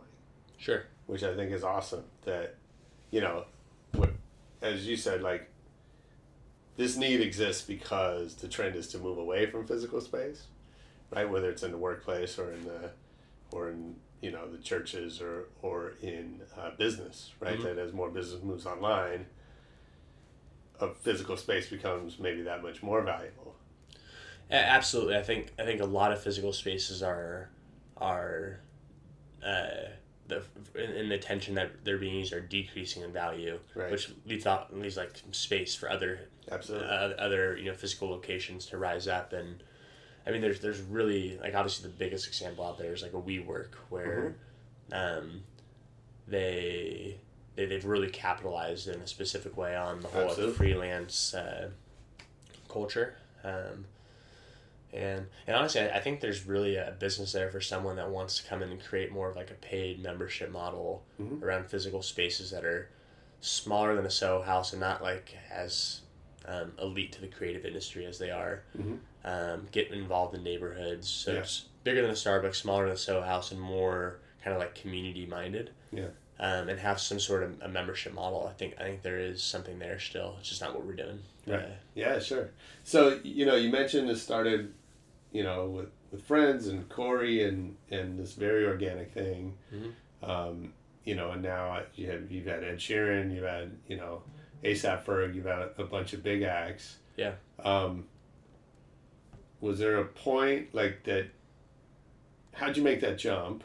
Sure. 0.57 0.83
Which 1.07 1.23
I 1.23 1.35
think 1.35 1.51
is 1.51 1.63
awesome. 1.63 2.03
That 2.23 2.55
you 3.11 3.21
know, 3.21 3.45
what 3.93 4.11
as 4.61 4.87
you 4.87 4.95
said, 4.95 5.21
like 5.21 5.49
this 6.77 6.95
need 6.95 7.21
exists 7.21 7.63
because 7.65 8.35
the 8.35 8.47
trend 8.47 8.75
is 8.75 8.87
to 8.89 8.97
move 8.99 9.17
away 9.17 9.45
from 9.47 9.67
physical 9.67 9.99
space, 10.01 10.43
right? 11.11 11.29
Whether 11.29 11.49
it's 11.49 11.63
in 11.63 11.71
the 11.71 11.77
workplace 11.77 12.37
or 12.39 12.51
in 12.51 12.63
the 12.65 12.91
or 13.51 13.69
in 13.69 13.95
you 14.21 14.31
know 14.31 14.47
the 14.49 14.57
churches 14.59 15.21
or 15.21 15.45
or 15.61 15.93
in 16.01 16.41
uh, 16.57 16.71
business, 16.77 17.31
right? 17.39 17.59
Mhm. 17.59 17.63
That 17.63 17.77
as 17.79 17.93
more 17.93 18.09
business 18.09 18.41
moves 18.43 18.65
online, 18.65 19.25
a 20.83 20.93
physical 20.95 21.37
space 21.37 21.69
becomes 21.69 22.19
maybe 22.19 22.41
that 22.43 22.61
much 22.63 22.83
more 22.83 23.01
valuable. 23.01 23.55
Absolutely, 24.51 25.15
I 25.17 25.23
think 25.23 25.51
I 25.57 25.63
think 25.63 25.81
a 25.81 25.85
lot 25.85 26.11
of 26.11 26.21
physical 26.21 26.53
spaces 26.53 27.01
are 27.01 27.49
are 27.97 28.59
uh, 29.43 29.89
the 30.27 30.43
in, 30.75 30.91
in 30.91 31.09
the 31.09 31.17
tension 31.17 31.55
that 31.55 31.83
they're 31.83 31.97
being 31.97 32.15
used 32.15 32.33
are 32.33 32.41
decreasing 32.41 33.03
in 33.03 33.11
value, 33.11 33.59
Right. 33.75 33.89
which 33.91 34.11
leaves 34.25 34.45
out 34.45 34.75
leaves 34.77 34.97
like 34.97 35.21
space 35.31 35.75
for 35.75 35.89
other 35.89 36.29
Absolutely. 36.51 36.87
uh, 36.87 37.09
other 37.17 37.57
you 37.57 37.65
know 37.65 37.73
physical 37.73 38.09
locations 38.09 38.65
to 38.67 38.77
rise 38.77 39.07
up 39.07 39.33
and. 39.33 39.63
I 40.25 40.31
mean, 40.31 40.39
there's 40.39 40.61
there's 40.61 40.79
really 40.79 41.37
like 41.41 41.53
obviously 41.53 41.89
the 41.89 41.97
biggest 41.97 42.27
example 42.27 42.65
out 42.65 42.77
there 42.77 42.93
is 42.93 43.01
like 43.01 43.11
a 43.11 43.17
WeWork 43.21 43.73
where, 43.89 44.35
um, 44.93 45.41
they 46.29 47.17
they 47.55 47.65
they've 47.65 47.85
really 47.85 48.09
capitalized 48.09 48.87
in 48.87 48.99
a 49.01 49.07
specific 49.07 49.55
way 49.57 49.75
on 49.75 50.01
the 50.01 50.07
whole 50.07 50.23
Absolutely. 50.29 50.55
freelance 50.55 51.33
uh, 51.33 51.69
culture. 52.69 53.15
Um, 53.43 53.85
and 54.91 55.27
and 55.47 55.55
honestly, 55.55 55.81
I, 55.81 55.97
I 55.97 55.99
think 55.99 56.19
there's 56.21 56.45
really 56.45 56.75
a 56.75 56.95
business 56.99 57.31
there 57.31 57.49
for 57.49 57.61
someone 57.61 57.95
that 57.97 58.09
wants 58.09 58.37
to 58.39 58.47
come 58.47 58.61
in 58.61 58.69
and 58.69 58.83
create 58.83 59.11
more 59.11 59.29
of 59.29 59.35
like 59.35 59.51
a 59.51 59.55
paid 59.55 60.01
membership 60.01 60.51
model 60.51 61.03
Mhm. 61.21 61.41
around 61.41 61.65
physical 61.69 62.01
spaces 62.01 62.51
that 62.51 62.63
are 62.65 62.89
smaller 63.41 63.95
than 63.95 64.05
a 64.05 64.09
Soho 64.11 64.41
house 64.43 64.71
and 64.71 64.79
not 64.79 65.01
like 65.01 65.35
as 65.51 66.01
um, 66.45 66.73
elite 66.81 67.11
to 67.13 67.21
the 67.21 67.27
creative 67.27 67.65
industry 67.65 68.05
as 68.05 68.19
they 68.19 68.29
are. 68.29 68.63
Mhm. 68.77 68.99
Um, 69.25 69.67
get 69.71 69.89
involved 69.91 70.35
in 70.35 70.43
neighborhoods, 70.43 71.07
so 71.07 71.31
Yeah. 71.31 71.39
it's 71.39 71.65
bigger 71.85 72.01
than 72.01 72.11
a 72.11 72.15
Starbucks, 72.15 72.55
smaller 72.55 72.83
than 72.85 72.93
a 72.93 72.97
Soho 72.97 73.21
house, 73.21 73.51
and 73.51 73.61
more 73.61 74.19
kind 74.43 74.53
of 74.53 74.59
like 74.61 74.75
community 74.75 75.25
minded. 75.25 75.69
Yeah. 75.91 76.07
Um, 76.39 76.67
and 76.67 76.79
have 76.79 76.99
some 76.99 77.19
sort 77.19 77.43
of 77.43 77.61
a 77.61 77.67
membership 77.69 78.11
model. 78.13 78.47
I 78.49 78.53
think 78.53 78.73
I 78.79 78.83
think 78.83 79.03
there 79.03 79.19
is 79.19 79.41
something 79.41 79.77
there 79.79 79.99
still. 79.99 80.35
It's 80.39 80.49
just 80.49 80.61
not 80.61 80.73
what 80.73 80.83
we're 80.85 80.95
doing. 80.95 81.19
Right. 81.47 81.59
Uh, 81.63 81.69
Yeah, 81.95 82.19
sure. 82.19 82.49
So 82.83 83.19
you 83.23 83.45
know, 83.45 83.55
you 83.55 83.71
mentioned 83.71 84.09
it 84.09 84.17
started, 84.17 84.73
you 85.31 85.43
know, 85.43 85.67
with, 85.67 85.89
with 86.11 86.23
friends 86.23 86.67
and 86.67 86.89
Corey 86.89 87.47
and 87.47 87.75
and 87.91 88.19
this 88.19 88.33
very 88.33 88.65
organic 88.65 89.11
thing. 89.11 89.53
Mhm. 89.73 89.93
Um, 90.27 90.73
you 91.05 91.13
know, 91.15 91.31
and 91.31 91.43
now 91.43 91.81
you 91.95 92.09
have 92.09 92.31
you've 92.31 92.47
had 92.47 92.63
Ed 92.63 92.77
Sheeran, 92.79 93.33
you've 93.33 93.45
had 93.45 93.71
you 93.87 93.97
know, 93.97 94.23
ASAP 94.63 95.03
Ferg, 95.05 95.35
you've 95.35 95.45
had 95.45 95.59
a, 95.59 95.71
a 95.77 95.85
bunch 95.85 96.13
of 96.13 96.23
big 96.23 96.41
acts. 96.41 96.97
Yeah. 97.15 97.33
Um, 97.63 98.05
was 99.61 99.77
there 99.79 99.97
a 99.97 100.05
point 100.05 100.73
like 100.73 101.03
that? 101.03 101.27
How'd 102.53 102.75
you 102.75 102.83
make 102.83 103.01
that 103.01 103.17
jump? 103.19 103.63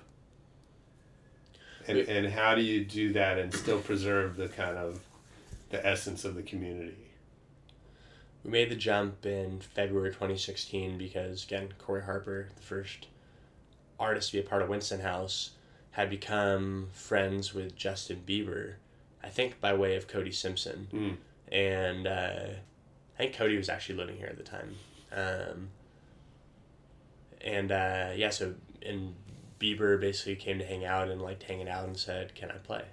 And, 1.88 1.98
and 1.98 2.32
how 2.32 2.54
do 2.54 2.62
you 2.62 2.84
do 2.84 3.12
that 3.14 3.38
and 3.38 3.52
still 3.52 3.80
preserve 3.80 4.36
the 4.36 4.48
kind 4.48 4.76
of 4.76 5.00
the 5.70 5.84
essence 5.84 6.24
of 6.24 6.34
the 6.34 6.42
community? 6.42 6.96
We 8.44 8.50
made 8.50 8.70
the 8.70 8.76
jump 8.76 9.26
in 9.26 9.60
February 9.60 10.10
2016 10.10 10.96
because, 10.98 11.44
again, 11.44 11.72
Corey 11.78 12.02
Harper, 12.02 12.48
the 12.54 12.62
first 12.62 13.06
artist 13.98 14.30
to 14.30 14.36
be 14.36 14.40
a 14.40 14.48
part 14.48 14.62
of 14.62 14.68
Winston 14.68 15.00
House, 15.00 15.50
had 15.92 16.10
become 16.10 16.88
friends 16.92 17.52
with 17.52 17.74
Justin 17.74 18.22
Bieber, 18.26 18.74
I 19.22 19.28
think 19.28 19.60
by 19.60 19.74
way 19.74 19.96
of 19.96 20.06
Cody 20.06 20.30
Simpson. 20.30 20.88
Mm. 20.92 21.16
And 21.50 22.06
uh, 22.06 22.54
I 23.18 23.18
think 23.18 23.34
Cody 23.34 23.56
was 23.56 23.68
actually 23.68 23.96
living 23.96 24.16
here 24.16 24.28
at 24.28 24.36
the 24.36 24.44
time. 24.44 24.76
Um, 25.12 25.68
and 27.40 27.72
uh, 27.72 28.10
yeah, 28.14 28.30
so, 28.30 28.54
and 28.84 29.14
Bieber 29.58 30.00
basically 30.00 30.36
came 30.36 30.58
to 30.58 30.64
hang 30.64 30.84
out 30.84 31.08
and 31.08 31.20
liked 31.20 31.42
hanging 31.42 31.68
out 31.68 31.84
and 31.84 31.96
said, 31.96 32.34
Can 32.34 32.50
I 32.50 32.58
play? 32.58 32.84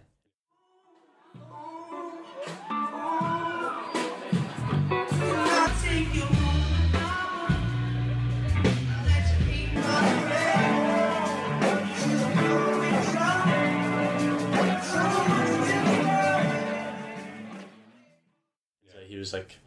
So 18.92 19.00
he 19.08 19.18
was 19.18 19.34
like, 19.34 19.58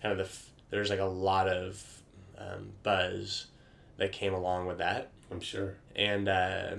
kind 0.00 0.18
of 0.18 0.26
the. 0.26 0.36
There's 0.70 0.90
like 0.90 1.00
a 1.00 1.04
lot 1.04 1.48
of 1.48 2.02
um, 2.38 2.72
buzz 2.82 3.46
that 3.98 4.12
came 4.12 4.34
along 4.34 4.66
with 4.66 4.78
that, 4.78 5.12
I'm 5.30 5.40
sure. 5.40 5.74
and 5.94 6.28
uh, 6.28 6.76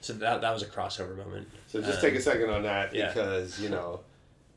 so 0.00 0.12
that 0.14 0.40
that 0.40 0.52
was 0.52 0.62
a 0.62 0.66
crossover 0.66 1.16
moment. 1.16 1.48
So 1.68 1.80
just 1.80 1.94
Um, 1.96 2.00
take 2.02 2.14
a 2.14 2.20
second 2.20 2.50
on 2.50 2.62
that 2.64 2.94
yeah. 2.94 3.08
because 3.08 3.60
you 3.60 3.68
know 3.70 4.00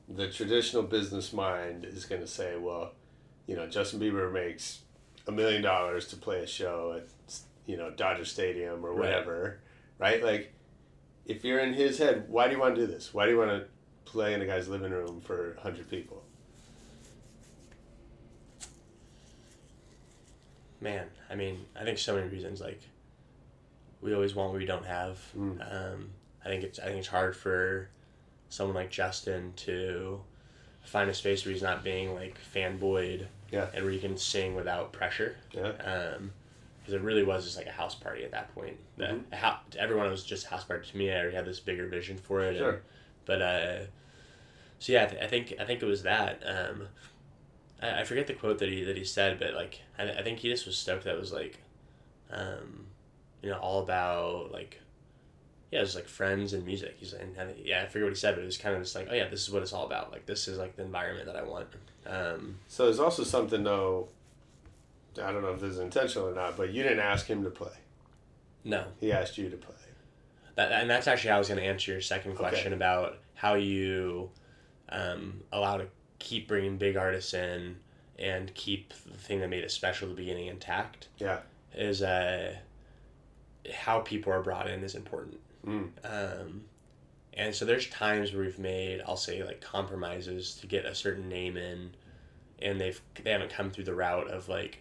the 0.07 0.29
traditional 0.29 0.83
business 0.83 1.33
mind 1.33 1.85
is 1.85 2.05
going 2.05 2.21
to 2.21 2.27
say, 2.27 2.57
well, 2.57 2.91
you 3.47 3.55
know, 3.55 3.67
Justin 3.67 3.99
Bieber 3.99 4.31
makes 4.31 4.79
a 5.27 5.31
million 5.31 5.61
dollars 5.61 6.07
to 6.07 6.15
play 6.15 6.39
a 6.43 6.47
show 6.47 6.93
at 6.97 7.39
you 7.65 7.77
know 7.77 7.91
Dodger 7.91 8.25
Stadium 8.25 8.83
or 8.85 8.89
Right. 8.91 8.99
whatever, 8.99 9.59
right? 9.97 10.23
Like, 10.23 10.53
if 11.25 11.43
you're 11.45 11.59
in 11.59 11.73
his 11.73 11.97
head, 11.99 12.25
why 12.27 12.47
do 12.47 12.53
you 12.55 12.59
want 12.59 12.75
to 12.75 12.81
do 12.81 12.87
this? 12.91 13.13
Why 13.13 13.25
do 13.25 13.31
you 13.31 13.37
want 13.37 13.51
to 13.51 13.65
play 14.05 14.33
in 14.33 14.41
a 14.41 14.45
guy's 14.47 14.67
living 14.67 14.91
room 14.91 15.21
for 15.21 15.55
hundred 15.61 15.89
people? 15.89 16.23
Man 20.81 21.05
i 21.29 21.35
mean 21.35 21.65
i 21.79 21.83
think 21.83 21.97
so 21.97 22.15
many 22.15 22.27
reasons 22.27 22.61
like 22.61 22.81
we 24.01 24.13
always 24.13 24.33
want 24.35 24.51
what 24.51 24.59
we 24.59 24.65
don't 24.65 24.85
have 24.85 25.19
Mm. 25.37 25.59
um, 25.93 26.09
i 26.45 26.47
think 26.47 26.63
it's 26.63 26.79
i 26.79 26.85
think 26.85 26.97
it's 26.99 27.07
hard 27.07 27.35
for 27.35 27.89
someone 28.49 28.75
like 28.75 28.89
justin 28.89 29.53
to 29.57 30.21
find 30.83 31.09
a 31.09 31.13
space 31.13 31.45
where 31.45 31.53
he's 31.53 31.61
not 31.61 31.83
being 31.83 32.15
like 32.15 32.37
fanboyed 32.55 33.27
Yeah. 33.51 33.67
and 33.73 33.83
where 33.83 33.93
you 33.93 33.99
can 33.99 34.17
sing 34.17 34.55
without 34.55 34.91
pressure 34.93 35.35
Yeah. 35.51 35.69
um 35.83 36.31
because 36.79 36.93
it 36.93 37.01
really 37.01 37.23
was 37.23 37.43
just 37.45 37.57
like 37.57 37.67
a 37.67 37.71
house 37.71 37.93
party 37.95 38.23
at 38.23 38.31
that 38.31 38.53
point 38.55 38.77
Mhm. 38.97 39.31
hou- 39.33 39.57
to 39.71 39.79
everyone 39.79 40.09
was 40.09 40.23
just 40.23 40.45
a 40.45 40.49
house 40.49 40.63
party 40.63 40.89
to 40.89 40.97
me 40.97 41.11
i 41.11 41.19
already 41.19 41.35
had 41.35 41.45
this 41.45 41.59
bigger 41.59 41.87
vision 41.87 42.17
for 42.17 42.41
it 42.41 42.57
Sure. 42.57 42.69
and, 42.69 42.79
but 43.25 43.41
uh 43.41 43.79
so 44.79 44.93
yeah 44.93 45.03
I, 45.03 45.07
th- 45.07 45.21
I 45.23 45.27
think 45.27 45.53
i 45.59 45.65
think 45.65 45.83
it 45.83 45.85
was 45.85 46.03
that 46.03 46.41
um 46.45 46.87
I, 47.81 48.01
I 48.01 48.03
forget 48.03 48.27
the 48.27 48.33
quote 48.33 48.59
that 48.59 48.69
he 48.69 48.83
that 48.83 48.97
he 48.97 49.03
said, 49.03 49.39
but 49.39 49.53
like 49.53 49.81
I, 49.97 50.03
I 50.11 50.23
think 50.23 50.39
he 50.39 50.49
just 50.49 50.65
was 50.65 50.77
stoked 50.77 51.03
that 51.05 51.15
it 51.15 51.19
was 51.19 51.31
like, 51.33 51.59
um, 52.31 52.87
you 53.41 53.49
know, 53.49 53.57
all 53.57 53.81
about 53.81 54.51
like, 54.51 54.79
yeah, 55.71 55.79
it 55.79 55.81
was 55.83 55.95
like 55.95 56.07
friends 56.07 56.53
and 56.53 56.65
music. 56.65 56.95
He's 56.99 57.13
and, 57.13 57.35
and 57.37 57.53
yeah, 57.63 57.81
I 57.83 57.85
forget 57.87 58.03
what 58.03 58.09
he 58.13 58.15
said, 58.19 58.35
but 58.35 58.41
it 58.43 58.45
was 58.45 58.57
kind 58.57 58.75
of 58.75 58.81
just 58.81 58.95
like, 58.95 59.07
oh 59.09 59.13
yeah, 59.15 59.27
this 59.29 59.41
is 59.41 59.51
what 59.51 59.61
it's 59.61 59.73
all 59.73 59.85
about. 59.85 60.11
Like 60.11 60.25
this 60.25 60.47
is 60.47 60.57
like 60.57 60.75
the 60.75 60.83
environment 60.83 61.25
that 61.27 61.35
I 61.35 61.43
want. 61.43 61.67
Um, 62.05 62.55
So 62.67 62.85
there's 62.85 62.99
also 62.99 63.23
something 63.23 63.63
though. 63.63 64.09
I 65.21 65.31
don't 65.31 65.41
know 65.41 65.53
if 65.53 65.59
this 65.59 65.73
is 65.73 65.79
intentional 65.79 66.29
or 66.29 66.35
not, 66.35 66.55
but 66.55 66.71
you 66.71 66.83
didn't 66.83 66.99
ask 66.99 67.25
him 67.25 67.43
to 67.43 67.49
play. 67.49 67.71
no, 68.63 68.85
He 68.99 69.11
asked 69.11 69.37
you 69.37 69.49
to 69.49 69.57
play. 69.57 69.75
that 70.55 70.71
and 70.71 70.89
that's 70.89 71.07
actually 71.07 71.31
how 71.31 71.37
I 71.37 71.39
was 71.39 71.47
going 71.49 71.59
to 71.59 71.65
answer 71.65 71.91
your 71.91 71.99
second 72.01 72.31
Okay. 72.33 72.39
question 72.39 72.73
about 72.73 73.17
how 73.33 73.55
you 73.55 74.29
um, 74.89 75.41
allow 75.51 75.77
to 75.77 75.87
keep 76.19 76.47
bringing 76.47 76.77
big 76.77 76.95
artists 76.97 77.33
in 77.33 77.77
and 78.17 78.53
keep 78.53 78.93
the 79.05 79.17
thing 79.17 79.39
that 79.39 79.49
made 79.49 79.63
it 79.63 79.71
special 79.71 80.09
at 80.09 80.15
the 80.15 80.21
beginning 80.21 80.47
intact. 80.47 81.07
Yeah. 81.17 81.39
is 81.73 82.01
uh, 82.01 82.55
how 83.73 83.99
people 83.99 84.33
are 84.33 84.41
brought 84.41 84.69
in 84.69 84.83
is 84.83 84.95
important. 84.95 85.39
Mm. 85.65 85.89
Um, 86.03 86.61
and 87.33 87.53
so 87.53 87.65
there's 87.65 87.87
times 87.89 88.33
where 88.33 88.43
we've 88.43 88.59
made 88.59 89.01
I'll 89.07 89.17
say 89.17 89.43
like 89.43 89.61
compromises 89.61 90.55
to 90.55 90.67
get 90.67 90.85
a 90.85 90.95
certain 90.95 91.29
name 91.29 91.57
in, 91.57 91.91
and 92.61 92.79
they've 92.79 92.99
they 93.23 93.31
haven't 93.31 93.51
come 93.51 93.71
through 93.71 93.85
the 93.85 93.93
route 93.95 94.29
of 94.29 94.49
like, 94.49 94.79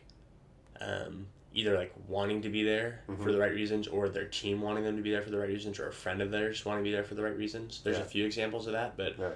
um, 0.81 1.27
either 1.55 1.77
like 1.77 1.93
wanting 2.09 2.43
to 2.43 2.49
be 2.49 2.63
there 2.65 3.01
Mm-hmm. 3.09 3.23
for 3.23 3.33
the 3.33 3.39
right 3.39 3.53
reasons 3.53 3.87
or 3.89 4.09
their 4.09 4.27
team 4.27 4.61
wanting 4.61 4.85
them 4.85 4.97
to 4.97 5.03
be 5.03 5.11
there 5.11 5.23
for 5.23 5.31
the 5.31 5.39
right 5.39 5.49
reasons 5.49 5.79
or 5.79 5.89
a 5.89 5.93
friend 5.93 6.21
of 6.23 6.31
theirs 6.31 6.65
wanting 6.65 6.85
to 6.85 6.89
be 6.91 6.95
there 6.95 7.05
for 7.05 7.15
the 7.15 7.23
right 7.23 7.37
reasons. 7.37 7.81
There's 7.85 7.97
Yeah. 7.99 8.03
a 8.03 8.07
few 8.07 8.25
examples 8.27 8.67
of 8.67 8.73
that, 8.73 8.97
but 8.97 9.19
Right. 9.19 9.33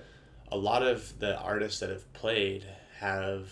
A 0.53 0.57
lot 0.57 0.83
of 0.83 1.19
the 1.19 1.37
artists 1.41 1.81
that 1.81 1.89
have 1.91 2.13
played 2.13 2.65
have 2.99 3.49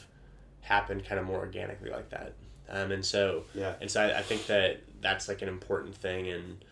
happened 0.61 1.05
kind 1.07 1.19
of 1.19 1.27
more 1.27 1.39
organically 1.39 1.91
like 1.91 2.11
that. 2.11 2.35
Um, 2.69 2.93
and 2.93 3.05
so 3.05 3.45
Yeah. 3.55 3.75
and 3.81 3.91
so 3.91 4.03
I, 4.03 4.19
I 4.19 4.23
think 4.23 4.47
that 4.47 4.81
that's 5.01 5.27
like 5.29 5.43
an 5.43 5.49
important 5.49 5.97
thing 5.97 6.29
and 6.29 6.65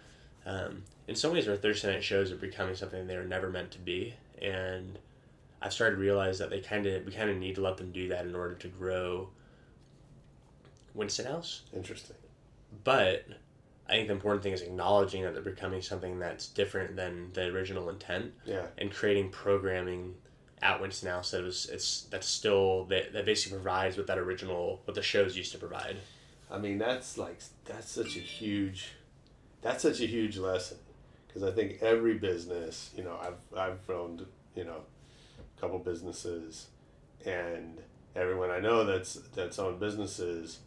um, 0.47 0.83
in 1.09 1.16
some 1.16 1.33
ways 1.33 1.49
our 1.49 1.57
Thursday 1.57 1.93
night 1.93 2.05
shows 2.05 2.31
are 2.31 2.37
becoming 2.37 2.74
something 2.76 3.07
they 3.07 3.16
were 3.16 3.24
never 3.24 3.49
meant 3.51 3.70
to 3.72 3.79
be 3.79 4.14
and 4.41 4.99
I've 5.61 5.72
started 5.72 5.97
to 5.97 6.01
realize 6.01 6.39
that 6.39 6.51
they 6.51 6.61
kind 6.61 6.87
of 6.87 7.05
we 7.07 7.11
kind 7.12 7.31
of 7.31 7.37
need 7.39 7.57
to 7.57 7.62
let 7.62 7.79
them 7.79 7.91
do 7.91 8.09
that 8.11 8.26
in 8.26 8.35
order 8.37 8.55
to 8.55 8.68
grow 8.68 9.31
Winston 10.95 11.26
House 11.26 11.62
Interesting. 11.74 12.16
but 12.85 13.24
I 13.89 13.93
think 13.93 14.09
the 14.09 14.14
important 14.14 14.43
thing 14.43 14.53
is 14.53 14.61
acknowledging 14.61 15.22
that 15.22 15.32
they're 15.32 15.43
becoming 15.43 15.80
something 15.80 16.18
that's 16.18 16.47
different 16.49 16.95
than 16.97 17.30
the 17.32 17.47
original 17.47 17.89
intent 17.89 18.34
Yeah. 18.45 18.66
and 18.76 18.91
creating 18.93 19.30
programming 19.30 20.14
at 20.61 20.80
Winston 20.80 21.09
House 21.09 21.30
that 21.30 21.45
is 21.45 21.68
it's 21.72 22.03
that's 22.11 22.26
still 22.26 22.84
that, 22.86 23.12
that 23.12 23.24
basically 23.24 23.57
provides 23.59 23.97
what 23.97 24.07
that 24.09 24.18
original 24.18 24.82
what 24.84 24.95
the 24.95 25.03
shows 25.03 25.36
used 25.36 25.53
to 25.53 25.59
provide. 25.59 25.97
I 26.51 26.59
mean, 26.59 26.78
that's 26.78 27.16
like 27.16 27.39
that's 27.64 27.91
such 27.91 28.16
a 28.16 28.20
huge, 28.20 28.89
that's 29.62 29.82
such 29.82 30.01
a 30.01 30.07
huge 30.07 30.36
lesson, 30.39 30.78
because 31.26 31.43
I 31.43 31.51
think 31.53 31.78
every 31.82 32.14
business, 32.14 32.91
you 32.97 33.05
know, 33.05 33.16
I've 33.20 33.59
I've 33.59 33.89
owned, 33.91 34.26
you 34.57 34.64
know, 34.64 34.80
a 35.57 35.61
couple 35.61 35.78
businesses, 35.78 36.68
and 37.24 37.78
everyone 38.16 38.51
I 38.51 38.61
know 38.61 38.84
that's 38.84 39.14
that's 39.34 39.59
owned 39.59 39.78
businesses. 39.78 40.59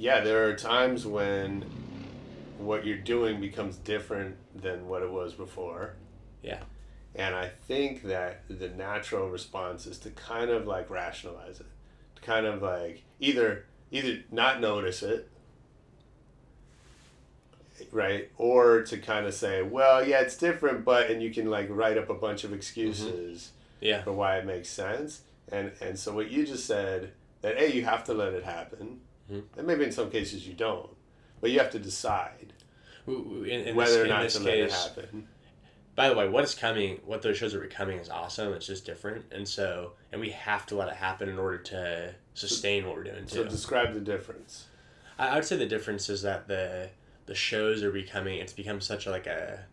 Yeah, 0.00 0.20
there 0.20 0.48
are 0.48 0.54
times 0.54 1.04
when 1.04 1.66
what 2.56 2.86
you're 2.86 2.96
doing 2.96 3.38
becomes 3.38 3.76
different 3.76 4.36
than 4.54 4.88
what 4.88 5.02
it 5.02 5.10
was 5.10 5.34
before. 5.34 5.92
Yeah. 6.42 6.62
And 7.14 7.34
I 7.34 7.48
think 7.48 8.04
that 8.04 8.44
the 8.48 8.70
natural 8.70 9.28
response 9.28 9.84
is 9.84 9.98
to 9.98 10.10
kind 10.10 10.48
of 10.48 10.66
like 10.66 10.88
rationalize 10.88 11.60
it, 11.60 11.66
to 12.16 12.22
kind 12.22 12.46
of 12.46 12.62
like 12.62 13.02
either 13.18 13.66
either 13.90 14.20
not 14.30 14.58
notice 14.62 15.02
it, 15.02 15.28
right, 17.92 18.30
or 18.38 18.80
to 18.84 18.96
kind 18.96 19.26
of 19.26 19.34
say, 19.34 19.60
well, 19.60 20.02
yeah, 20.02 20.20
it's 20.20 20.38
different, 20.38 20.82
but 20.82 21.10
and 21.10 21.22
you 21.22 21.30
can 21.30 21.50
like 21.50 21.66
write 21.68 21.98
up 21.98 22.08
a 22.08 22.14
bunch 22.14 22.42
of 22.44 22.54
excuses 22.54 23.50
mm-hmm. 23.82 23.86
Yeah. 23.86 24.02
for 24.02 24.12
why 24.12 24.38
it 24.38 24.46
makes 24.46 24.70
sense. 24.70 25.20
And 25.52 25.72
and 25.82 25.98
so 25.98 26.14
what 26.14 26.30
you 26.30 26.46
just 26.46 26.64
said 26.64 27.12
that 27.42 27.58
a 27.58 27.70
you 27.70 27.84
have 27.84 28.04
to 28.04 28.14
let 28.14 28.32
it 28.32 28.44
happen, 28.44 29.00
Mhm. 29.30 29.44
and 29.56 29.66
maybe 29.66 29.84
in 29.84 29.92
some 29.92 30.10
cases 30.10 30.46
you 30.46 30.54
don't, 30.54 30.90
but 31.40 31.50
you 31.50 31.58
have 31.58 31.70
to 31.70 31.78
decide 31.78 32.52
In, 33.06 33.46
in 33.46 33.76
whether 33.76 33.90
this, 33.92 33.98
or 34.00 34.02
in 34.04 34.08
not 34.10 34.22
this 34.22 34.34
to 34.36 34.42
let 34.42 34.58
it 34.58 34.72
happen. 34.72 35.28
by 35.94 36.08
the 36.08 36.14
way, 36.16 36.28
what 36.28 36.44
is 36.44 36.54
coming, 36.54 37.00
what 37.04 37.22
those 37.22 37.36
shows 37.36 37.54
are 37.54 37.60
becoming 37.60 37.98
is 37.98 38.08
awesome. 38.08 38.52
It's 38.52 38.66
just 38.66 38.84
different, 38.84 39.26
and 39.32 39.46
so 39.48 39.92
and 40.12 40.20
we 40.20 40.30
have 40.30 40.66
to 40.66 40.76
let 40.76 40.88
it 40.88 40.94
happen 40.96 41.28
in 41.28 41.38
order 41.38 41.58
to 41.58 42.14
sustain 42.34 42.86
what 42.86 42.96
we're 42.96 43.04
doing 43.04 43.26
too. 43.26 43.36
So 43.36 43.44
describe 43.44 43.94
the 43.94 44.00
difference. 44.00 44.66
I, 45.18 45.28
I 45.28 45.34
would 45.36 45.44
say 45.44 45.56
the 45.56 45.66
difference 45.66 46.08
is 46.08 46.22
that 46.22 46.48
the 46.48 46.90
the 47.26 47.34
shows 47.34 47.82
are 47.82 47.92
becoming 47.92 48.38
it's 48.40 48.52
become 48.52 48.80
such 48.80 49.06
a, 49.06 49.10
like 49.10 49.26
a 49.26 49.64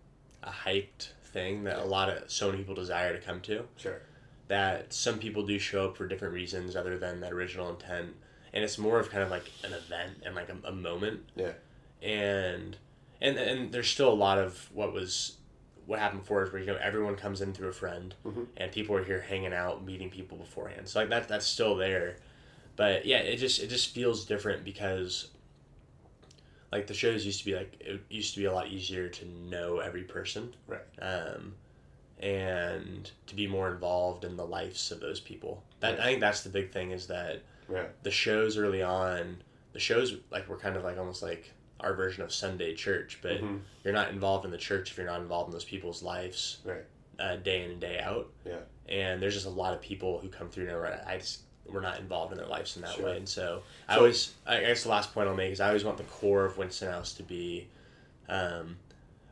a 0.43 0.49
hyped 0.51 1.09
thing 1.25 1.63
that 1.63 1.77
a 1.79 1.83
lot 1.85 2.09
of 2.09 2.29
so 2.31 2.47
many 2.47 2.59
people 2.59 2.75
desire 2.75 3.11
to 3.17 3.19
come 3.23 3.41
to 3.41 3.67
Sure. 3.75 4.01
that 4.47 4.93
some 4.93 5.17
people 5.19 5.45
do 5.45 5.57
show 5.59 5.85
up 5.89 5.97
for 5.97 6.07
different 6.07 6.33
reasons 6.33 6.75
other 6.75 6.97
than 6.97 7.19
that 7.21 7.33
original 7.33 7.69
intent 7.69 8.15
and 8.57 8.63
it's 8.63 8.79
more 8.79 8.99
of 8.99 9.11
kind 9.11 9.21
of 9.21 9.29
like 9.29 9.51
an 9.63 9.71
event 9.71 10.23
and 10.25 10.33
like 10.33 10.49
a, 10.49 10.67
a 10.67 10.71
moment 10.71 11.19
Yeah. 11.35 11.51
and 12.01 12.75
and 13.21 13.37
and 13.37 13.71
there's 13.71 13.87
still 13.87 14.09
a 14.11 14.15
lot 14.15 14.39
of 14.39 14.67
what 14.73 14.93
was 14.93 15.37
what 15.85 15.99
happened 15.99 16.21
before 16.21 16.41
is 16.43 16.51
where 16.51 16.59
you 16.59 16.65
know 16.67 16.79
everyone 16.81 17.15
comes 17.15 17.39
in 17.39 17.53
through 17.53 17.67
a 17.69 17.73
friend 17.73 18.15
Mhm. 18.25 18.47
and 18.57 18.71
people 18.71 18.95
are 18.95 19.03
here 19.03 19.21
hanging 19.21 19.53
out 19.53 19.85
meeting 19.85 20.09
people 20.09 20.37
beforehand 20.39 20.87
so 20.89 20.99
like 20.99 21.09
that 21.09 21.27
that's 21.27 21.45
still 21.45 21.75
there 21.75 22.15
but 22.75 23.05
yeah 23.05 23.19
it 23.19 23.37
just 23.37 23.61
it 23.61 23.67
just 23.67 23.93
feels 23.93 24.25
different 24.25 24.63
because 24.65 25.27
like 26.71 26.87
the 26.87 26.95
shows 26.95 27.27
used 27.27 27.39
to 27.39 27.45
be 27.45 27.53
like 27.55 27.77
it 27.79 28.01
used 28.09 28.33
to 28.33 28.39
be 28.39 28.45
a 28.47 28.51
lot 28.51 28.67
easier 28.69 29.07
to 29.07 29.25
know 29.27 29.77
every 29.77 30.03
person 30.03 30.55
Right. 30.65 30.81
um 30.99 31.53
and 32.19 33.11
to 33.27 33.35
be 33.35 33.45
more 33.45 33.71
involved 33.71 34.25
in 34.25 34.35
the 34.35 34.45
lives 34.45 34.91
of 34.91 34.99
those 34.99 35.19
people 35.19 35.63
that 35.79 35.91
Right. 35.91 35.99
i 35.99 36.03
think 36.05 36.21
that's 36.21 36.41
the 36.41 36.49
big 36.49 36.71
thing 36.71 36.89
is 36.91 37.05
that 37.07 37.43
Yeah. 37.71 37.85
the 38.03 38.11
shows 38.11 38.57
early 38.57 38.81
on 38.81 39.37
the 39.73 39.79
shows 39.79 40.15
like 40.31 40.47
were 40.47 40.57
kind 40.57 40.75
of 40.77 40.83
like 40.83 40.97
almost 40.97 41.21
like 41.21 41.51
our 41.79 41.93
version 41.93 42.23
of 42.23 42.31
sunday 42.33 42.73
church 42.73 43.19
but 43.21 43.41
Mhm. 43.41 43.59
you're 43.83 43.93
not 43.93 44.09
involved 44.09 44.45
in 44.45 44.51
the 44.51 44.57
church 44.57 44.91
if 44.91 44.97
you're 44.97 45.05
not 45.05 45.21
involved 45.21 45.49
in 45.49 45.51
those 45.53 45.65
people's 45.65 46.01
lives 46.01 46.57
Right. 46.63 46.85
uh, 47.19 47.35
day 47.37 47.63
in 47.65 47.71
and 47.71 47.81
day 47.81 47.99
out 47.99 48.31
Yeah. 48.45 48.59
and 48.87 49.21
there's 49.21 49.33
just 49.33 49.45
a 49.45 49.49
lot 49.51 49.73
of 49.73 49.81
people 49.81 50.19
who 50.19 50.29
come 50.29 50.49
through 50.49 50.65
now 50.67 50.81
i 51.05 51.17
just 51.17 51.41
we're 51.69 51.81
not 51.81 51.99
involved 51.99 52.31
in 52.31 52.37
their 52.37 52.47
lives 52.47 52.77
in 52.77 52.81
that 52.83 52.93
Sure. 52.95 53.05
way 53.05 53.17
and 53.17 53.27
so, 53.27 53.61
i 53.89 53.97
always 53.97 54.33
i 54.45 54.61
guess 54.61 54.83
the 54.83 54.89
last 54.89 55.13
point 55.13 55.27
i'll 55.27 55.35
make 55.35 55.51
is 55.51 55.59
i 55.59 55.67
always 55.67 55.83
want 55.83 55.97
the 55.97 56.03
core 56.05 56.45
of 56.45 56.57
winston 56.57 56.89
house 56.89 57.11
to 57.13 57.23
be 57.23 57.67
um, 58.29 58.77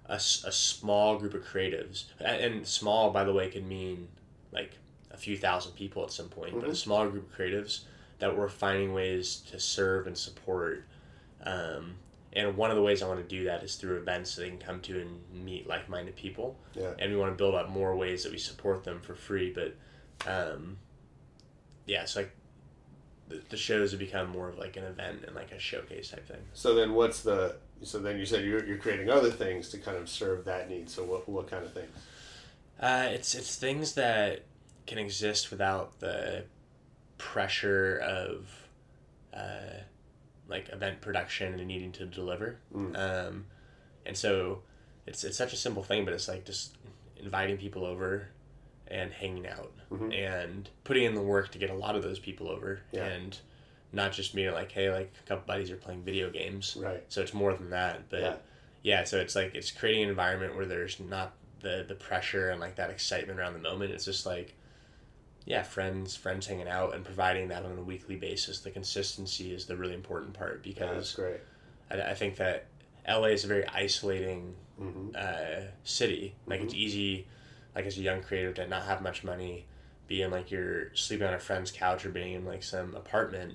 a, 0.08 0.16
a 0.16 0.20
small 0.20 1.18
group 1.18 1.34
of 1.34 1.44
creatives 1.44 2.06
and 2.20 2.68
small 2.68 3.10
by 3.12 3.24
the 3.24 3.34
way 3.34 3.50
could 3.50 3.66
mean 3.66 4.08
like 4.52 4.72
a 5.12 5.18
few 5.18 5.38
thousand 5.38 5.72
people 5.74 6.04
at 6.04 6.12
some 6.12 6.28
point 6.30 6.54
but 6.54 6.66
a 6.66 6.72
Mhm. 6.72 6.76
small 6.76 7.08
group 7.10 7.32
of 7.32 7.38
creatives 7.38 7.82
that 8.20 8.36
we're 8.38 8.50
finding 8.50 8.94
ways 8.94 9.38
to 9.52 9.60
serve 9.60 10.08
and 10.08 10.18
support 10.18 10.86
um, 11.46 11.96
and 12.34 12.56
one 12.58 12.70
of 12.70 12.76
the 12.76 12.82
ways 12.82 13.02
i 13.04 13.08
want 13.08 13.20
to 13.20 13.36
do 13.38 13.46
that 13.46 13.64
is 13.64 13.76
through 13.76 13.98
events 13.98 14.32
so 14.32 14.42
they 14.42 14.50
can 14.50 14.58
come 14.58 14.80
to 14.82 15.00
and 15.02 15.20
meet 15.46 15.68
like-minded 15.68 16.16
people 16.16 16.58
Yeah. 16.74 16.92
and 17.00 17.12
we 17.12 17.18
want 17.18 17.32
to 17.32 17.38
build 17.38 17.56
up 17.56 17.70
more 17.70 17.96
ways 17.96 18.24
that 18.24 18.32
we 18.32 18.38
support 18.38 18.84
them 18.84 19.00
for 19.02 19.16
free 19.16 19.54
but 19.54 19.76
um, 20.30 20.78
yeah 21.86 22.02
it's 22.04 22.16
like 22.16 22.32
the, 23.28 23.42
the 23.50 23.58
shows 23.58 23.92
have 23.92 24.00
become 24.00 24.30
more 24.30 24.50
of 24.50 24.58
like 24.58 24.78
an 24.78 24.84
event 24.84 25.24
and 25.26 25.36
like 25.36 25.52
a 25.52 25.60
showcase 25.60 26.10
type 26.12 26.28
thing 26.28 26.42
So 26.54 26.76
then, 26.76 26.94
what's 26.94 27.22
the? 27.24 27.56
So 27.82 27.98
then 27.98 28.18
you 28.20 28.26
said 28.26 28.46
you're, 28.46 28.64
you're 28.64 28.78
creating 28.78 29.10
other 29.10 29.32
things 29.32 29.70
to 29.70 29.80
kind 29.80 29.98
of 29.98 30.08
serve 30.08 30.46
that 30.46 30.70
need. 30.70 30.90
So 30.92 31.04
what 31.04 31.28
what 31.28 31.50
kind 31.50 31.66
of 31.66 31.74
things? 31.74 31.90
Uh, 32.80 33.08
it's 33.10 33.34
it's 33.34 33.56
things 33.56 33.94
that 33.96 34.44
can 34.86 35.00
exist 35.00 35.50
without 35.50 36.00
the 36.00 36.44
pressure 37.18 37.98
of 38.00 38.50
uh, 39.34 39.82
like 40.48 40.70
event 40.70 41.02
production 41.02 41.54
and 41.60 41.68
needing 41.68 41.92
to 41.94 42.06
deliver. 42.06 42.58
Mm. 42.74 42.98
Um, 42.98 43.46
and 44.06 44.16
so 44.18 44.62
it's 45.06 45.24
it's 45.24 45.38
such 45.38 45.54
a 45.54 45.58
simple 45.58 45.84
thing, 45.84 46.06
but 46.06 46.14
it's 46.14 46.28
like 46.28 46.46
just 46.46 46.78
inviting 47.18 47.58
people 47.58 47.86
over 47.86 48.28
and 48.88 49.12
hanging 49.12 49.48
out 49.48 49.72
Mhm. 49.92 50.14
and 50.14 50.70
putting 50.84 51.04
in 51.06 51.16
the 51.16 51.22
work 51.22 51.52
to 51.52 51.58
get 51.58 51.72
a 51.72 51.74
lot 51.74 51.96
of 51.96 52.04
those 52.04 52.20
people 52.20 52.50
over 52.50 52.82
Yeah. 52.92 53.06
and 53.06 53.36
not 53.92 54.12
just 54.12 54.36
being 54.36 54.52
like 54.54 54.72
hey 54.72 54.92
like 54.92 55.12
a 55.24 55.28
couple 55.28 55.44
buddies 55.48 55.72
are 55.72 55.76
playing 55.78 56.04
video 56.04 56.30
games 56.30 56.76
Right. 56.80 57.04
so 57.08 57.22
it's 57.24 57.34
more 57.34 57.54
than 57.56 57.72
that 57.72 58.10
but 58.10 58.20
Yeah. 58.20 58.36
yeah 58.84 59.04
so 59.06 59.18
it's 59.20 59.36
like 59.36 59.56
it's 59.56 59.72
creating 59.72 60.04
an 60.04 60.10
environment 60.10 60.56
where 60.56 60.68
there's 60.68 61.00
not 61.00 61.34
the 61.62 61.84
the 61.88 61.96
pressure 61.96 62.50
and 62.52 62.60
like 62.62 62.76
that 62.76 62.92
excitement 62.92 63.40
around 63.40 63.54
the 63.54 63.60
moment 63.60 63.92
it's 63.92 64.06
just 64.06 64.24
like 64.28 64.54
yeah 65.46 65.64
friends 65.64 66.16
friends 66.16 66.48
hanging 66.48 66.68
out 66.68 66.96
and 66.96 67.06
providing 67.06 67.48
that 67.50 67.64
on 67.64 67.78
a 67.78 67.82
weekly 67.82 68.16
basis 68.16 68.60
the 68.60 68.72
consistency 68.72 69.54
is 69.54 69.66
the 69.66 69.76
really 69.76 69.94
important 69.94 70.34
part 70.34 70.62
Yeah, 70.64 70.74
because 70.74 70.96
that's 70.96 71.16
great. 71.16 71.40
I, 71.92 72.12
I 72.12 72.14
think 72.16 72.38
that 72.38 72.66
LA 73.08 73.28
is 73.28 73.44
a 73.44 73.48
very 73.48 73.66
isolating 73.68 74.56
hmm 74.78 75.10
uh, 75.16 75.62
city. 75.86 76.36
Like 76.48 76.60
it's 76.62 76.74
easy, 76.74 77.28
like 77.74 77.86
as 77.86 77.98
a 77.98 78.02
young 78.02 78.22
creative, 78.22 78.56
to 78.56 78.68
not 78.68 78.84
have 78.84 79.02
much 79.02 79.24
money, 79.24 79.66
being 80.08 80.30
like 80.32 80.52
you're 80.52 80.94
sleeping 80.96 81.26
on 81.28 81.34
a 81.34 81.40
friend's 81.40 81.72
couch 81.72 82.06
or 82.06 82.10
being 82.10 82.34
in 82.34 82.44
like 82.44 82.64
some 82.64 82.94
apartment, 82.96 83.54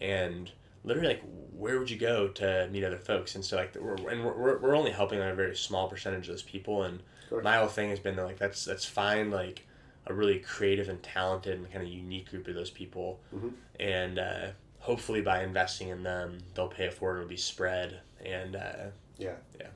and 0.00 0.50
literally 0.82 1.08
like 1.08 1.22
where 1.52 1.78
would 1.78 1.90
you 1.90 1.98
go 1.98 2.28
to 2.28 2.68
meet 2.72 2.82
other 2.82 2.98
folks? 2.98 3.34
And 3.36 3.44
so 3.44 3.56
like 3.56 3.76
we're 3.80 3.94
and 4.10 4.24
we're, 4.24 4.32
we're, 4.36 4.58
we're 4.58 4.76
only 4.76 4.90
helping 4.90 5.20
like 5.20 5.32
a 5.32 5.36
very 5.36 5.54
small 5.54 5.88
percentage 5.88 6.28
of 6.28 6.32
those 6.34 6.42
people. 6.42 6.82
And 6.82 7.02
my 7.44 7.56
whole 7.58 7.68
thing 7.68 7.90
has 7.90 8.00
been 8.00 8.16
that 8.16 8.24
like 8.24 8.38
that's 8.38 8.64
that's 8.64 8.84
fine 8.86 9.30
like 9.30 9.64
a 10.08 10.14
really 10.14 10.38
creative 10.40 10.88
and 10.88 11.02
talented 11.02 11.54
and 11.58 11.70
kind 11.72 11.86
of 11.86 11.92
unique 11.92 12.30
group 12.30 12.48
of 12.48 12.54
those 12.54 12.70
people, 12.70 13.20
Mhm. 13.34 13.52
and 13.78 14.18
uh, 14.18 14.46
hopefully 14.80 15.20
by 15.20 15.42
investing 15.42 15.88
in 15.88 16.02
them, 16.02 16.38
they'll 16.54 16.68
pay 16.68 16.86
it 16.86 16.94
forward. 16.94 17.18
It'll 17.18 17.28
be 17.28 17.36
spread 17.36 18.00
and. 18.24 18.56
Uh, 18.56 18.86
Yeah. 19.18 19.34
Yeah. 19.60 19.68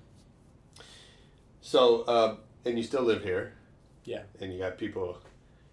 So 1.61 2.03
uh, 2.03 2.37
and 2.65 2.77
you 2.79 2.83
still 2.85 3.03
live 3.03 3.23
here. 3.23 3.55
Yeah. 4.05 4.23
And 4.41 4.53
you 4.53 4.59
got 4.59 4.79
people 4.79 5.19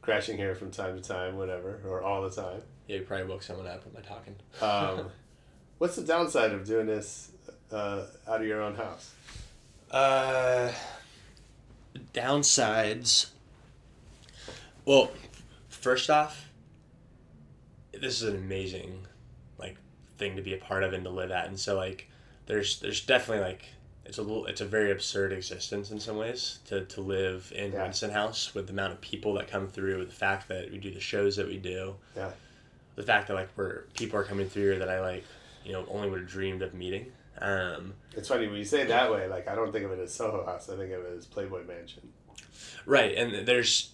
crashing 0.02 0.38
here 0.38 0.56
from 0.56 0.72
time 0.72 0.96
to 1.00 1.08
time, 1.08 1.38
whatever, 1.38 1.82
or 1.86 2.02
all 2.02 2.22
the 2.22 2.30
time. 2.32 2.62
Yeah, 2.88 2.98
you 2.98 3.04
probably 3.04 3.28
woke 3.28 3.44
someone 3.44 3.68
up 3.68 3.86
with 3.86 3.94
my 3.94 4.02
talking. 4.02 4.36
Um, 4.62 5.12
what's 5.78 5.96
the 5.96 6.04
downside 6.04 6.52
of 6.52 6.66
doing 6.66 6.88
this 6.88 7.32
uh, 7.72 8.06
out 8.28 8.42
of 8.42 8.48
your 8.48 8.62
own 8.62 8.76
house? 8.76 9.14
uh, 9.92 10.72
downsides. 12.14 13.28
Well, 14.90 15.12
first 15.68 16.10
off, 16.10 16.50
this 17.94 18.24
is 18.24 18.28
an 18.28 18.36
amazing 18.36 19.06
like 19.60 19.78
thing 20.18 20.36
to 20.36 20.42
be 20.42 20.56
a 20.56 20.58
part 20.58 20.82
of 20.84 20.94
and 20.94 21.04
to 21.04 21.12
live 21.12 21.30
at, 21.30 21.48
and 21.48 21.60
so 21.60 21.78
like 21.78 22.10
there's 22.48 22.80
there's 22.80 23.06
definitely 23.06 23.44
like 23.46 23.66
it's 24.04 24.18
a 24.18 24.24
little 24.24 24.48
it's 24.48 24.62
a 24.62 24.66
very 24.66 24.90
absurd 24.90 25.32
existence 25.32 25.92
in 25.92 26.00
some 26.00 26.18
ways 26.18 26.58
to, 26.70 26.86
to 26.86 27.02
live 27.02 27.54
in 27.56 27.72
Yeah. 27.72 27.84
Winston 27.84 28.10
House 28.10 28.56
with 28.56 28.66
the 28.66 28.74
amount 28.74 28.94
of 28.94 29.00
people 29.00 29.36
that 29.36 29.48
come 29.48 29.68
through, 29.68 30.06
the 30.06 30.12
fact 30.12 30.48
that 30.48 30.72
we 30.72 30.80
do 30.80 30.90
the 30.90 31.00
shows 31.00 31.36
that 31.36 31.46
we 31.46 31.58
do, 31.58 31.94
Yeah. 32.16 32.32
the 32.96 33.04
fact 33.04 33.28
that 33.28 33.36
like 33.36 33.50
we're 33.56 33.84
people 33.94 34.18
are 34.20 34.24
coming 34.24 34.50
through 34.50 34.80
that 34.80 34.90
I 34.90 35.02
like 35.02 35.24
you 35.64 35.74
know 35.74 35.86
only 35.88 36.10
would 36.10 36.22
have 36.22 36.30
dreamed 36.30 36.64
of 36.64 36.74
meeting. 36.74 37.12
Um, 37.38 37.94
It's 38.16 38.28
funny 38.28 38.48
when 38.48 38.58
you 38.58 38.66
say 38.66 38.82
it 38.82 38.88
that 38.88 39.12
way. 39.12 39.28
Like 39.28 39.48
I 39.48 39.54
don't 39.54 39.72
think 39.72 39.86
of 39.86 39.92
it 39.92 40.00
as 40.00 40.12
Soho 40.12 40.44
House. 40.48 40.68
I 40.68 40.76
think 40.78 40.92
of 40.94 41.06
it 41.06 41.16
as 41.16 41.28
Playboy 41.28 41.64
Mansion. 41.68 42.12
Right, 42.88 43.16
and 43.16 43.48
there's, 43.48 43.92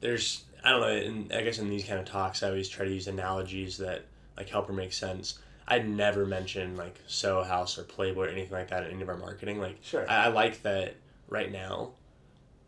there's, 0.00 0.44
I 0.64 0.70
don't 0.70 0.80
know, 0.80 0.88
and 0.88 1.32
I 1.32 1.42
guess 1.42 1.58
in 1.58 1.68
these 1.70 1.84
kind 1.84 1.98
of 2.00 2.06
talks, 2.06 2.42
I 2.42 2.48
always 2.48 2.68
try 2.68 2.84
to 2.84 2.90
use 2.92 3.06
analogies 3.08 3.78
that 3.78 4.04
like 4.36 4.48
help 4.48 4.68
or 4.68 4.72
make 4.72 4.92
sense. 4.92 5.38
I'd 5.66 5.88
never 5.88 6.24
mention 6.24 6.76
like 6.76 6.98
Soho 7.06 7.42
House 7.44 7.78
or 7.78 7.82
Playboy 7.82 8.26
or 8.26 8.28
anything 8.28 8.52
like 8.52 8.70
that 8.70 8.84
in 8.84 8.92
any 8.92 9.02
of 9.02 9.08
our 9.08 9.16
marketing. 9.16 9.60
Like, 9.60 9.78
Sure. 9.82 10.08
I, 10.10 10.24
I 10.24 10.28
like 10.28 10.62
that 10.62 10.94
right 11.28 11.50
now, 11.52 11.90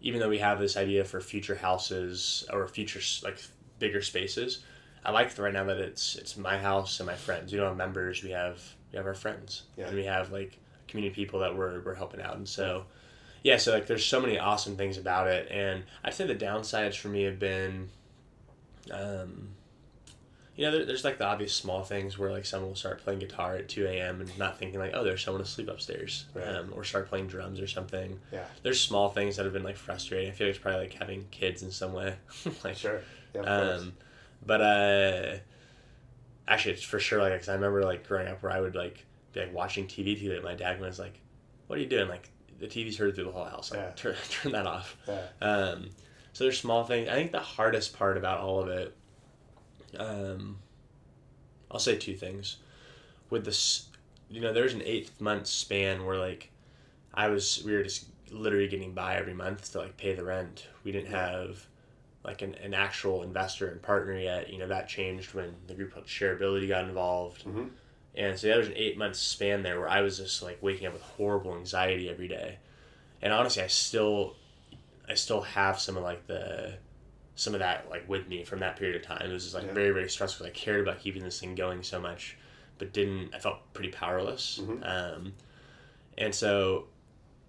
even 0.01 0.21
though 0.21 0.29
we 0.29 0.39
have 0.39 0.59
this 0.59 0.77
idea 0.77 1.05
for 1.05 1.21
future 1.21 1.55
houses 1.55 2.45
or 2.53 2.67
future 2.69 3.01
like 3.27 3.41
bigger 3.79 4.03
spaces. 4.03 4.63
I 5.03 5.13
like 5.13 5.35
that 5.35 5.43
right 5.43 5.53
now 5.55 5.65
that 5.65 5.79
it's 5.79 6.17
it's 6.17 6.37
my 6.37 6.59
house 6.59 7.01
and 7.01 7.07
my 7.07 7.15
friends. 7.15 7.53
We 7.53 7.59
don't 7.59 7.69
have 7.69 7.77
members. 7.77 8.23
We 8.23 8.31
have 8.33 8.61
we 8.93 8.99
have 8.99 9.07
our 9.07 9.15
friends, 9.15 9.63
Yeah. 9.79 9.87
and 9.87 9.97
we 9.97 10.05
have 10.05 10.31
like 10.31 10.59
community 10.89 11.15
people 11.15 11.41
that 11.41 11.57
we're 11.57 11.81
we're 11.81 11.95
helping 11.95 12.21
out. 12.21 12.37
And 12.37 12.47
so, 12.47 12.85
yeah, 13.43 13.57
so 13.57 13.73
like 13.73 13.87
there's 13.87 14.05
so 14.05 14.21
many 14.21 14.39
awesome 14.39 14.77
things 14.77 14.97
about 14.99 15.27
it, 15.29 15.49
and 15.51 15.85
I'd 16.05 16.15
say 16.15 16.27
the 16.27 16.35
downsides 16.35 16.97
for 16.97 17.09
me 17.09 17.23
have 17.25 17.39
been, 17.39 17.89
um, 18.91 19.49
you 20.57 20.67
know, 20.67 20.73
there, 20.73 20.85
there's 20.85 21.05
like 21.05 21.19
the 21.19 21.25
obvious 21.27 21.55
small 21.55 21.83
things 21.83 22.19
where 22.19 22.31
like 22.31 22.45
someone 22.45 22.69
will 22.71 22.77
start 22.77 23.03
playing 23.03 23.21
guitar 23.21 23.57
at 23.57 23.69
two 23.69 23.87
a.m. 23.87 24.21
and 24.21 24.39
not 24.39 24.59
thinking 24.59 24.79
like, 24.79 24.93
oh, 24.95 25.05
there's 25.05 25.23
someone 25.25 25.41
asleep 25.43 25.69
upstairs, 25.69 26.27
Right. 26.35 26.47
um, 26.49 26.73
or 26.75 26.85
start 26.85 27.09
playing 27.09 27.29
drums 27.29 27.61
or 27.61 27.67
something. 27.67 28.19
Yeah. 28.33 28.45
There's 28.63 28.81
small 28.81 29.09
things 29.11 29.37
that 29.37 29.45
have 29.45 29.53
been 29.55 29.63
like 29.63 29.77
frustrating. 29.77 30.29
I 30.31 30.33
feel 30.33 30.49
like 30.49 30.57
it's 30.57 30.63
probably 30.63 30.81
like 30.81 30.95
having 30.95 31.27
kids 31.31 31.63
in 31.63 31.71
some 31.71 31.93
way, 31.93 32.17
like 32.65 32.77
Sure. 32.77 33.01
Yeah. 33.35 33.41
Um, 33.43 33.93
but 34.45 34.61
uh, 34.61 35.37
actually, 36.49 36.75
it's 36.75 36.83
for 36.83 36.99
sure 36.99 37.21
like 37.23 37.39
cause 37.39 37.49
I 37.49 37.55
remember 37.55 37.83
like 37.85 38.07
growing 38.07 38.27
up 38.29 38.43
where 38.43 38.53
I 38.53 38.61
would 38.61 38.75
like 38.75 39.05
be 39.33 39.41
like 39.41 39.55
watching 39.55 39.87
TV 39.87 40.19
too 40.19 40.31
late. 40.31 40.43
My 40.43 40.55
dad 40.55 40.81
was 40.81 40.99
like, 40.99 41.21
"What 41.69 41.79
are 41.79 41.83
you 41.83 41.89
doing?" 41.89 42.09
Like 42.09 42.29
the 42.61 42.67
TV's 42.69 42.97
heard 42.99 43.15
through 43.15 43.25
the 43.25 43.33
whole 43.33 43.45
house. 43.45 43.71
Like, 43.71 43.81
Yeah. 43.81 43.91
turn 43.97 44.17
turn 44.31 44.53
that 44.53 44.67
off. 44.67 44.97
Yeah. 45.09 45.23
Um, 45.41 45.91
so 46.33 46.45
there's 46.45 46.61
small 46.61 46.85
things. 46.85 47.09
I 47.09 47.15
think 47.15 47.33
the 47.33 47.41
hardest 47.41 47.97
part 47.99 48.17
about 48.17 48.41
all 48.41 48.61
of 48.61 48.69
it, 48.69 48.95
um, 49.99 50.59
I'll 51.71 51.81
say 51.81 51.97
two 51.97 52.15
things. 52.17 52.57
With 53.31 53.45
this, 53.45 53.89
you 54.29 54.41
know, 54.41 54.53
there's 54.53 54.75
an 54.75 54.83
eight 54.85 55.11
month 55.21 55.47
span 55.47 56.05
where 56.05 56.17
like 56.19 56.51
I 57.15 57.29
was 57.29 57.63
we 57.65 57.73
were 57.75 57.83
just 57.83 58.07
literally 58.31 58.69
getting 58.69 58.93
by 58.93 59.17
every 59.17 59.35
month 59.35 59.73
to 59.73 59.79
like 59.79 59.97
pay 59.97 60.15
the 60.15 60.25
rent. 60.25 60.67
We 60.85 60.93
didn't 60.93 61.11
have 61.11 61.67
like 62.23 62.43
an, 62.43 62.55
an 62.57 62.75
actual 62.75 63.23
investor 63.23 63.69
and 63.69 63.81
partner 63.83 64.17
yet. 64.19 64.51
You 64.53 64.59
know, 64.59 64.69
that 64.69 64.89
changed 64.89 65.35
when 65.35 65.55
the 65.67 65.75
group 65.75 65.95
called 65.95 66.07
Shareability 66.07 66.69
got 66.69 66.85
involved. 66.85 67.45
Mhm. 67.47 67.71
And 68.15 68.39
so 68.39 68.49
there 68.49 68.59
was 68.59 68.67
an 68.67 68.75
eight 68.77 68.99
month 68.99 69.17
span 69.17 69.63
there 69.63 69.79
where 69.79 69.89
I 69.89 70.01
was 70.01 70.19
just 70.19 70.43
like 70.43 70.59
waking 70.63 70.87
up 70.87 70.93
with 70.93 71.03
horrible 71.03 71.55
anxiety 71.55 72.09
every 72.09 72.29
day. 72.29 72.59
And 73.23 73.33
honestly, 73.33 73.63
I 73.63 73.67
still, 73.69 74.35
I 75.09 75.15
still 75.15 75.43
have 75.43 75.79
some 75.81 75.97
of 75.97 76.03
like 76.03 76.27
the, 76.27 76.75
some 77.37 77.55
of 77.55 77.61
that 77.61 77.89
like 77.89 78.09
with 78.09 78.29
me 78.29 78.45
from 78.45 78.61
that 78.61 78.77
period 78.77 78.97
of 78.97 79.03
time. 79.03 79.23
It 79.31 79.33
was 79.33 79.45
just 79.45 79.55
like 79.55 79.67
Yeah. 79.67 79.73
very 79.73 79.91
very 79.93 80.09
stressful. 80.11 80.47
I 80.47 80.51
cared 80.51 80.81
about 80.81 81.01
keeping 81.01 81.23
this 81.23 81.39
thing 81.41 81.55
going 81.55 81.83
so 81.83 82.01
much, 82.01 82.37
but 82.79 82.93
didn't. 82.93 83.35
I 83.35 83.39
felt 83.39 83.59
pretty 83.73 83.91
powerless. 83.91 84.59
Mhm. 84.63 84.83
Um, 85.17 85.33
and 86.19 86.35
so 86.35 86.87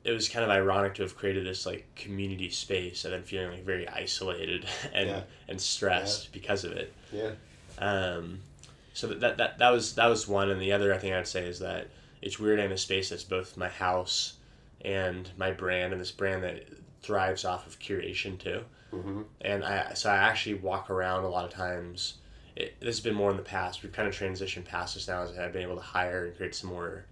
it 0.03 0.12
was 0.12 0.30
kind 0.30 0.43
of 0.43 0.49
ironic 0.51 0.95
to 0.95 1.01
have 1.03 1.16
created 1.18 1.45
this 1.45 1.66
like 1.66 1.86
community 1.95 2.49
space 2.49 3.03
and 3.05 3.14
then 3.14 3.24
feeling 3.24 3.51
like 3.51 3.64
very 3.66 3.88
isolated 3.88 4.66
and 4.93 5.09
Yeah. 5.09 5.22
and 5.47 5.59
stressed 5.59 6.32
because 6.32 6.64
of 6.64 6.72
it. 6.74 6.93
Yeah. 7.12 7.32
Um, 7.80 8.39
so 8.93 9.07
that, 9.07 9.19
that 9.21 9.37
that 9.37 9.57
that 9.59 9.69
was 9.69 9.95
that 9.95 10.07
was 10.07 10.27
one, 10.27 10.49
and 10.49 10.61
the 10.61 10.71
other 10.71 10.93
I 10.93 10.97
think 10.97 11.13
I'd 11.13 11.27
say 11.27 11.45
is 11.45 11.59
that 11.59 11.87
it's 12.21 12.39
weird 12.39 12.59
in 12.59 12.71
a 12.71 12.77
space 12.77 13.09
that's 13.09 13.23
both 13.23 13.57
my 13.57 13.69
house 13.69 14.33
and 14.83 15.29
my 15.37 15.51
brand, 15.51 15.93
and 15.93 16.01
this 16.01 16.11
brand 16.11 16.43
that 16.43 16.67
thrives 17.01 17.45
off 17.45 17.65
of 17.67 17.79
curation 17.79 18.37
too. 18.37 18.63
Mhm. 18.93 19.25
And 19.41 19.63
I 19.63 19.93
so 19.93 20.09
I 20.09 20.17
actually 20.17 20.55
walk 20.55 20.89
around 20.89 21.23
a 21.23 21.29
lot 21.29 21.45
of 21.45 21.51
times. 21.51 22.15
It, 22.55 22.77
this 22.81 22.97
has 22.97 22.99
been 22.99 23.15
more 23.15 23.31
in 23.31 23.37
the 23.37 23.43
past. 23.43 23.81
We've 23.81 23.93
kind 23.93 24.07
of 24.09 24.13
transitioned 24.13 24.65
past 24.65 24.95
this 24.95 25.07
now, 25.07 25.23
as 25.23 25.37
I've 25.37 25.53
been 25.53 25.61
able 25.61 25.77
to 25.77 25.81
hire 25.81 26.25
and 26.25 26.35
create 26.35 26.53
some 26.53 26.69
more, 26.69 27.05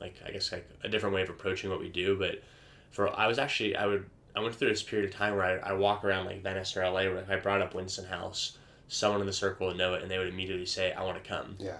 like 0.00 0.14
I 0.26 0.30
guess 0.30 0.52
like 0.52 0.68
a 0.82 0.88
different 0.88 1.14
way 1.14 1.22
of 1.22 1.30
approaching 1.30 1.70
what 1.70 1.80
we 1.80 1.88
do. 1.88 2.16
But 2.18 2.42
for 2.90 3.08
I 3.18 3.26
was 3.26 3.38
actually 3.38 3.74
I 3.76 3.86
would 3.86 4.04
I 4.36 4.40
went 4.40 4.54
through 4.54 4.68
this 4.68 4.82
period 4.82 5.08
of 5.08 5.16
time 5.16 5.34
where 5.36 5.64
I, 5.64 5.70
I 5.70 5.72
walk 5.72 6.04
around 6.04 6.26
like 6.26 6.42
Venice 6.42 6.76
or 6.76 6.84
LA 6.84 7.04
where 7.04 7.24
I 7.28 7.36
brought 7.36 7.62
up 7.62 7.74
Winston 7.74 8.04
House, 8.04 8.58
someone 8.88 9.20
in 9.20 9.26
the 9.26 9.32
circle 9.32 9.68
would 9.68 9.76
know 9.76 9.94
it 9.94 10.02
and 10.02 10.10
they 10.10 10.18
would 10.18 10.28
immediately 10.28 10.66
say 10.66 10.92
I 10.92 11.02
want 11.04 11.22
to 11.22 11.28
come. 11.28 11.56
Yeah. 11.58 11.76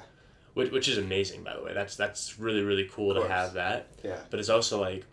Which, 0.55 0.71
which 0.71 0.89
is 0.89 0.99
amazing 0.99 1.43
by 1.43 1.55
the 1.57 1.63
way. 1.63 1.75
That's 1.75 1.97
that's 1.97 2.39
really 2.39 2.63
really 2.63 2.89
cool 2.93 3.15
to 3.15 3.27
have 3.29 3.55
that. 3.55 3.89
Yeah. 4.03 4.19
But 4.31 4.41
it's 4.41 4.49
also 4.49 4.81
like 4.81 5.05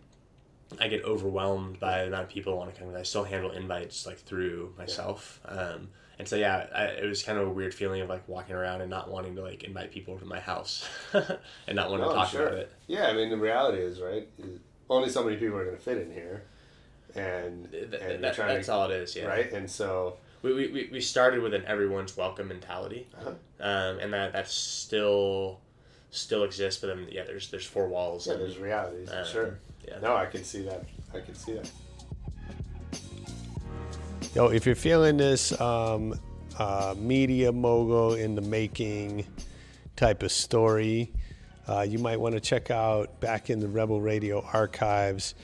I 0.80 0.88
get 0.88 1.04
overwhelmed 1.04 1.78
by 1.80 2.02
the 2.02 2.06
amount 2.08 2.24
of 2.24 2.28
people 2.30 2.52
who 2.52 2.58
want 2.58 2.74
to 2.74 2.80
come. 2.80 2.94
I 2.96 3.02
still 3.02 3.24
handle 3.24 3.50
invites 3.50 4.06
like 4.06 4.18
through 4.18 4.72
myself. 4.78 5.40
Um, 5.44 5.88
and 6.18 6.28
so 6.28 6.36
yeah, 6.36 6.66
I, 6.74 6.84
it 6.84 7.06
was 7.06 7.22
kind 7.22 7.38
of 7.38 7.48
a 7.48 7.50
weird 7.50 7.74
feeling 7.74 8.00
of 8.00 8.08
like 8.08 8.26
walking 8.28 8.54
around 8.54 8.80
and 8.80 8.88
not 8.88 9.10
wanting 9.10 9.34
to 9.36 9.42
like 9.42 9.64
invite 9.64 9.90
people 9.90 10.18
to 10.18 10.24
my 10.24 10.38
house 10.40 10.88
and 11.12 11.74
not 11.76 11.90
wanting 11.90 12.06
No, 12.06 12.12
to 12.12 12.16
talk 12.18 12.28
sure. 12.28 12.46
about 12.46 12.58
it. 12.58 12.72
Yeah, 12.86 13.08
I 13.08 13.12
mean 13.14 13.28
the 13.30 13.36
reality 13.36 13.78
is 13.82 14.00
right. 14.00 14.28
Only 14.88 15.08
so 15.08 15.24
many 15.24 15.36
people 15.36 15.56
are 15.58 15.64
going 15.64 15.76
to 15.76 15.82
fit 15.82 15.98
in 15.98 16.12
here, 16.12 16.44
and, 17.14 17.72
and 17.74 18.22
that- 18.22 18.34
trying 18.34 18.54
that's 18.54 18.66
to, 18.66 18.72
all 18.72 18.90
it 18.90 18.94
is, 18.94 19.16
yeah. 19.16 19.24
Right, 19.26 19.50
and 19.52 19.68
so 19.70 20.18
We, 20.42 20.52
we, 20.54 20.66
we- 20.68 20.88
we 20.92 21.00
started 21.00 21.40
with 21.42 21.54
an 21.54 21.64
everyone's 21.66 22.16
welcome 22.16 22.48
mentality, 22.48 23.06
Uh-huh. 23.20 23.30
um, 23.60 23.98
and 24.00 24.12
that 24.12 24.32
that 24.32 24.48
still 24.50 25.60
still 26.10 26.42
exists. 26.44 26.80
But 26.80 26.88
then 26.88 27.06
yeah, 27.10 27.24
there's 27.24 27.50
there's 27.50 27.66
four 27.66 27.88
walls. 27.88 28.26
yeah, 28.26 28.34
and, 28.34 28.42
there's 28.42 28.58
realities. 28.58 29.10
um, 29.10 29.24
sure. 29.26 29.58
Yeah. 29.86 29.98
No, 30.00 30.14
I 30.16 30.26
can 30.26 30.44
see 30.44 30.62
that. 30.62 30.84
I 31.14 31.20
can 31.20 31.34
see 31.34 31.54
that. 31.54 31.70
Yo, 34.34 34.46
if 34.48 34.64
you're 34.64 34.74
feeling 34.74 35.16
this 35.16 35.58
um, 35.60 36.18
uh, 36.58 36.94
media 36.98 37.52
mogul 37.52 38.14
in 38.14 38.34
the 38.34 38.40
making 38.40 39.26
type 39.96 40.22
of 40.22 40.32
story, 40.32 41.12
uh, 41.68 41.82
you 41.86 41.98
might 41.98 42.18
want 42.18 42.34
to 42.34 42.40
check 42.40 42.70
out 42.70 43.20
back 43.20 43.50
in 43.50 43.60
the 43.60 43.68
Rebel 43.68 44.00
Radio 44.00 44.40
archives. 44.52 45.34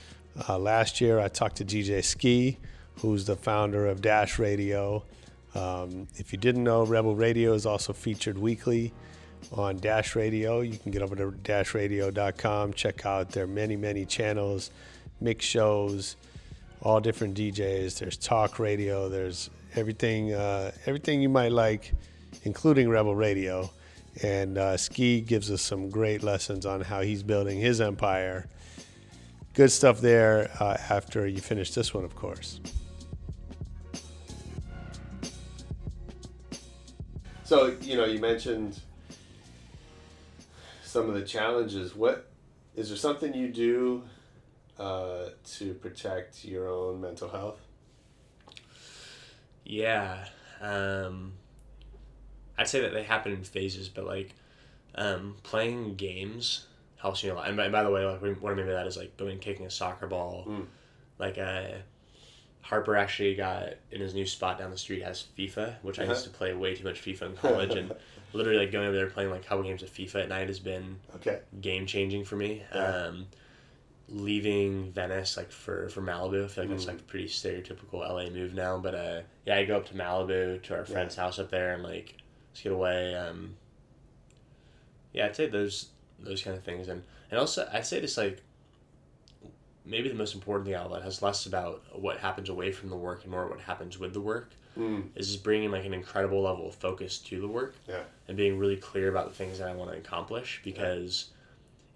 Uh, 0.48 0.58
last 0.58 1.00
year, 1.00 1.18
I 1.18 1.28
talked 1.28 1.56
to 1.56 1.64
DJ 1.64 2.02
Skee, 2.02 2.56
who's 3.00 3.26
the 3.26 3.36
founder 3.36 3.86
of 3.86 4.02
Dash 4.02 4.38
Radio. 4.38 5.04
Um, 5.54 6.08
if 6.16 6.32
you 6.32 6.38
didn't 6.38 6.64
know, 6.64 6.84
Rebel 6.84 7.14
Radio 7.14 7.52
is 7.52 7.66
also 7.66 7.92
featured 7.92 8.38
weekly 8.38 8.92
on 9.52 9.78
Dash 9.78 10.14
Radio. 10.16 10.60
You 10.60 10.76
can 10.78 10.92
get 10.92 11.02
over 11.02 11.16
to 11.16 11.30
dashradio.com, 11.30 12.72
check 12.74 13.06
out 13.06 13.30
their 13.30 13.46
many, 13.46 13.76
many 13.76 14.04
channels, 14.04 14.70
mix 15.20 15.44
shows, 15.44 16.16
all 16.82 17.00
different 17.00 17.36
DJs. 17.36 17.98
There's 17.98 18.16
talk 18.16 18.58
radio. 18.58 19.08
There's 19.08 19.50
everything, 19.74 20.32
uh, 20.32 20.72
everything 20.86 21.22
you 21.22 21.28
might 21.28 21.52
like, 21.52 21.92
including 22.44 22.88
Rebel 22.88 23.14
Radio. 23.14 23.70
And 24.22 24.58
uh, 24.58 24.76
Skee 24.76 25.20
gives 25.20 25.50
us 25.50 25.62
some 25.62 25.90
great 25.90 26.22
lessons 26.22 26.66
on 26.66 26.80
how 26.80 27.02
he's 27.02 27.22
building 27.22 27.60
his 27.60 27.80
empire. 27.80 28.48
Good 29.54 29.70
stuff 29.70 30.00
there. 30.00 30.50
Uh, 30.60 30.76
after 30.90 31.26
you 31.26 31.40
finish 31.40 31.72
this 31.72 31.94
one, 31.94 32.04
of 32.04 32.14
course. 32.16 32.60
So 37.48 37.74
you 37.80 37.96
know, 37.96 38.04
you 38.04 38.18
mentioned 38.18 38.78
some 40.82 41.08
of 41.08 41.14
the 41.14 41.22
challenges. 41.22 41.96
What 41.96 42.28
is 42.76 42.88
there 42.88 42.98
something 42.98 43.32
you 43.32 43.48
do 43.48 44.02
uh, 44.78 45.30
to 45.56 45.72
protect 45.72 46.44
your 46.44 46.68
own 46.68 47.00
mental 47.00 47.30
health? 47.30 47.58
Yeah. 49.64 50.26
Um, 50.60 51.32
I'd 52.58 52.68
say 52.68 52.82
that 52.82 52.92
they 52.92 53.02
happen 53.02 53.32
in 53.32 53.44
phases, 53.44 53.88
but 53.88 54.04
like 54.04 54.34
um, 54.94 55.36
playing 55.42 55.94
games 55.94 56.66
helps 56.98 57.24
me 57.24 57.30
a 57.30 57.34
lot. 57.34 57.48
And 57.48 57.56
by, 57.56 57.70
by 57.70 57.82
the 57.82 57.90
way, 57.90 58.04
like 58.04 58.20
what 58.20 58.52
I 58.52 58.56
mean 58.56 58.66
by 58.66 58.72
that 58.72 58.86
is 58.86 58.98
like 58.98 59.16
going 59.16 59.38
kicking 59.38 59.64
a 59.64 59.70
soccer 59.70 60.06
ball. 60.06 60.44
Mm. 60.46 60.66
Like 61.18 61.38
uh, 61.38 61.78
Harper 62.68 62.96
actually 62.96 63.34
got 63.34 63.74
in 63.90 64.00
his 64.02 64.12
new 64.12 64.26
spot 64.26 64.58
down 64.58 64.70
the 64.70 64.76
street 64.76 65.02
has 65.02 65.24
FIFA, 65.38 65.76
which 65.82 65.98
I 65.98 66.04
used 66.04 66.24
to 66.24 66.30
play 66.30 66.52
way 66.52 66.74
too 66.74 66.84
much 66.84 67.00
FIFA 67.02 67.22
in 67.22 67.36
college, 67.36 67.74
and 67.74 67.94
literally 68.34 68.58
like 68.58 68.70
going 68.72 68.86
over 68.86 68.94
there 68.96 69.06
playing 69.08 69.30
like 69.30 69.40
a 69.42 69.48
couple 69.48 69.64
games 69.64 69.82
of 69.82 69.90
FIFA 69.90 70.24
at 70.24 70.28
night 70.28 70.48
has 70.48 70.58
been 70.58 70.98
Okay. 71.16 71.38
game 71.62 71.86
changing 71.86 72.24
for 72.26 72.36
me. 72.36 72.62
Yeah. 72.74 72.84
Um, 72.84 73.26
leaving 74.10 74.92
Venice 74.92 75.36
like 75.38 75.50
for 75.50 75.88
for 75.88 76.02
Malibu. 76.02 76.44
I 76.44 76.48
feel 76.48 76.64
like 76.64 76.70
that's 76.70 76.84
Mm. 76.84 76.88
like 76.88 77.00
a 77.00 77.04
pretty 77.04 77.26
stereotypical 77.28 78.06
LA 78.06 78.28
move 78.30 78.52
now. 78.54 78.78
But 78.78 78.94
uh, 78.94 79.20
yeah, 79.46 79.56
I 79.56 79.64
go 79.64 79.76
up 79.78 79.86
to 79.86 79.94
Malibu 79.94 80.62
to 80.64 80.74
our 80.76 80.84
friend's 80.84 81.16
house 81.16 81.38
up 81.38 81.50
there 81.50 81.72
and 81.72 81.82
like 81.82 82.16
just 82.52 82.64
get 82.64 82.72
away. 82.72 83.14
Um, 83.14 83.56
yeah, 85.14 85.24
I'd 85.26 85.36
say 85.36 85.46
those 85.46 85.88
those 86.18 86.42
kind 86.42 86.56
of 86.56 86.62
things, 86.64 86.88
and 86.88 87.02
and 87.30 87.40
also 87.40 87.66
I'd 87.72 87.86
say 87.86 88.00
just 88.02 88.18
like 88.18 88.42
maybe 89.88 90.08
the 90.08 90.14
most 90.14 90.34
important 90.34 90.66
thing 90.66 90.74
out 90.74 90.86
of 90.86 90.92
that 90.92 91.02
has 91.02 91.22
less 91.22 91.46
about 91.46 91.82
what 91.98 92.18
happens 92.18 92.48
away 92.48 92.70
from 92.72 92.90
the 92.90 92.96
work 92.96 93.22
and 93.22 93.30
more 93.30 93.48
what 93.48 93.60
happens 93.60 93.98
with 93.98 94.12
the 94.12 94.20
work. 94.20 94.50
Mm. 94.76 95.08
Is 95.16 95.28
just 95.32 95.42
bringing 95.42 95.70
like 95.72 95.84
an 95.86 95.94
incredible 95.94 96.42
level 96.42 96.68
of 96.68 96.74
focus 96.76 97.18
to 97.20 97.40
the 97.40 97.48
work 97.48 97.74
Yeah. 97.88 98.02
and 98.28 98.36
being 98.36 98.58
really 98.58 98.76
clear 98.76 99.08
about 99.08 99.28
the 99.28 99.34
things 99.34 99.58
that 99.58 99.68
I 99.68 99.74
want 99.74 99.90
to 99.90 99.96
accomplish 99.96 100.60
because 100.62 101.30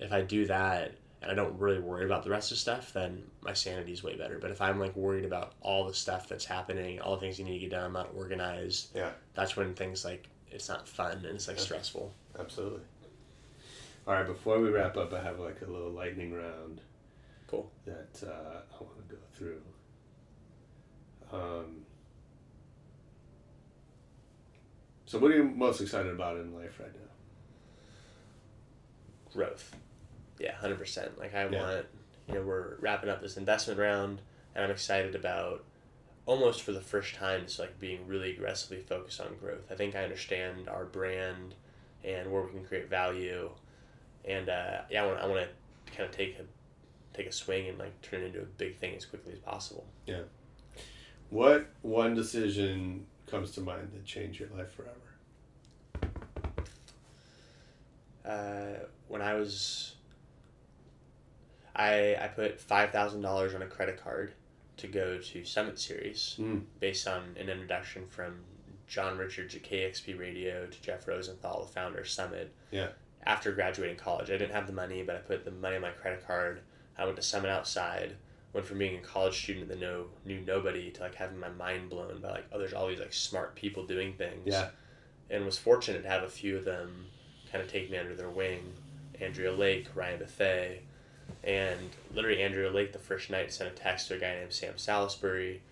if 0.01 0.13
I 0.13 0.23
do 0.23 0.47
that 0.47 0.91
and 1.21 1.31
I 1.31 1.35
don't 1.35 1.57
really 1.61 1.79
worry 1.79 2.05
about 2.05 2.25
the 2.25 2.31
rest 2.31 2.51
of 2.51 2.59
stuff, 2.59 2.93
then 2.93 3.23
my 3.41 3.53
sanity 3.53 3.93
is 3.93 4.03
way 4.03 4.17
better. 4.17 4.39
But 4.41 4.51
if 4.51 4.61
I'm 4.61 4.81
like 4.81 4.97
worried 4.97 5.25
about 5.25 5.53
all 5.61 5.87
the 5.87 5.95
stuff 5.95 6.29
that's 6.29 6.45
happening, 6.45 7.01
all 7.01 7.15
the 7.15 7.21
things 7.21 7.39
you 7.39 7.45
need 7.45 7.53
to 7.53 7.59
get 7.61 7.71
done, 7.71 7.85
I'm 7.85 7.93
not 7.93 8.11
organized. 8.17 8.89
Yeah. 8.97 9.11
That's 9.35 9.55
when 9.57 9.75
things 9.75 10.05
like 10.05 10.27
it's 10.51 10.69
not 10.69 10.89
fun 10.89 11.19
and 11.19 11.37
it's 11.37 11.47
like 11.47 11.59
Yeah. 11.59 11.63
stressful. 11.63 12.13
Absolutely. 12.37 12.81
All 14.09 14.15
right, 14.15 14.27
before 14.27 14.59
we 14.59 14.71
wrap 14.71 14.97
up, 14.97 15.13
I 15.13 15.23
have 15.23 15.39
like 15.39 15.63
a 15.63 15.71
little 15.71 15.91
lightning 15.91 16.33
round. 16.33 16.81
Cool. 17.53 17.71
That 17.85 18.23
uh, 18.27 18.63
I 18.81 18.83
want 18.83 18.97
to 19.09 19.15
go 19.15 19.21
through. 19.35 19.61
Um, 21.31 21.83
so, 25.05 25.19
what 25.19 25.31
are 25.31 25.37
you 25.37 25.45
most 25.45 25.83
excited 25.83 26.11
about 26.11 26.39
in 26.39 26.55
life 26.55 26.81
right 26.81 26.95
now? 26.95 27.11
Growth. 29.35 29.77
Yeah, 30.39 30.55
hundred 30.55 30.79
percent. 30.79 31.19
Like 31.19 31.35
I 31.35 31.45
Yeah. 31.45 31.61
want 31.63 31.87
you 32.27 32.35
know, 32.37 32.43
we're 32.43 32.77
wrapping 32.79 33.11
up 33.11 33.21
this 33.21 33.37
investment 33.37 33.79
round 33.79 34.23
and 34.55 34.65
I'm 34.65 34.71
excited 34.71 35.15
about 35.15 35.63
almost 36.25 36.63
for 36.63 36.73
the 36.73 36.81
first 36.81 37.15
time 37.15 37.43
just 37.43 37.59
like 37.59 37.79
being 37.79 38.07
really 38.07 38.31
aggressively 38.31 38.81
focused 38.81 39.21
on 39.21 39.37
growth. 39.39 39.71
I 39.71 39.75
think 39.75 39.95
I 39.95 40.05
understand 40.05 40.69
our 40.71 40.87
brand 40.87 41.55
and 42.03 42.33
where 42.33 42.43
we 42.43 42.51
can 42.53 42.65
create 42.65 42.89
value 42.89 43.51
and 44.25 44.49
uh, 44.49 44.83
yeah, 44.89 45.03
I 45.03 45.07
want 45.07 45.21
I 45.21 45.27
want 45.27 45.49
to 45.87 45.93
kind 45.93 46.09
of 46.09 46.17
take 46.17 46.39
a 46.39 46.45
take 47.15 47.27
a 47.27 47.33
swing 47.33 47.69
and 47.69 47.79
like 47.79 48.01
turn 48.03 48.23
it 48.23 48.27
into 48.27 48.41
a 48.41 48.45
big 48.45 48.79
thing 48.79 48.95
as 48.95 49.05
quickly 49.05 49.33
as 49.33 49.39
possible. 49.39 49.87
Yeah. 50.07 50.23
What 51.31 51.67
one 51.83 52.15
decision 52.15 53.07
comes 53.27 53.53
to 53.53 53.61
mind 53.61 53.91
that 53.95 54.05
changed 54.05 54.39
your 54.41 54.49
life 54.57 54.73
forever? 54.73 56.11
Uh, 58.25 58.85
when 59.09 59.21
I 59.23 59.35
was, 59.35 59.97
I 61.75 62.17
I 62.21 62.29
put 62.29 62.61
five 62.61 62.91
thousand 62.91 63.23
dollars 63.23 63.55
on 63.55 63.63
a 63.63 63.67
credit 63.67 64.03
card 64.03 64.33
to 64.77 64.87
go 64.89 65.19
to 65.19 65.45
Summit 65.45 65.79
Series 65.79 66.37
Mm. 66.41 66.63
based 66.81 67.07
on 67.09 67.23
an 67.39 67.49
introduction 67.49 68.07
from 68.09 68.41
John 68.87 69.19
Richards 69.19 69.55
at 69.55 69.63
KEXP 69.63 70.19
Radio 70.19 70.67
to 70.67 70.83
Jeff 70.83 71.07
Rosenthal, 71.09 71.65
the 71.67 71.73
founder 71.73 72.01
of 72.01 72.09
Summit. 72.09 72.53
Yeah. 72.71 72.89
After 73.25 73.53
graduating 73.53 73.97
college, 73.97 74.31
I 74.31 74.37
didn't 74.37 74.53
have 74.53 74.67
the 74.67 74.73
money, 74.73 75.03
but 75.03 75.15
I 75.17 75.19
put 75.21 75.45
the 75.45 75.51
money 75.51 75.77
on 75.77 75.83
my 75.83 75.91
credit 75.91 76.27
card. 76.27 76.61
I 77.03 77.05
went 77.05 77.17
to 77.17 77.23
Summit 77.23 77.51
outside. 77.51 78.15
Went 78.53 78.67
from 78.67 78.79
being 78.79 78.97
a 78.97 79.01
college 79.01 79.43
student 79.43 79.69
that 79.69 79.81
know 79.81 80.05
knew 80.25 80.41
nobody 80.47 80.91
to 80.93 81.01
like 81.03 81.15
having 81.15 81.39
my 81.41 81.49
mind 81.49 81.89
blown 81.91 82.21
by 82.21 82.31
like 82.31 82.47
oh 82.53 82.59
there's 82.59 82.75
all 82.75 82.87
these 82.87 83.01
like 83.01 83.13
smart 83.15 83.55
people 83.55 83.87
doing 83.87 84.13
things 84.13 84.43
Yeah. 84.45 84.69
and 85.31 85.45
was 85.47 85.57
fortunate 85.57 86.03
to 86.03 86.09
have 86.09 86.23
a 86.23 86.29
few 86.29 86.57
of 86.59 86.65
them 86.67 87.07
kind 87.51 87.65
of 87.65 87.71
take 87.71 87.91
me 87.91 87.97
under 87.99 88.15
their 88.15 88.29
wing. 88.31 88.73
Andrea 89.21 89.53
Lake, 89.53 89.87
Ryan 89.95 90.21
Bethay, 90.21 90.79
and 91.45 91.79
literally 92.15 92.43
Andrea 92.43 92.71
Lake 92.71 92.93
the 92.93 92.99
first 92.99 93.31
night 93.31 93.53
sent 93.53 93.71
a 93.71 93.75
text 93.75 94.09
to 94.09 94.15
a 94.15 94.19
guy 94.19 94.35
named 94.35 94.53
Sam 94.53 94.75
Salisbury, 94.77 95.63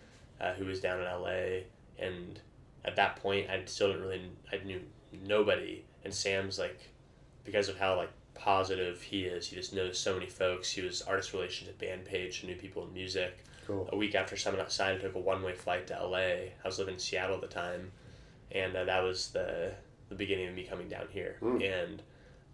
uh, 0.40 0.52
who 0.54 0.64
was 0.64 0.80
down 0.80 1.00
in 1.00 1.04
LA, 1.04 1.64
and 1.98 2.40
at 2.84 2.96
that 2.96 3.16
point 3.16 3.50
I 3.50 3.62
still 3.66 3.88
didn't 3.88 4.02
really 4.02 4.22
I 4.52 4.58
knew 4.64 4.80
nobody, 5.26 5.84
and 6.04 6.14
Sam's 6.14 6.58
like 6.58 6.80
because 7.44 7.68
of 7.68 7.78
how 7.78 7.96
like 7.96 8.10
positive 8.40 9.02
he 9.02 9.22
is, 9.22 9.46
he 9.46 9.56
just 9.56 9.74
knows 9.74 9.98
so 9.98 10.14
many 10.14 10.26
folks. 10.26 10.70
He 10.70 10.80
was 10.80 11.02
artist 11.02 11.32
relations 11.32 11.68
at 11.68 11.78
Bandpage, 11.78 12.42
knew 12.44 12.56
people 12.56 12.84
in 12.84 12.92
music. 12.92 13.44
Cool. 13.66 13.88
A 13.92 13.96
week 13.96 14.14
after 14.14 14.36
Summit 14.36 14.60
Outside, 14.60 14.96
I 14.96 14.98
took 14.98 15.14
a 15.14 15.18
one 15.18 15.42
way 15.42 15.52
flight 15.52 15.86
to 15.88 15.94
LA. 15.94 16.18
I 16.18 16.50
was 16.64 16.78
living 16.78 16.94
in 16.94 17.00
Seattle 17.00 17.36
at 17.36 17.42
the 17.42 17.46
time, 17.46 17.92
and 18.50 18.74
uh, 18.74 18.84
that 18.84 19.02
was 19.02 19.28
the 19.28 19.74
the 20.08 20.14
beginning 20.14 20.48
of 20.48 20.54
me 20.54 20.64
coming 20.64 20.88
down 20.88 21.06
here. 21.10 21.36
Mm. 21.40 21.84
And 21.84 22.02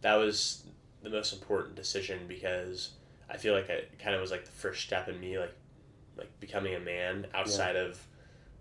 that 0.02 0.16
was 0.16 0.64
the 1.02 1.08
most 1.08 1.32
important 1.32 1.76
decision 1.76 2.26
because 2.28 2.90
I 3.30 3.36
feel 3.36 3.54
like 3.54 3.68
it 3.68 3.98
kind 3.98 4.14
of 4.14 4.20
was 4.20 4.30
like 4.30 4.44
the 4.44 4.50
first 4.50 4.82
step 4.82 5.08
in 5.08 5.18
me 5.20 5.38
like 5.38 5.54
like 6.18 6.40
becoming 6.40 6.74
a 6.74 6.80
man 6.80 7.26
outside 7.34 7.76
of 7.76 8.00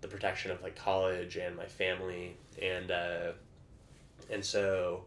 the 0.00 0.08
protection 0.08 0.50
of 0.50 0.62
like 0.62 0.76
college 0.76 1.36
and 1.36 1.56
my 1.56 1.66
family 1.66 2.36
and 2.60 2.90
uh, 2.90 3.32
and 4.30 4.44
so 4.44 5.04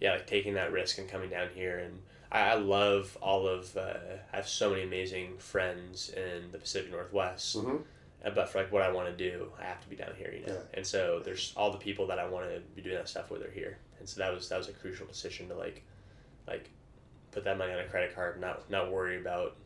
yeah 0.00 0.12
like 0.12 0.26
taking 0.26 0.54
that 0.54 0.72
risk 0.72 0.98
and 0.98 1.08
coming 1.08 1.30
down 1.30 1.48
here 1.54 1.78
and 1.78 2.00
I, 2.30 2.40
I 2.50 2.54
love 2.56 3.16
all 3.22 3.46
of 3.48 3.76
uh, 3.76 3.94
I 4.32 4.36
have 4.36 4.48
so 4.48 4.70
many 4.70 4.82
amazing 4.82 5.38
friends 5.38 6.10
in 6.10 6.50
the 6.52 6.58
Pacific 6.58 6.90
Northwest 6.90 7.56
Mhm. 7.56 7.82
uh, 8.24 8.30
but 8.30 8.48
for 8.48 8.58
like 8.58 8.70
what 8.72 8.82
I 8.82 8.90
want 8.92 9.08
to 9.08 9.30
do 9.30 9.50
I 9.60 9.64
have 9.64 9.80
to 9.82 9.88
be 9.88 9.96
down 9.96 10.12
here 10.16 10.32
you 10.32 10.46
know 10.46 10.52
Yeah. 10.54 10.60
and 10.74 10.86
so 10.86 11.20
there's 11.24 11.52
all 11.56 11.70
the 11.72 11.78
people 11.78 12.06
that 12.08 12.18
I 12.18 12.28
want 12.28 12.48
to 12.50 12.60
be 12.76 12.82
doing 12.82 12.96
that 12.96 13.08
stuff 13.08 13.30
with 13.30 13.42
are 13.42 13.50
here 13.50 13.78
and 13.98 14.08
so 14.08 14.18
that 14.20 14.32
was 14.32 14.48
that 14.48 14.58
was 14.58 14.68
a 14.68 14.72
crucial 14.72 15.06
decision 15.06 15.48
to 15.48 15.54
like 15.54 15.82
like 16.46 16.70
put 17.32 17.44
that 17.44 17.58
money 17.58 17.72
on 17.72 17.78
a 17.78 17.84
credit 17.86 18.14
card 18.14 18.40
not 18.40 18.70
not 18.70 18.90
worry 18.92 19.18
about 19.20 19.56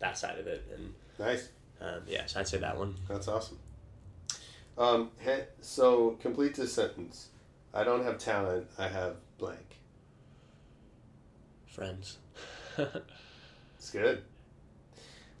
that 0.00 0.16
side 0.18 0.38
of 0.38 0.46
it 0.46 0.64
and 0.74 0.94
Nice. 1.18 1.48
um, 1.80 2.02
yeah 2.06 2.26
so 2.26 2.38
I'd 2.40 2.46
say 2.48 2.58
that 2.58 2.76
one 2.76 2.94
That's 3.08 3.28
awesome. 3.28 3.58
Um, 4.76 5.10
so 5.60 6.10
complete 6.20 6.54
this 6.54 6.72
sentence. 6.72 7.30
I 7.74 7.82
don't 7.82 8.04
have 8.04 8.16
talent. 8.18 8.68
I 8.78 8.86
have 8.86 9.16
blank. 9.38 9.78
friends 11.66 12.18
It's 13.78 13.90
good. 13.90 14.22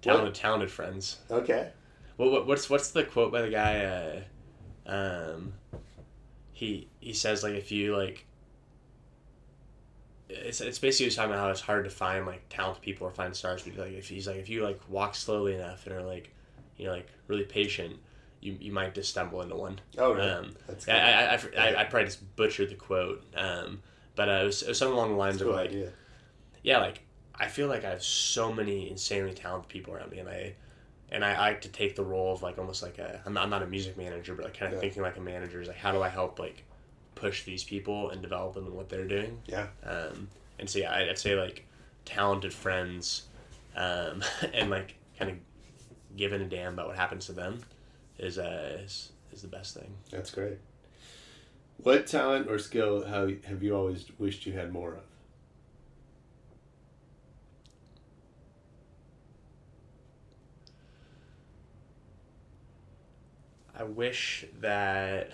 talented 0.00 0.34
talented 0.34 0.70
friends 0.70 1.18
Okay. 1.30 1.70
Well, 2.16 2.30
what, 2.30 2.46
what's 2.48 2.68
what's 2.68 2.90
the 2.90 3.04
quote 3.04 3.30
by 3.30 3.42
the 3.42 3.48
guy? 3.50 3.84
Uh, 3.84 4.90
um, 4.90 5.52
he 6.52 6.88
he 6.98 7.12
says 7.12 7.42
like 7.44 7.54
if 7.54 7.70
you 7.70 7.96
like. 7.96 8.24
It's, 10.28 10.60
it's 10.60 10.78
basically 10.78 11.06
just 11.06 11.16
talking 11.16 11.30
about 11.32 11.44
how 11.44 11.50
it's 11.50 11.60
hard 11.60 11.84
to 11.84 11.90
find 11.90 12.26
like 12.26 12.42
talented 12.50 12.82
people 12.82 13.06
or 13.06 13.10
find 13.10 13.34
stars. 13.34 13.62
But 13.62 13.78
like 13.78 13.92
if 13.92 14.08
he's 14.08 14.26
like 14.26 14.36
if 14.36 14.48
you 14.48 14.62
like 14.64 14.80
walk 14.88 15.14
slowly 15.14 15.54
enough 15.54 15.86
and 15.86 15.94
are 15.94 16.02
like, 16.02 16.30
you 16.76 16.86
know, 16.86 16.92
like 16.92 17.08
really 17.28 17.44
patient, 17.44 17.96
you, 18.40 18.56
you 18.60 18.72
might 18.72 18.94
just 18.94 19.10
stumble 19.10 19.42
into 19.42 19.56
one. 19.56 19.80
Oh, 19.98 20.12
really? 20.14 20.28
Um, 20.30 20.54
That's 20.66 20.84
good. 20.86 20.94
I, 20.94 21.34
I, 21.34 21.38
I, 21.58 21.80
I 21.80 21.84
probably 21.84 22.06
just 22.06 22.36
butchered 22.36 22.70
the 22.70 22.74
quote. 22.76 23.22
Um, 23.36 23.82
but 24.14 24.28
uh, 24.28 24.32
it, 24.32 24.44
was, 24.44 24.62
it 24.62 24.68
was 24.68 24.78
something 24.78 24.94
along 24.96 25.10
the 25.10 25.16
lines 25.16 25.38
Cool 25.42 25.50
of 25.50 25.56
like, 25.56 25.70
idea. 25.70 25.92
yeah, 26.62 26.78
like 26.78 27.00
I 27.34 27.48
feel 27.48 27.68
like 27.68 27.84
I 27.84 27.90
have 27.90 28.02
so 28.02 28.52
many 28.52 28.90
insanely 28.90 29.32
talented 29.34 29.68
people 29.68 29.94
around 29.94 30.10
me, 30.10 30.18
and 30.18 30.28
I 30.28 30.54
and 31.10 31.24
I 31.24 31.38
like 31.38 31.60
to 31.62 31.68
take 31.68 31.96
the 31.96 32.04
role 32.04 32.32
of 32.32 32.42
like 32.42 32.58
almost 32.58 32.82
like 32.82 32.98
a 32.98 33.20
I'm 33.24 33.32
not, 33.34 33.44
I'm 33.44 33.50
not 33.50 33.62
a 33.62 33.66
music 33.66 33.96
manager, 33.96 34.34
but 34.34 34.44
like 34.44 34.58
kind 34.58 34.72
of 34.72 34.76
Yeah. 34.78 34.80
thinking 34.82 35.02
like 35.02 35.16
a 35.16 35.20
manager 35.20 35.60
is 35.60 35.68
like 35.68 35.76
how 35.76 35.92
do 35.92 36.02
I 36.02 36.08
help 36.08 36.38
like 36.38 36.64
push 37.14 37.44
these 37.44 37.64
people 37.64 38.10
and 38.10 38.20
develop 38.22 38.54
them 38.54 38.66
in 38.66 38.74
what 38.74 38.88
they're 38.88 39.06
doing. 39.06 39.40
Yeah. 39.46 39.66
Um, 39.84 40.28
and 40.58 40.68
so 40.68 40.80
yeah, 40.80 40.92
I'd 40.94 41.08
I'd 41.10 41.18
say 41.18 41.34
like 41.34 41.64
talented 42.04 42.52
friends, 42.52 43.22
um, 43.76 44.22
and 44.52 44.68
like 44.70 44.94
kind 45.18 45.30
of 45.30 45.36
giving 46.16 46.40
a 46.42 46.44
damn 46.46 46.72
about 46.74 46.88
what 46.88 46.96
happens 46.96 47.26
to 47.26 47.32
them 47.32 47.60
is 48.18 48.38
uh 48.38 48.78
is, 48.84 49.12
is 49.32 49.42
the 49.42 49.48
best 49.48 49.74
thing. 49.74 49.92
That's 50.10 50.30
great. 50.30 50.58
What 51.78 52.06
talent 52.08 52.50
or 52.50 52.58
skill 52.58 53.04
have, 53.04 53.44
have 53.44 53.62
you 53.62 53.76
always 53.76 54.06
wished 54.18 54.46
you 54.46 54.52
had 54.52 54.72
more 54.72 54.94
of? 54.94 55.02
I 63.78 63.84
wish 63.84 64.44
that 64.60 65.30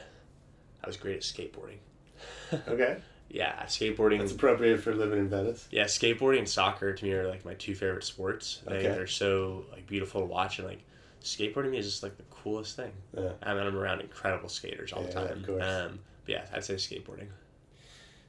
I 0.83 0.87
was 0.87 0.97
great 0.97 1.17
at 1.17 1.23
skateboarding. 1.23 1.79
Okay. 2.69 2.99
Yeah, 3.31 3.65
skateboarding. 3.65 4.19
That's 4.21 4.31
appropriate 4.33 4.79
for 4.81 4.95
living 4.95 5.19
in 5.19 5.29
Venice. 5.29 5.67
Yeah, 5.73 5.85
skateboarding 5.85 6.39
and 6.41 6.49
soccer 6.49 6.93
to 6.93 7.05
me 7.05 7.13
are 7.13 7.27
like 7.27 7.45
my 7.45 7.55
two 7.55 7.75
favorite 7.75 8.05
sports. 8.05 8.61
I 8.67 8.71
think 8.71 8.85
Okay. 8.85 8.95
they're 8.95 9.07
so 9.09 9.65
like 9.73 9.87
beautiful 9.89 10.21
to 10.21 10.27
watch 10.27 10.59
and 10.61 10.69
like 10.69 10.85
skateboarding 11.25 11.77
is 11.77 11.87
just 11.87 12.03
like 12.03 12.17
the 12.17 12.23
coolest 12.25 12.77
thing. 12.77 12.93
Yeah. 13.17 13.33
I 13.43 13.55
mean, 13.55 13.67
I'm 13.67 13.77
around 13.77 14.01
incredible 14.01 14.49
skaters 14.49 14.93
all 14.93 15.03
the 15.03 15.13
time. 15.13 15.39
of 15.39 15.47
course. 15.47 15.65
Um, 15.65 15.99
but 16.25 16.33
yeah, 16.33 16.45
I'd 16.53 16.65
say 16.65 16.75
skateboarding. 16.75 17.29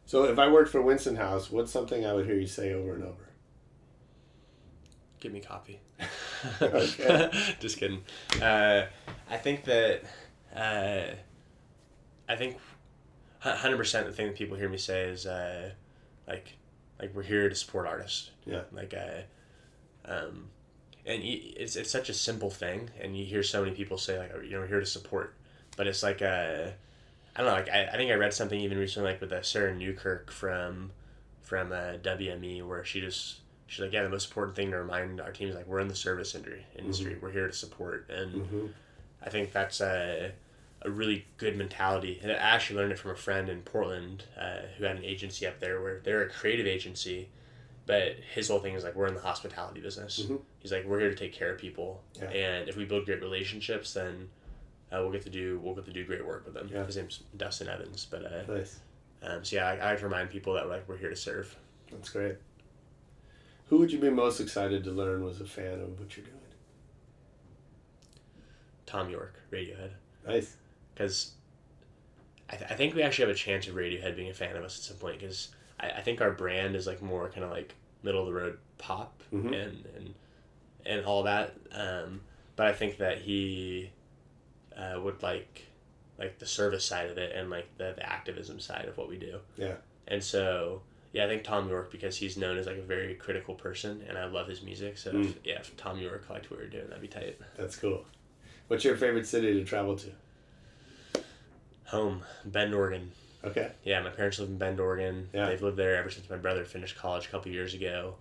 So 0.06 0.24
if 0.26 0.40
I 0.40 0.48
worked 0.52 0.72
for 0.72 0.82
Winston 0.82 1.16
House, 1.16 1.52
what's 1.52 1.72
something 1.72 2.06
I 2.06 2.14
would 2.14 2.26
hear 2.26 2.36
you 2.36 2.48
say 2.48 2.74
over 2.74 2.94
and 2.96 3.04
over? 3.04 3.30
Give 5.20 5.32
me 5.32 5.40
coffee. 5.42 5.80
Just 7.60 7.78
kidding. 7.78 8.04
Uh, 8.42 8.86
I 9.30 9.38
think 9.38 9.64
that 9.66 10.04
uh, 10.56 11.16
I 12.30 12.36
think 12.36 12.58
hundred 13.40 13.78
percent 13.78 14.06
the 14.08 14.12
thing 14.14 14.28
that 14.28 14.36
people 14.36 14.58
hear 14.58 14.70
me 14.70 14.78
say 14.78 15.04
is 15.04 15.26
uh, 15.26 15.72
like 16.28 16.54
like 17.00 17.14
we're 17.16 17.24
here 17.24 17.50
to 17.50 17.56
support 17.56 17.88
artists. 17.88 18.32
Yeah. 18.46 18.62
Like 18.72 18.94
uh, 18.94 19.22
Um, 20.06 20.50
and 21.06 21.22
it's 21.24 21.76
it's 21.76 21.92
such 21.92 22.10
a 22.10 22.14
simple 22.14 22.50
thing, 22.50 22.90
and 23.00 23.18
you 23.18 23.26
hear 23.26 23.44
so 23.44 23.64
many 23.64 23.76
people 23.76 23.98
say 23.98 24.18
like, 24.18 24.32
you 24.44 24.52
know, 24.52 24.60
we're 24.60 24.68
here 24.68 24.80
to 24.80 24.86
support, 24.86 25.36
but 25.78 25.88
it's 25.88 26.04
like 26.04 26.22
a, 26.22 26.74
I 27.36 27.42
don't 27.42 27.48
know, 27.48 27.54
like 27.54 27.70
I, 27.70 27.86
I 27.94 27.98
think 27.98 28.12
I 28.12 28.16
read 28.16 28.34
something 28.34 28.60
even 28.60 28.78
recently 28.78 29.12
like 29.12 29.22
with 29.22 29.32
uh, 29.32 29.42
Sarah 29.42 29.76
Newkirk 29.76 30.32
from, 30.32 30.92
from 31.44 31.72
uh, 31.72 31.98
WME 32.04 32.64
where 32.68 32.84
she 32.84 33.02
just 33.02 33.40
she's 33.68 33.82
like, 33.82 33.94
yeah, 33.94 34.04
the 34.04 34.10
most 34.10 34.28
important 34.30 34.56
thing 34.56 34.72
to 34.72 34.78
remind 34.78 35.20
our 35.22 35.32
team 35.32 35.50
is 35.50 35.56
like 35.56 35.68
we're 35.68 35.80
in 35.80 35.88
the 35.88 35.96
service 35.96 36.34
industry, 36.36 36.66
industry, 36.78 37.14
Mhm. 37.16 37.22
we're 37.22 37.32
here 37.32 37.48
to 37.48 37.54
support, 37.54 38.10
and 38.10 38.34
Mhm. 38.44 38.70
I 39.22 39.30
think 39.30 39.52
that's 39.52 39.82
a, 39.82 40.32
a 40.82 40.90
really 40.92 41.26
good 41.38 41.56
mentality. 41.58 42.20
And 42.22 42.32
I 42.32 42.36
actually 42.36 42.78
learned 42.80 42.92
it 42.92 43.00
from 43.00 43.12
a 43.12 43.16
friend 43.16 43.50
in 43.50 43.62
Portland 43.64 44.24
uh, 44.40 44.60
who 44.78 44.84
had 44.86 44.98
an 44.98 45.06
agency 45.06 45.48
up 45.48 45.60
there 45.60 45.82
where 45.82 46.00
they're 46.04 46.22
a 46.22 46.30
creative 46.30 46.68
agency, 46.68 47.30
but 47.86 48.16
his 48.34 48.48
whole 48.48 48.60
thing 48.60 48.74
is 48.74 48.84
like 48.84 48.96
we're 48.96 49.08
in 49.08 49.14
the 49.14 49.22
hospitality 49.22 49.80
business. 49.82 50.20
Mhm. 50.28 50.42
He's 50.60 50.72
like 50.72 50.86
we're 50.86 51.00
here 51.00 51.10
to 51.10 51.16
take 51.16 51.34
care 51.34 51.52
of 51.54 51.60
people, 51.60 52.04
Yeah. 52.20 52.30
and 52.32 52.70
if 52.70 52.76
we 52.78 52.86
build 52.86 53.06
great 53.06 53.22
relationships, 53.22 53.94
then 53.94 54.30
uh, 54.92 54.98
we'll 55.02 55.12
get 55.12 55.22
to 55.24 55.30
do 55.30 55.60
we'll 55.64 55.76
get 55.76 55.86
to 55.86 55.92
do 55.94 56.04
great 56.06 56.26
work 56.26 56.46
with 56.46 56.54
them. 56.54 56.70
Yeah. 56.72 56.86
His 56.86 56.98
name's 56.98 57.22
Dustin 57.38 57.68
Evans, 57.70 58.08
but 58.10 58.26
uh, 58.26 58.44
Nice. 58.52 58.80
um, 59.24 59.44
so 59.44 59.56
yeah, 59.58 59.68
I, 59.68 59.74
I 59.74 59.90
have 59.92 60.00
to 60.00 60.06
remind 60.06 60.30
people 60.30 60.54
that 60.54 60.68
like 60.70 60.88
we're 60.90 60.98
here 60.98 61.10
to 61.10 61.16
serve. 61.16 61.56
That's 61.92 62.10
great. 62.10 62.36
Who 63.70 63.78
would 63.80 63.92
you 63.92 64.00
be 64.00 64.10
most 64.10 64.40
excited 64.40 64.84
to 64.84 64.92
learn 64.92 65.24
was 65.26 65.42
a 65.42 65.46
fan 65.46 65.80
of 65.82 66.00
what 66.00 66.16
you're 66.16 66.26
doing? 66.26 66.38
Thom 68.86 69.10
Yorke, 69.10 69.40
Radiohead. 69.52 69.92
Nice. 70.28 70.56
Because 70.94 71.32
I, 72.50 72.56
th- 72.56 72.70
I 72.72 72.76
think 72.76 72.94
we 72.96 73.02
actually 73.02 73.28
have 73.28 73.36
a 73.36 73.38
chance 73.40 73.68
of 73.68 73.76
Radiohead 73.76 74.16
being 74.16 74.30
a 74.30 74.34
fan 74.34 74.56
of 74.56 74.64
us 74.64 74.78
at 74.78 74.84
some 74.84 74.98
point. 74.98 75.20
Because 75.20 75.50
I, 75.94 75.98
I 76.00 76.02
think 76.02 76.22
our 76.22 76.32
brand 76.32 76.76
is 76.76 76.88
like 76.88 77.02
more 77.02 77.30
kind 77.30 77.44
of 77.44 77.52
like 77.52 77.74
middle 78.04 78.22
of 78.22 78.28
the 78.28 78.34
road 78.34 78.58
pop 78.78 79.22
Mhm. 79.34 79.48
and 79.48 79.86
and 79.96 80.14
and 80.86 81.06
all 81.06 81.24
that. 81.24 81.54
Um, 81.72 82.22
but 82.56 82.68
I 82.68 82.74
think 82.74 82.98
that 82.98 83.20
he 83.20 83.90
uh, 84.78 85.00
would 85.02 85.22
like 85.24 85.64
like 86.18 86.40
the 86.40 86.46
service 86.46 86.86
side 86.86 87.10
of 87.10 87.18
it 87.18 87.36
and 87.36 87.50
like 87.50 87.68
the, 87.78 87.94
the 87.96 88.06
activism 88.06 88.60
side 88.60 88.86
of 88.88 88.98
what 88.98 89.10
we 89.10 89.18
do. 89.18 89.40
Yeah. 89.58 89.76
And 90.08 90.24
so 90.24 90.82
yeah, 91.12 91.26
I 91.26 91.28
think 91.28 91.44
Thom 91.44 91.70
Yorke 91.70 91.92
because 91.92 92.18
he's 92.18 92.36
known 92.38 92.58
as 92.58 92.66
like 92.68 92.78
a 92.78 92.82
very 92.82 93.16
critical 93.16 93.56
person, 93.56 94.04
and 94.08 94.18
I 94.18 94.26
love 94.26 94.48
his 94.48 94.62
music. 94.62 94.98
So 94.98 95.12
Mm. 95.14 95.26
if, 95.26 95.36
yeah, 95.46 95.60
if 95.60 95.76
Thom 95.78 96.00
Yorke 96.00 96.30
liked 96.30 96.50
what 96.52 96.60
we 96.60 96.66
were 96.66 96.72
doing, 96.72 96.88
that'd 96.88 97.02
be 97.02 97.08
tight. 97.08 97.40
That's 97.58 97.76
cool. 97.78 98.06
What's 98.68 98.84
your 98.84 98.98
favorite 98.98 99.26
city 99.28 99.54
to 99.54 99.64
travel 99.64 99.96
to? 99.98 100.10
Home, 101.86 102.24
Bend, 102.44 102.74
Oregon. 102.74 103.12
Okay. 103.46 103.72
Yeah, 103.84 104.02
my 104.02 104.10
parents 104.10 104.40
live 104.40 104.50
in 104.50 104.58
Bend, 104.58 104.80
Oregon. 104.80 105.30
Yeah. 105.34 105.48
They've 105.48 105.62
lived 105.62 105.78
there 105.78 105.96
ever 105.96 106.10
since 106.10 106.30
my 106.30 106.38
brother 106.38 106.66
finished 106.66 106.98
college 106.98 107.28
a 107.28 107.30
couple 107.30 107.52
years 107.52 107.74
ago. 107.74 108.16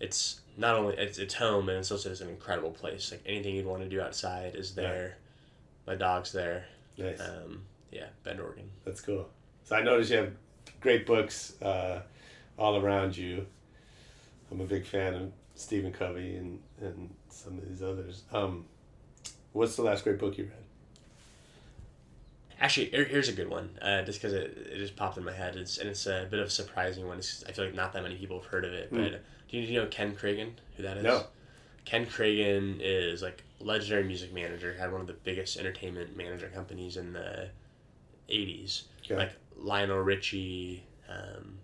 It's 0.00 0.40
not 0.56 0.74
only 0.76 0.96
it's 0.96 1.18
it's 1.18 1.34
home 1.34 1.68
and 1.68 1.78
it's 1.78 1.90
also 1.90 2.10
just 2.10 2.20
an 2.20 2.28
incredible 2.28 2.70
place. 2.70 3.10
Like 3.10 3.22
anything 3.26 3.54
you'd 3.54 3.66
want 3.66 3.82
to 3.82 3.88
do 3.88 4.00
outside 4.00 4.54
is 4.54 4.74
there. 4.74 5.16
My 5.86 5.94
dog's 5.94 6.32
there. 6.32 6.66
Nice. 6.98 7.20
Um, 7.20 7.62
yeah, 7.90 8.06
Bend, 8.22 8.40
Oregon. 8.40 8.70
That's 8.84 9.00
cool. 9.00 9.28
So 9.64 9.76
I 9.76 9.82
noticed 9.82 10.10
you 10.10 10.18
have 10.18 10.32
great 10.80 11.06
books 11.06 11.60
uh, 11.62 12.00
all 12.58 12.76
around 12.76 13.16
you. 13.16 13.46
I'm 14.50 14.60
a 14.60 14.64
big 14.64 14.86
fan 14.86 15.14
of 15.14 15.32
Stephen 15.54 15.92
Covey 15.92 16.36
and, 16.36 16.60
and 16.80 17.14
some 17.28 17.58
of 17.58 17.68
these 17.68 17.82
others. 17.82 18.22
Um, 18.32 18.66
what's 19.52 19.76
the 19.76 19.82
last 19.82 20.04
great 20.04 20.18
book 20.18 20.36
you 20.36 20.44
read? 20.44 20.63
Actually, 22.60 22.86
here- 22.90 23.04
here's 23.04 23.28
a 23.28 23.32
good 23.32 23.48
one. 23.48 23.78
Uh, 23.82 24.02
just 24.02 24.20
because 24.20 24.32
it, 24.32 24.56
it 24.72 24.78
just 24.78 24.96
popped 24.96 25.18
in 25.18 25.24
my 25.24 25.32
head. 25.32 25.56
It's 25.56 25.78
and 25.78 25.88
it's 25.88 26.06
a 26.06 26.26
bit 26.30 26.40
of 26.40 26.46
a 26.46 26.50
surprising 26.50 27.06
one. 27.06 27.18
It's, 27.18 27.44
I 27.48 27.52
feel 27.52 27.64
like 27.66 27.74
not 27.74 27.92
that 27.92 28.02
many 28.02 28.16
people 28.16 28.40
have 28.40 28.50
heard 28.50 28.64
of 28.64 28.72
it. 28.72 28.92
Mm. 28.92 28.96
But 29.12 29.22
do 29.48 29.56
you, 29.58 29.66
do 29.66 29.72
you 29.72 29.80
know 29.80 29.86
Ken 29.88 30.14
Kragen? 30.14 30.52
Who 30.76 30.82
that 30.84 30.96
is? 30.98 31.04
No. 31.04 31.24
Ken 31.84 32.06
Kragen 32.06 32.78
is 32.80 33.22
like 33.22 33.42
legendary 33.60 34.04
music 34.04 34.32
manager. 34.32 34.74
Had 34.74 34.92
one 34.92 35.00
of 35.00 35.06
the 35.06 35.12
biggest 35.12 35.58
entertainment 35.58 36.16
manager 36.16 36.48
companies 36.54 36.96
in 36.96 37.12
the 37.12 37.48
'80s. 38.30 38.82
Okay. 39.04 39.16
Like 39.16 39.32
Lionel 39.56 39.98
Richie, 39.98 40.82
um, 41.08 41.58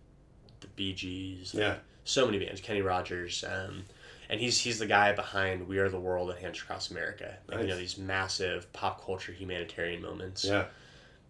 the 0.61 0.67
Bee 0.69 0.93
Gees. 0.93 1.55
like, 1.55 1.61
Yeah. 1.63 1.77
So 2.05 2.27
many 2.27 2.39
bands. 2.45 2.61
Kenny 2.61 2.83
Rogers. 2.83 3.45
Um, 3.49 3.85
and 4.31 4.41
he's 4.41 4.59
he's 4.61 4.79
the 4.79 4.87
guy 4.87 5.13
behind 5.13 5.67
"We 5.69 5.79
Are 5.79 5.89
the 5.91 5.99
World" 6.01 6.31
and 6.31 6.39
"Hands 6.39 6.59
Across 6.59 6.93
America." 6.93 7.37
Like, 7.49 7.63
You 7.63 7.67
know 7.67 7.77
these 7.77 7.99
massive 7.99 8.73
pop 8.73 9.05
culture 9.05 9.33
humanitarian 9.33 10.01
moments. 10.01 10.45
Yeah. 10.45 10.67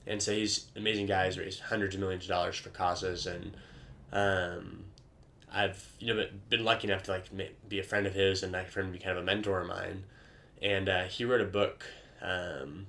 And 0.07 0.23
so 0.23 0.33
he's 0.33 0.67
an 0.75 0.83
amazing 0.83 1.07
guy. 1.07 1.27
He's 1.27 1.39
raised 1.39 1.61
hundreds 1.61 1.95
of 1.95 2.01
millions 2.01 2.25
of 2.25 2.29
dollars 2.29 2.57
for 2.57 2.69
causes, 2.69 3.27
and 3.27 3.57
um, 4.13 4.85
I've 5.51 5.85
you 5.99 6.09
know 6.09 6.17
been- 6.23 6.41
been 6.51 6.65
lucky 6.65 6.89
enough 6.89 7.03
to 7.05 7.13
like 7.13 7.25
be 7.69 7.79
a 7.79 7.83
friend 7.83 8.07
of 8.07 8.15
his, 8.15 8.43
and 8.43 8.53
like 8.53 8.69
for 8.69 8.81
him 8.81 8.87
to 8.87 8.93
be 8.93 8.99
kind 8.99 9.17
of 9.17 9.23
a 9.23 9.27
mentor 9.27 9.61
of 9.63 9.67
mine. 9.67 10.05
And 10.63 10.89
uh, 10.91 11.05
he 11.05 11.25
wrote 11.25 11.41
a 11.41 11.47
book 11.47 11.85
um, 12.21 12.87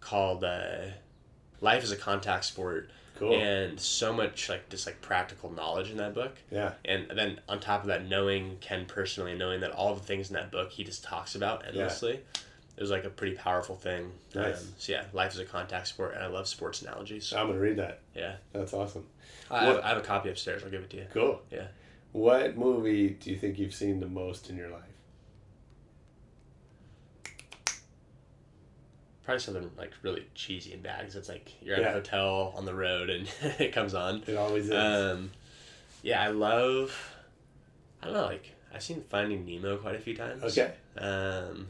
called 0.00 0.44
uh, 0.44 0.88
"Life 1.62 1.82
is 1.84 1.90
a 1.90 1.96
Contact 1.96 2.44
Sport." 2.44 2.90
Cool. 3.18 3.34
And 3.34 3.78
so 3.80 4.12
much 4.12 4.48
like 4.48 4.68
just 4.68 4.86
like 4.86 5.00
practical 5.00 5.50
knowledge 5.50 5.90
in 5.90 5.96
that 5.96 6.14
book. 6.14 6.36
Yeah. 6.50 6.72
And 6.84 7.10
then 7.14 7.40
on 7.48 7.58
top 7.60 7.80
of 7.82 7.88
that, 7.88 8.06
knowing 8.08 8.58
Ken 8.60 8.86
personally, 8.86 9.34
knowing 9.34 9.60
that 9.60 9.72
all 9.72 9.94
the 9.94 10.00
things 10.02 10.28
in 10.30 10.34
that 10.34 10.52
book 10.52 10.70
he 10.70 10.84
just 10.84 11.02
talks 11.02 11.34
about 11.34 11.66
endlessly, 11.66 12.20
it 12.76 12.80
was 12.80 12.90
like 12.92 13.04
a 13.04 13.10
pretty 13.10 13.34
powerful 13.36 13.74
thing. 13.74 14.12
Nice. 14.36 14.60
Um, 14.62 14.68
so 14.78 14.92
yeah, 14.92 15.04
life 15.12 15.32
is 15.34 15.40
a 15.40 15.44
contact 15.44 15.88
sport, 15.88 16.14
and 16.14 16.22
I 16.22 16.28
love 16.28 16.46
sports 16.46 16.80
analogies. 16.82 17.32
I'm 17.32 17.48
gonna 17.48 17.58
read 17.58 17.76
that. 17.78 18.00
Yeah. 18.14 18.36
That's 18.52 18.72
awesome. 18.72 19.04
I, 19.50 19.66
What- 19.68 19.82
I 19.82 19.88
have 19.88 19.98
a 19.98 20.02
copy 20.02 20.28
upstairs. 20.30 20.62
I'll 20.62 20.70
give 20.70 20.82
it 20.82 20.90
to 20.90 20.96
you. 20.98 21.06
Cool. 21.12 21.42
Yeah. 21.50 21.66
What 22.12 22.56
movie 22.56 23.10
do 23.10 23.30
you 23.30 23.36
think 23.36 23.58
you've 23.58 23.74
seen 23.74 23.98
the 24.00 24.06
most 24.06 24.48
in 24.48 24.56
your 24.56 24.70
life? 24.70 24.82
Probably 29.28 29.40
something 29.42 29.70
like 29.76 29.92
really 30.00 30.24
cheesy 30.34 30.72
and 30.72 30.82
bad 30.82 31.00
because 31.00 31.14
it's 31.14 31.28
like 31.28 31.52
you're 31.60 31.76
at 31.76 31.82
Yeah. 31.82 31.88
a 31.90 31.92
hotel 31.92 32.54
on 32.56 32.64
the 32.64 32.72
road 32.72 33.10
and 33.10 33.28
it 33.58 33.74
comes 33.74 33.92
on. 33.92 34.22
It 34.26 34.38
always 34.38 34.70
is. 34.70 34.72
Um, 34.72 35.32
yeah, 36.02 36.22
I 36.22 36.28
love. 36.28 36.98
I 38.00 38.06
don't 38.06 38.14
know. 38.14 38.24
Like 38.24 38.54
I've 38.74 38.82
seen 38.82 39.04
Finding 39.10 39.44
Nemo 39.44 39.76
quite 39.76 39.96
a 39.96 39.98
few 39.98 40.16
times. 40.16 40.42
Okay. 40.44 40.72
Um, 40.96 41.66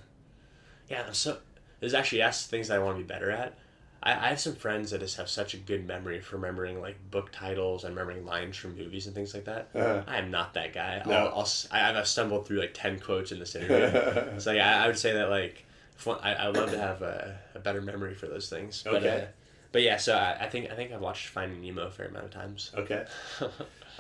yeah, 0.89 1.03
I'm 1.09 1.15
so 1.15 1.39
there's 1.81 1.95
actually 1.95 2.19
yes 2.19 2.47
things 2.47 2.69
that 2.69 2.77
I 2.77 2.79
want 2.79 2.97
to 2.97 3.03
be 3.03 3.09
better 3.09 3.29
at. 3.33 3.59
I, 4.05 4.13
I 4.13 4.29
have 4.29 4.39
some 4.39 4.55
friends 4.55 4.93
that 4.93 5.01
just 5.01 5.17
have 5.17 5.29
such 5.29 5.55
a 5.55 5.57
good 5.57 5.85
memory 5.85 6.21
for 6.21 6.37
remembering 6.37 6.81
like 6.81 7.11
book 7.11 7.33
titles 7.33 7.83
and 7.83 7.97
remembering 7.97 8.25
lines 8.25 8.57
from 8.57 8.77
movies 8.77 9.07
and 9.07 9.17
things 9.17 9.35
like 9.35 9.47
that. 9.47 9.71
Uh-huh. 9.75 10.05
I 10.07 10.19
am 10.19 10.31
not 10.31 10.55
that 10.55 10.73
guy. 10.73 11.03
No. 11.05 11.13
I'll, 11.13 11.39
I'll, 11.41 11.49
I, 11.73 11.99
I've 11.99 12.07
stumbled 12.07 12.47
through 12.47 12.61
like 12.61 12.73
ten 12.73 13.01
quotes 13.01 13.33
in 13.33 13.41
this 13.41 13.57
interview. 13.57 14.39
so 14.39 14.53
yeah, 14.53 14.79
I, 14.81 14.85
I 14.85 14.87
would 14.87 14.97
say 14.97 15.15
that 15.15 15.29
like 15.29 15.65
I 16.07 16.35
I 16.35 16.47
would 16.47 16.57
love 16.57 16.71
to 16.71 16.79
have 16.79 17.03
a, 17.03 17.39
a 17.55 17.59
better 17.59 17.81
memory 17.83 18.15
for 18.15 18.27
those 18.27 18.49
things. 18.49 18.83
But, 18.85 18.95
Okay. 18.97 19.23
uh, 19.23 19.27
but 19.73 19.83
yeah, 19.83 19.97
so 19.97 20.15
I, 20.17 20.45
I 20.45 20.49
think 20.49 20.71
I 20.71 20.75
think 20.75 20.93
I've 20.93 21.01
watched 21.01 21.29
Finding 21.29 21.61
Nemo 21.61 21.87
a 21.87 21.91
fair 21.91 22.07
amount 22.07 22.25
of 22.27 22.31
times. 22.31 22.71
Okay. 22.77 23.05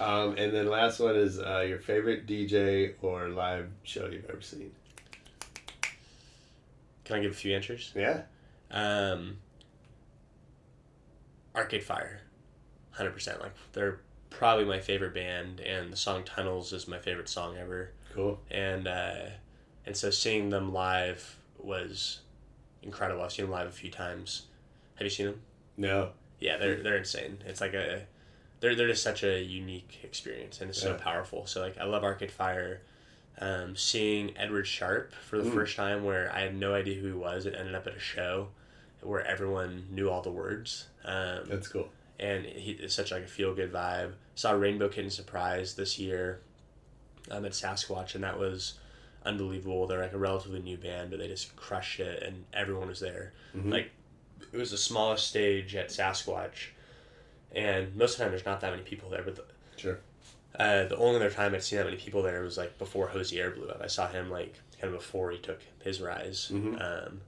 Um, 0.00 0.36
and 0.38 0.54
then 0.54 0.68
last 0.70 1.00
one 1.00 1.16
is 1.16 1.40
uh, 1.40 1.64
your 1.68 1.80
favorite 1.80 2.24
DJ 2.24 2.94
or 3.02 3.30
live 3.30 3.68
show 3.82 4.06
you've 4.06 4.30
ever 4.30 4.40
seen. 4.40 4.70
Can 7.04 7.16
I 7.16 7.20
give 7.20 7.32
a 7.32 7.34
few 7.34 7.52
answers? 7.56 7.90
Yeah. 7.96 8.22
Um, 8.70 9.38
Arcade 11.56 11.82
Fire, 11.82 12.20
hundred 12.92 13.10
percent. 13.12 13.40
Like 13.40 13.54
they're 13.72 13.98
probably 14.30 14.64
my 14.66 14.78
favorite 14.78 15.14
band, 15.14 15.58
and 15.60 15.92
the 15.92 15.96
song 15.96 16.22
Tunnels 16.22 16.72
is 16.72 16.86
my 16.86 16.98
favorite 16.98 17.28
song 17.28 17.56
ever. 17.58 17.90
Cool. 18.14 18.38
And 18.50 18.86
uh, 18.86 19.30
and 19.84 19.96
so 19.96 20.10
seeing 20.10 20.50
them 20.50 20.72
live 20.72 21.37
was 21.58 22.20
incredible. 22.82 23.22
I've 23.22 23.32
seen 23.32 23.44
them 23.46 23.52
live 23.52 23.66
a 23.66 23.72
few 23.72 23.90
times. 23.90 24.42
Have 24.96 25.04
you 25.04 25.10
seen 25.10 25.26
them? 25.26 25.40
No. 25.76 26.10
Yeah, 26.40 26.56
they're 26.56 26.82
they're 26.82 26.96
insane. 26.98 27.38
It's 27.46 27.60
like 27.60 27.74
a 27.74 28.02
they're 28.60 28.74
they're 28.74 28.88
just 28.88 29.02
such 29.02 29.22
a 29.24 29.40
unique 29.42 29.98
experience, 30.02 30.60
and 30.60 30.70
it's 30.70 30.80
so 30.80 30.94
powerful. 30.94 31.46
So 31.46 31.60
like 31.60 31.78
I 31.78 31.84
love 31.84 32.04
Arcade 32.04 32.30
Fire. 32.32 32.82
Um, 33.40 33.76
seeing 33.76 34.36
Edward 34.36 34.66
Sharpe 34.66 35.12
for 35.14 35.38
the 35.38 35.44
Mm. 35.48 35.54
first 35.54 35.76
time, 35.76 36.02
where 36.02 36.28
I 36.34 36.40
had 36.40 36.56
no 36.56 36.74
idea 36.74 36.96
who 37.00 37.06
he 37.06 37.12
was, 37.12 37.46
it 37.46 37.54
ended 37.56 37.76
up 37.76 37.86
at 37.86 37.94
a 37.94 38.00
show 38.00 38.48
where 39.00 39.24
everyone 39.24 39.86
knew 39.92 40.10
all 40.10 40.22
the 40.22 40.30
words. 40.32 40.88
Um, 41.04 41.44
That's 41.46 41.68
cool. 41.68 41.88
and 42.18 42.44
he 42.44 42.72
it's 42.72 42.94
such 42.94 43.12
like 43.12 43.22
a 43.22 43.28
feel 43.28 43.54
good 43.54 43.72
vibe. 43.72 44.14
Saw 44.34 44.50
Rainbow 44.52 44.88
Kitten 44.88 45.10
Surprise 45.10 45.74
this 45.74 46.00
year, 46.00 46.40
um, 47.30 47.44
at 47.44 47.52
Sasquatch, 47.52 48.16
and 48.16 48.24
that 48.24 48.40
was 48.40 48.74
unbelievable. 49.28 49.86
They're 49.86 50.00
like 50.02 50.12
a 50.12 50.18
relatively 50.18 50.60
new 50.60 50.76
band, 50.76 51.10
but 51.10 51.18
they 51.18 51.28
just 51.28 51.54
crushed 51.56 52.00
it, 52.00 52.22
and 52.22 52.44
everyone 52.52 52.88
was 52.88 53.00
there. 53.00 53.32
Mhm. 53.54 53.70
Like 53.70 53.90
it 54.52 54.56
was 54.56 54.70
the 54.70 54.78
smallest 54.78 55.26
stage 55.28 55.74
at 55.76 55.88
Sasquatch, 55.88 56.68
and 57.52 57.94
most 57.96 58.12
of 58.12 58.18
the 58.18 58.24
time 58.24 58.32
there's 58.32 58.46
not 58.46 58.60
that 58.62 58.70
many 58.70 58.82
people 58.82 59.10
there. 59.10 59.22
But 59.22 59.36
the, 59.36 59.44
Sure. 59.76 59.98
uh, 60.58 60.84
the 60.84 60.96
only 60.96 61.16
other 61.16 61.30
time 61.30 61.54
I'd 61.54 61.62
seen 61.62 61.78
that 61.78 61.84
many 61.84 61.96
people 61.96 62.22
there 62.22 62.42
was 62.42 62.56
like 62.56 62.78
before 62.78 63.08
Hozier 63.08 63.50
blew 63.50 63.68
up. 63.68 63.80
I 63.82 63.86
saw 63.86 64.08
him 64.08 64.30
like 64.30 64.54
kind 64.80 64.92
of 64.94 64.98
before 65.00 65.30
he 65.30 65.38
took 65.38 65.60
his 65.82 66.00
rise. 66.00 66.50
Mhm. 66.52 66.80
Um, 66.80 67.20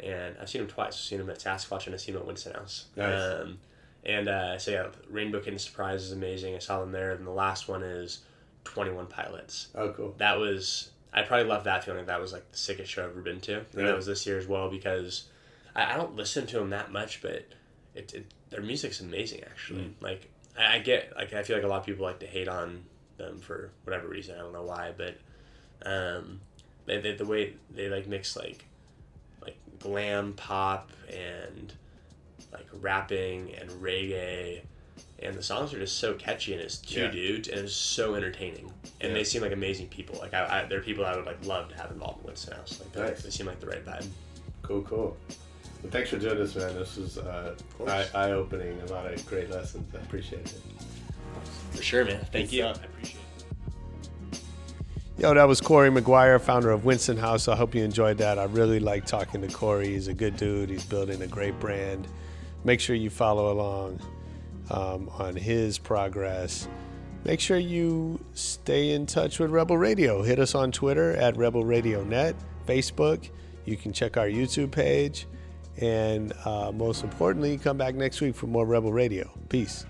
and 0.00 0.36
I've 0.40 0.48
seen 0.50 0.60
him 0.62 0.68
twice. 0.68 0.94
I've 0.94 1.00
seen 1.00 1.20
him 1.20 1.30
at 1.30 1.38
Sasquatch 1.38 1.86
and 1.86 1.94
I've 1.94 2.00
seen 2.00 2.14
him 2.14 2.20
at 2.20 2.26
Winston 2.26 2.52
House. 2.52 2.86
Nice. 2.96 3.22
Um, 3.40 3.58
and 4.04 4.28
uh, 4.28 4.58
so 4.58 4.70
yeah, 4.70 4.88
Rainbow 5.08 5.40
Kitten 5.40 5.58
Surprise 5.58 6.04
is 6.04 6.12
amazing. 6.12 6.54
I 6.54 6.58
saw 6.58 6.80
them 6.80 6.92
there. 6.92 7.12
And 7.12 7.26
the 7.26 7.30
last 7.30 7.66
one 7.66 7.82
is 7.82 8.20
Twenty 8.64 8.90
One 8.90 9.06
Pilots. 9.06 9.68
Oh, 9.74 9.90
cool. 9.92 10.14
That 10.18 10.38
was 10.38 10.90
I 11.12 11.22
probably 11.22 11.46
left 11.46 11.64
that 11.64 11.84
feeling 11.84 11.98
like 11.98 12.08
that 12.08 12.20
was 12.20 12.32
like 12.32 12.50
the 12.50 12.58
sickest 12.58 12.90
show 12.90 13.04
I've 13.04 13.10
ever 13.10 13.22
been 13.22 13.40
to. 13.42 13.58
And 13.58 13.86
that 13.86 13.96
was 13.96 14.06
this 14.06 14.26
year 14.26 14.38
as 14.38 14.46
well 14.46 14.70
because 14.70 15.24
I, 15.74 15.94
I 15.94 15.96
don't 15.96 16.16
listen 16.16 16.46
to 16.48 16.58
them 16.58 16.70
that 16.70 16.92
much, 16.92 17.22
but 17.22 17.46
it, 17.94 18.14
it 18.14 18.26
their 18.50 18.62
music's 18.62 19.00
amazing 19.00 19.42
actually. 19.44 19.82
Mm. 19.82 20.02
Like 20.02 20.28
I, 20.58 20.76
I 20.76 20.78
get 20.80 21.12
like 21.16 21.32
I 21.32 21.42
feel 21.42 21.56
like 21.56 21.64
a 21.64 21.68
lot 21.68 21.80
of 21.80 21.86
people 21.86 22.04
like 22.04 22.20
to 22.20 22.26
hate 22.26 22.48
on 22.48 22.84
them 23.16 23.38
for 23.38 23.70
whatever 23.84 24.08
reason. 24.08 24.34
I 24.34 24.38
don't 24.38 24.52
know 24.52 24.64
why, 24.64 24.92
but 24.96 25.16
um, 25.84 26.40
they, 26.86 27.00
they 27.00 27.12
the 27.12 27.26
way 27.26 27.54
they 27.70 27.88
like 27.88 28.06
mix 28.06 28.36
like 28.36 28.64
like 29.42 29.56
glam 29.78 30.32
pop 30.34 30.90
and 31.10 31.72
like 32.52 32.66
rapping 32.80 33.54
and 33.54 33.70
reggae. 33.70 34.62
And 35.22 35.34
the 35.34 35.42
songs 35.42 35.72
are 35.72 35.78
just 35.78 35.98
so 35.98 36.12
catchy, 36.14 36.52
and 36.52 36.60
it's 36.60 36.76
two 36.76 37.00
Yeah. 37.00 37.10
dudes, 37.10 37.48
and 37.48 37.60
it's 37.60 37.74
so 37.74 38.14
entertaining. 38.16 38.70
And 39.00 39.12
Yeah. 39.12 39.18
they 39.18 39.24
seem 39.24 39.40
like 39.42 39.52
amazing 39.52 39.88
people. 39.88 40.18
Like 40.20 40.34
I, 40.34 40.62
I, 40.62 40.66
they're 40.66 40.82
people 40.82 41.06
I 41.06 41.16
would 41.16 41.24
like 41.26 41.44
love 41.46 41.70
to 41.70 41.74
have 41.76 41.90
involved 41.90 42.20
in 42.20 42.26
Winston 42.26 42.54
House. 42.54 42.78
Like 42.80 42.92
they- 42.92 43.00
Nice. 43.00 43.22
they 43.22 43.30
seem 43.30 43.46
like 43.46 43.58
the 43.60 43.66
right 43.66 43.84
vibe. 43.84 44.06
Cool, 44.62 44.82
cool. 44.82 45.16
Well, 45.82 45.90
thanks 45.90 46.10
for 46.10 46.18
doing 46.18 46.36
this, 46.36 46.54
man. 46.54 46.74
This 46.74 46.96
was 46.96 47.18
uh, 47.18 47.54
course. 47.78 48.14
eye 48.14 48.32
opening. 48.32 48.80
A 48.82 48.92
lot 48.92 49.10
of 49.10 49.24
great 49.26 49.50
lessons. 49.50 49.86
I 49.94 49.98
appreciate 49.98 50.40
it. 50.46 50.60
For 51.72 51.82
sure, 51.82 52.04
man. 52.04 52.18
Thank 52.32 52.50
Good 52.50 52.56
you. 52.56 52.62
stuff. 52.64 52.80
I 52.82 52.84
appreciate 52.86 53.20
it. 54.32 54.40
Yo, 55.18 55.32
that 55.32 55.48
was 55.48 55.62
Corey 55.62 55.88
McGuire, 55.90 56.38
founder 56.38 56.70
of 56.70 56.84
Winston 56.84 57.16
House. 57.16 57.48
I 57.48 57.56
hope 57.56 57.74
you 57.74 57.82
enjoyed 57.82 58.18
that. 58.18 58.38
I 58.38 58.44
really 58.44 58.80
like 58.80 59.06
talking 59.06 59.40
to 59.40 59.48
Corey. 59.48 59.88
He's 59.88 60.08
a 60.08 60.14
good 60.14 60.36
dude. 60.36 60.68
He's 60.68 60.84
building 60.84 61.22
a 61.22 61.26
great 61.26 61.58
brand. 61.58 62.06
Make 62.64 62.80
sure 62.80 62.94
you 62.96 63.08
follow 63.08 63.50
along 63.52 63.98
um, 64.70 65.10
on 65.18 65.36
his 65.36 65.78
progress. 65.78 66.68
Make 67.24 67.40
sure 67.40 67.58
you 67.58 68.20
stay 68.34 68.90
in 68.90 69.06
touch 69.06 69.38
with 69.40 69.50
Rebel 69.50 69.76
Radio. 69.76 70.22
Hit 70.22 70.38
us 70.38 70.54
on 70.54 70.70
Twitter 70.70 71.12
at 71.16 71.36
Rebel 71.36 71.64
Radio 71.64 72.04
Net, 72.04 72.36
Facebook. 72.66 73.30
You 73.64 73.76
can 73.76 73.92
check 73.92 74.16
our 74.16 74.28
YouTube 74.28 74.70
page. 74.70 75.26
And 75.78 76.32
uh, 76.44 76.72
most 76.72 77.02
importantly, 77.02 77.58
come 77.58 77.76
back 77.76 77.94
next 77.94 78.20
week 78.20 78.34
for 78.34 78.46
more 78.46 78.64
Rebel 78.64 78.92
Radio. 78.92 79.30
Peace. 79.48 79.84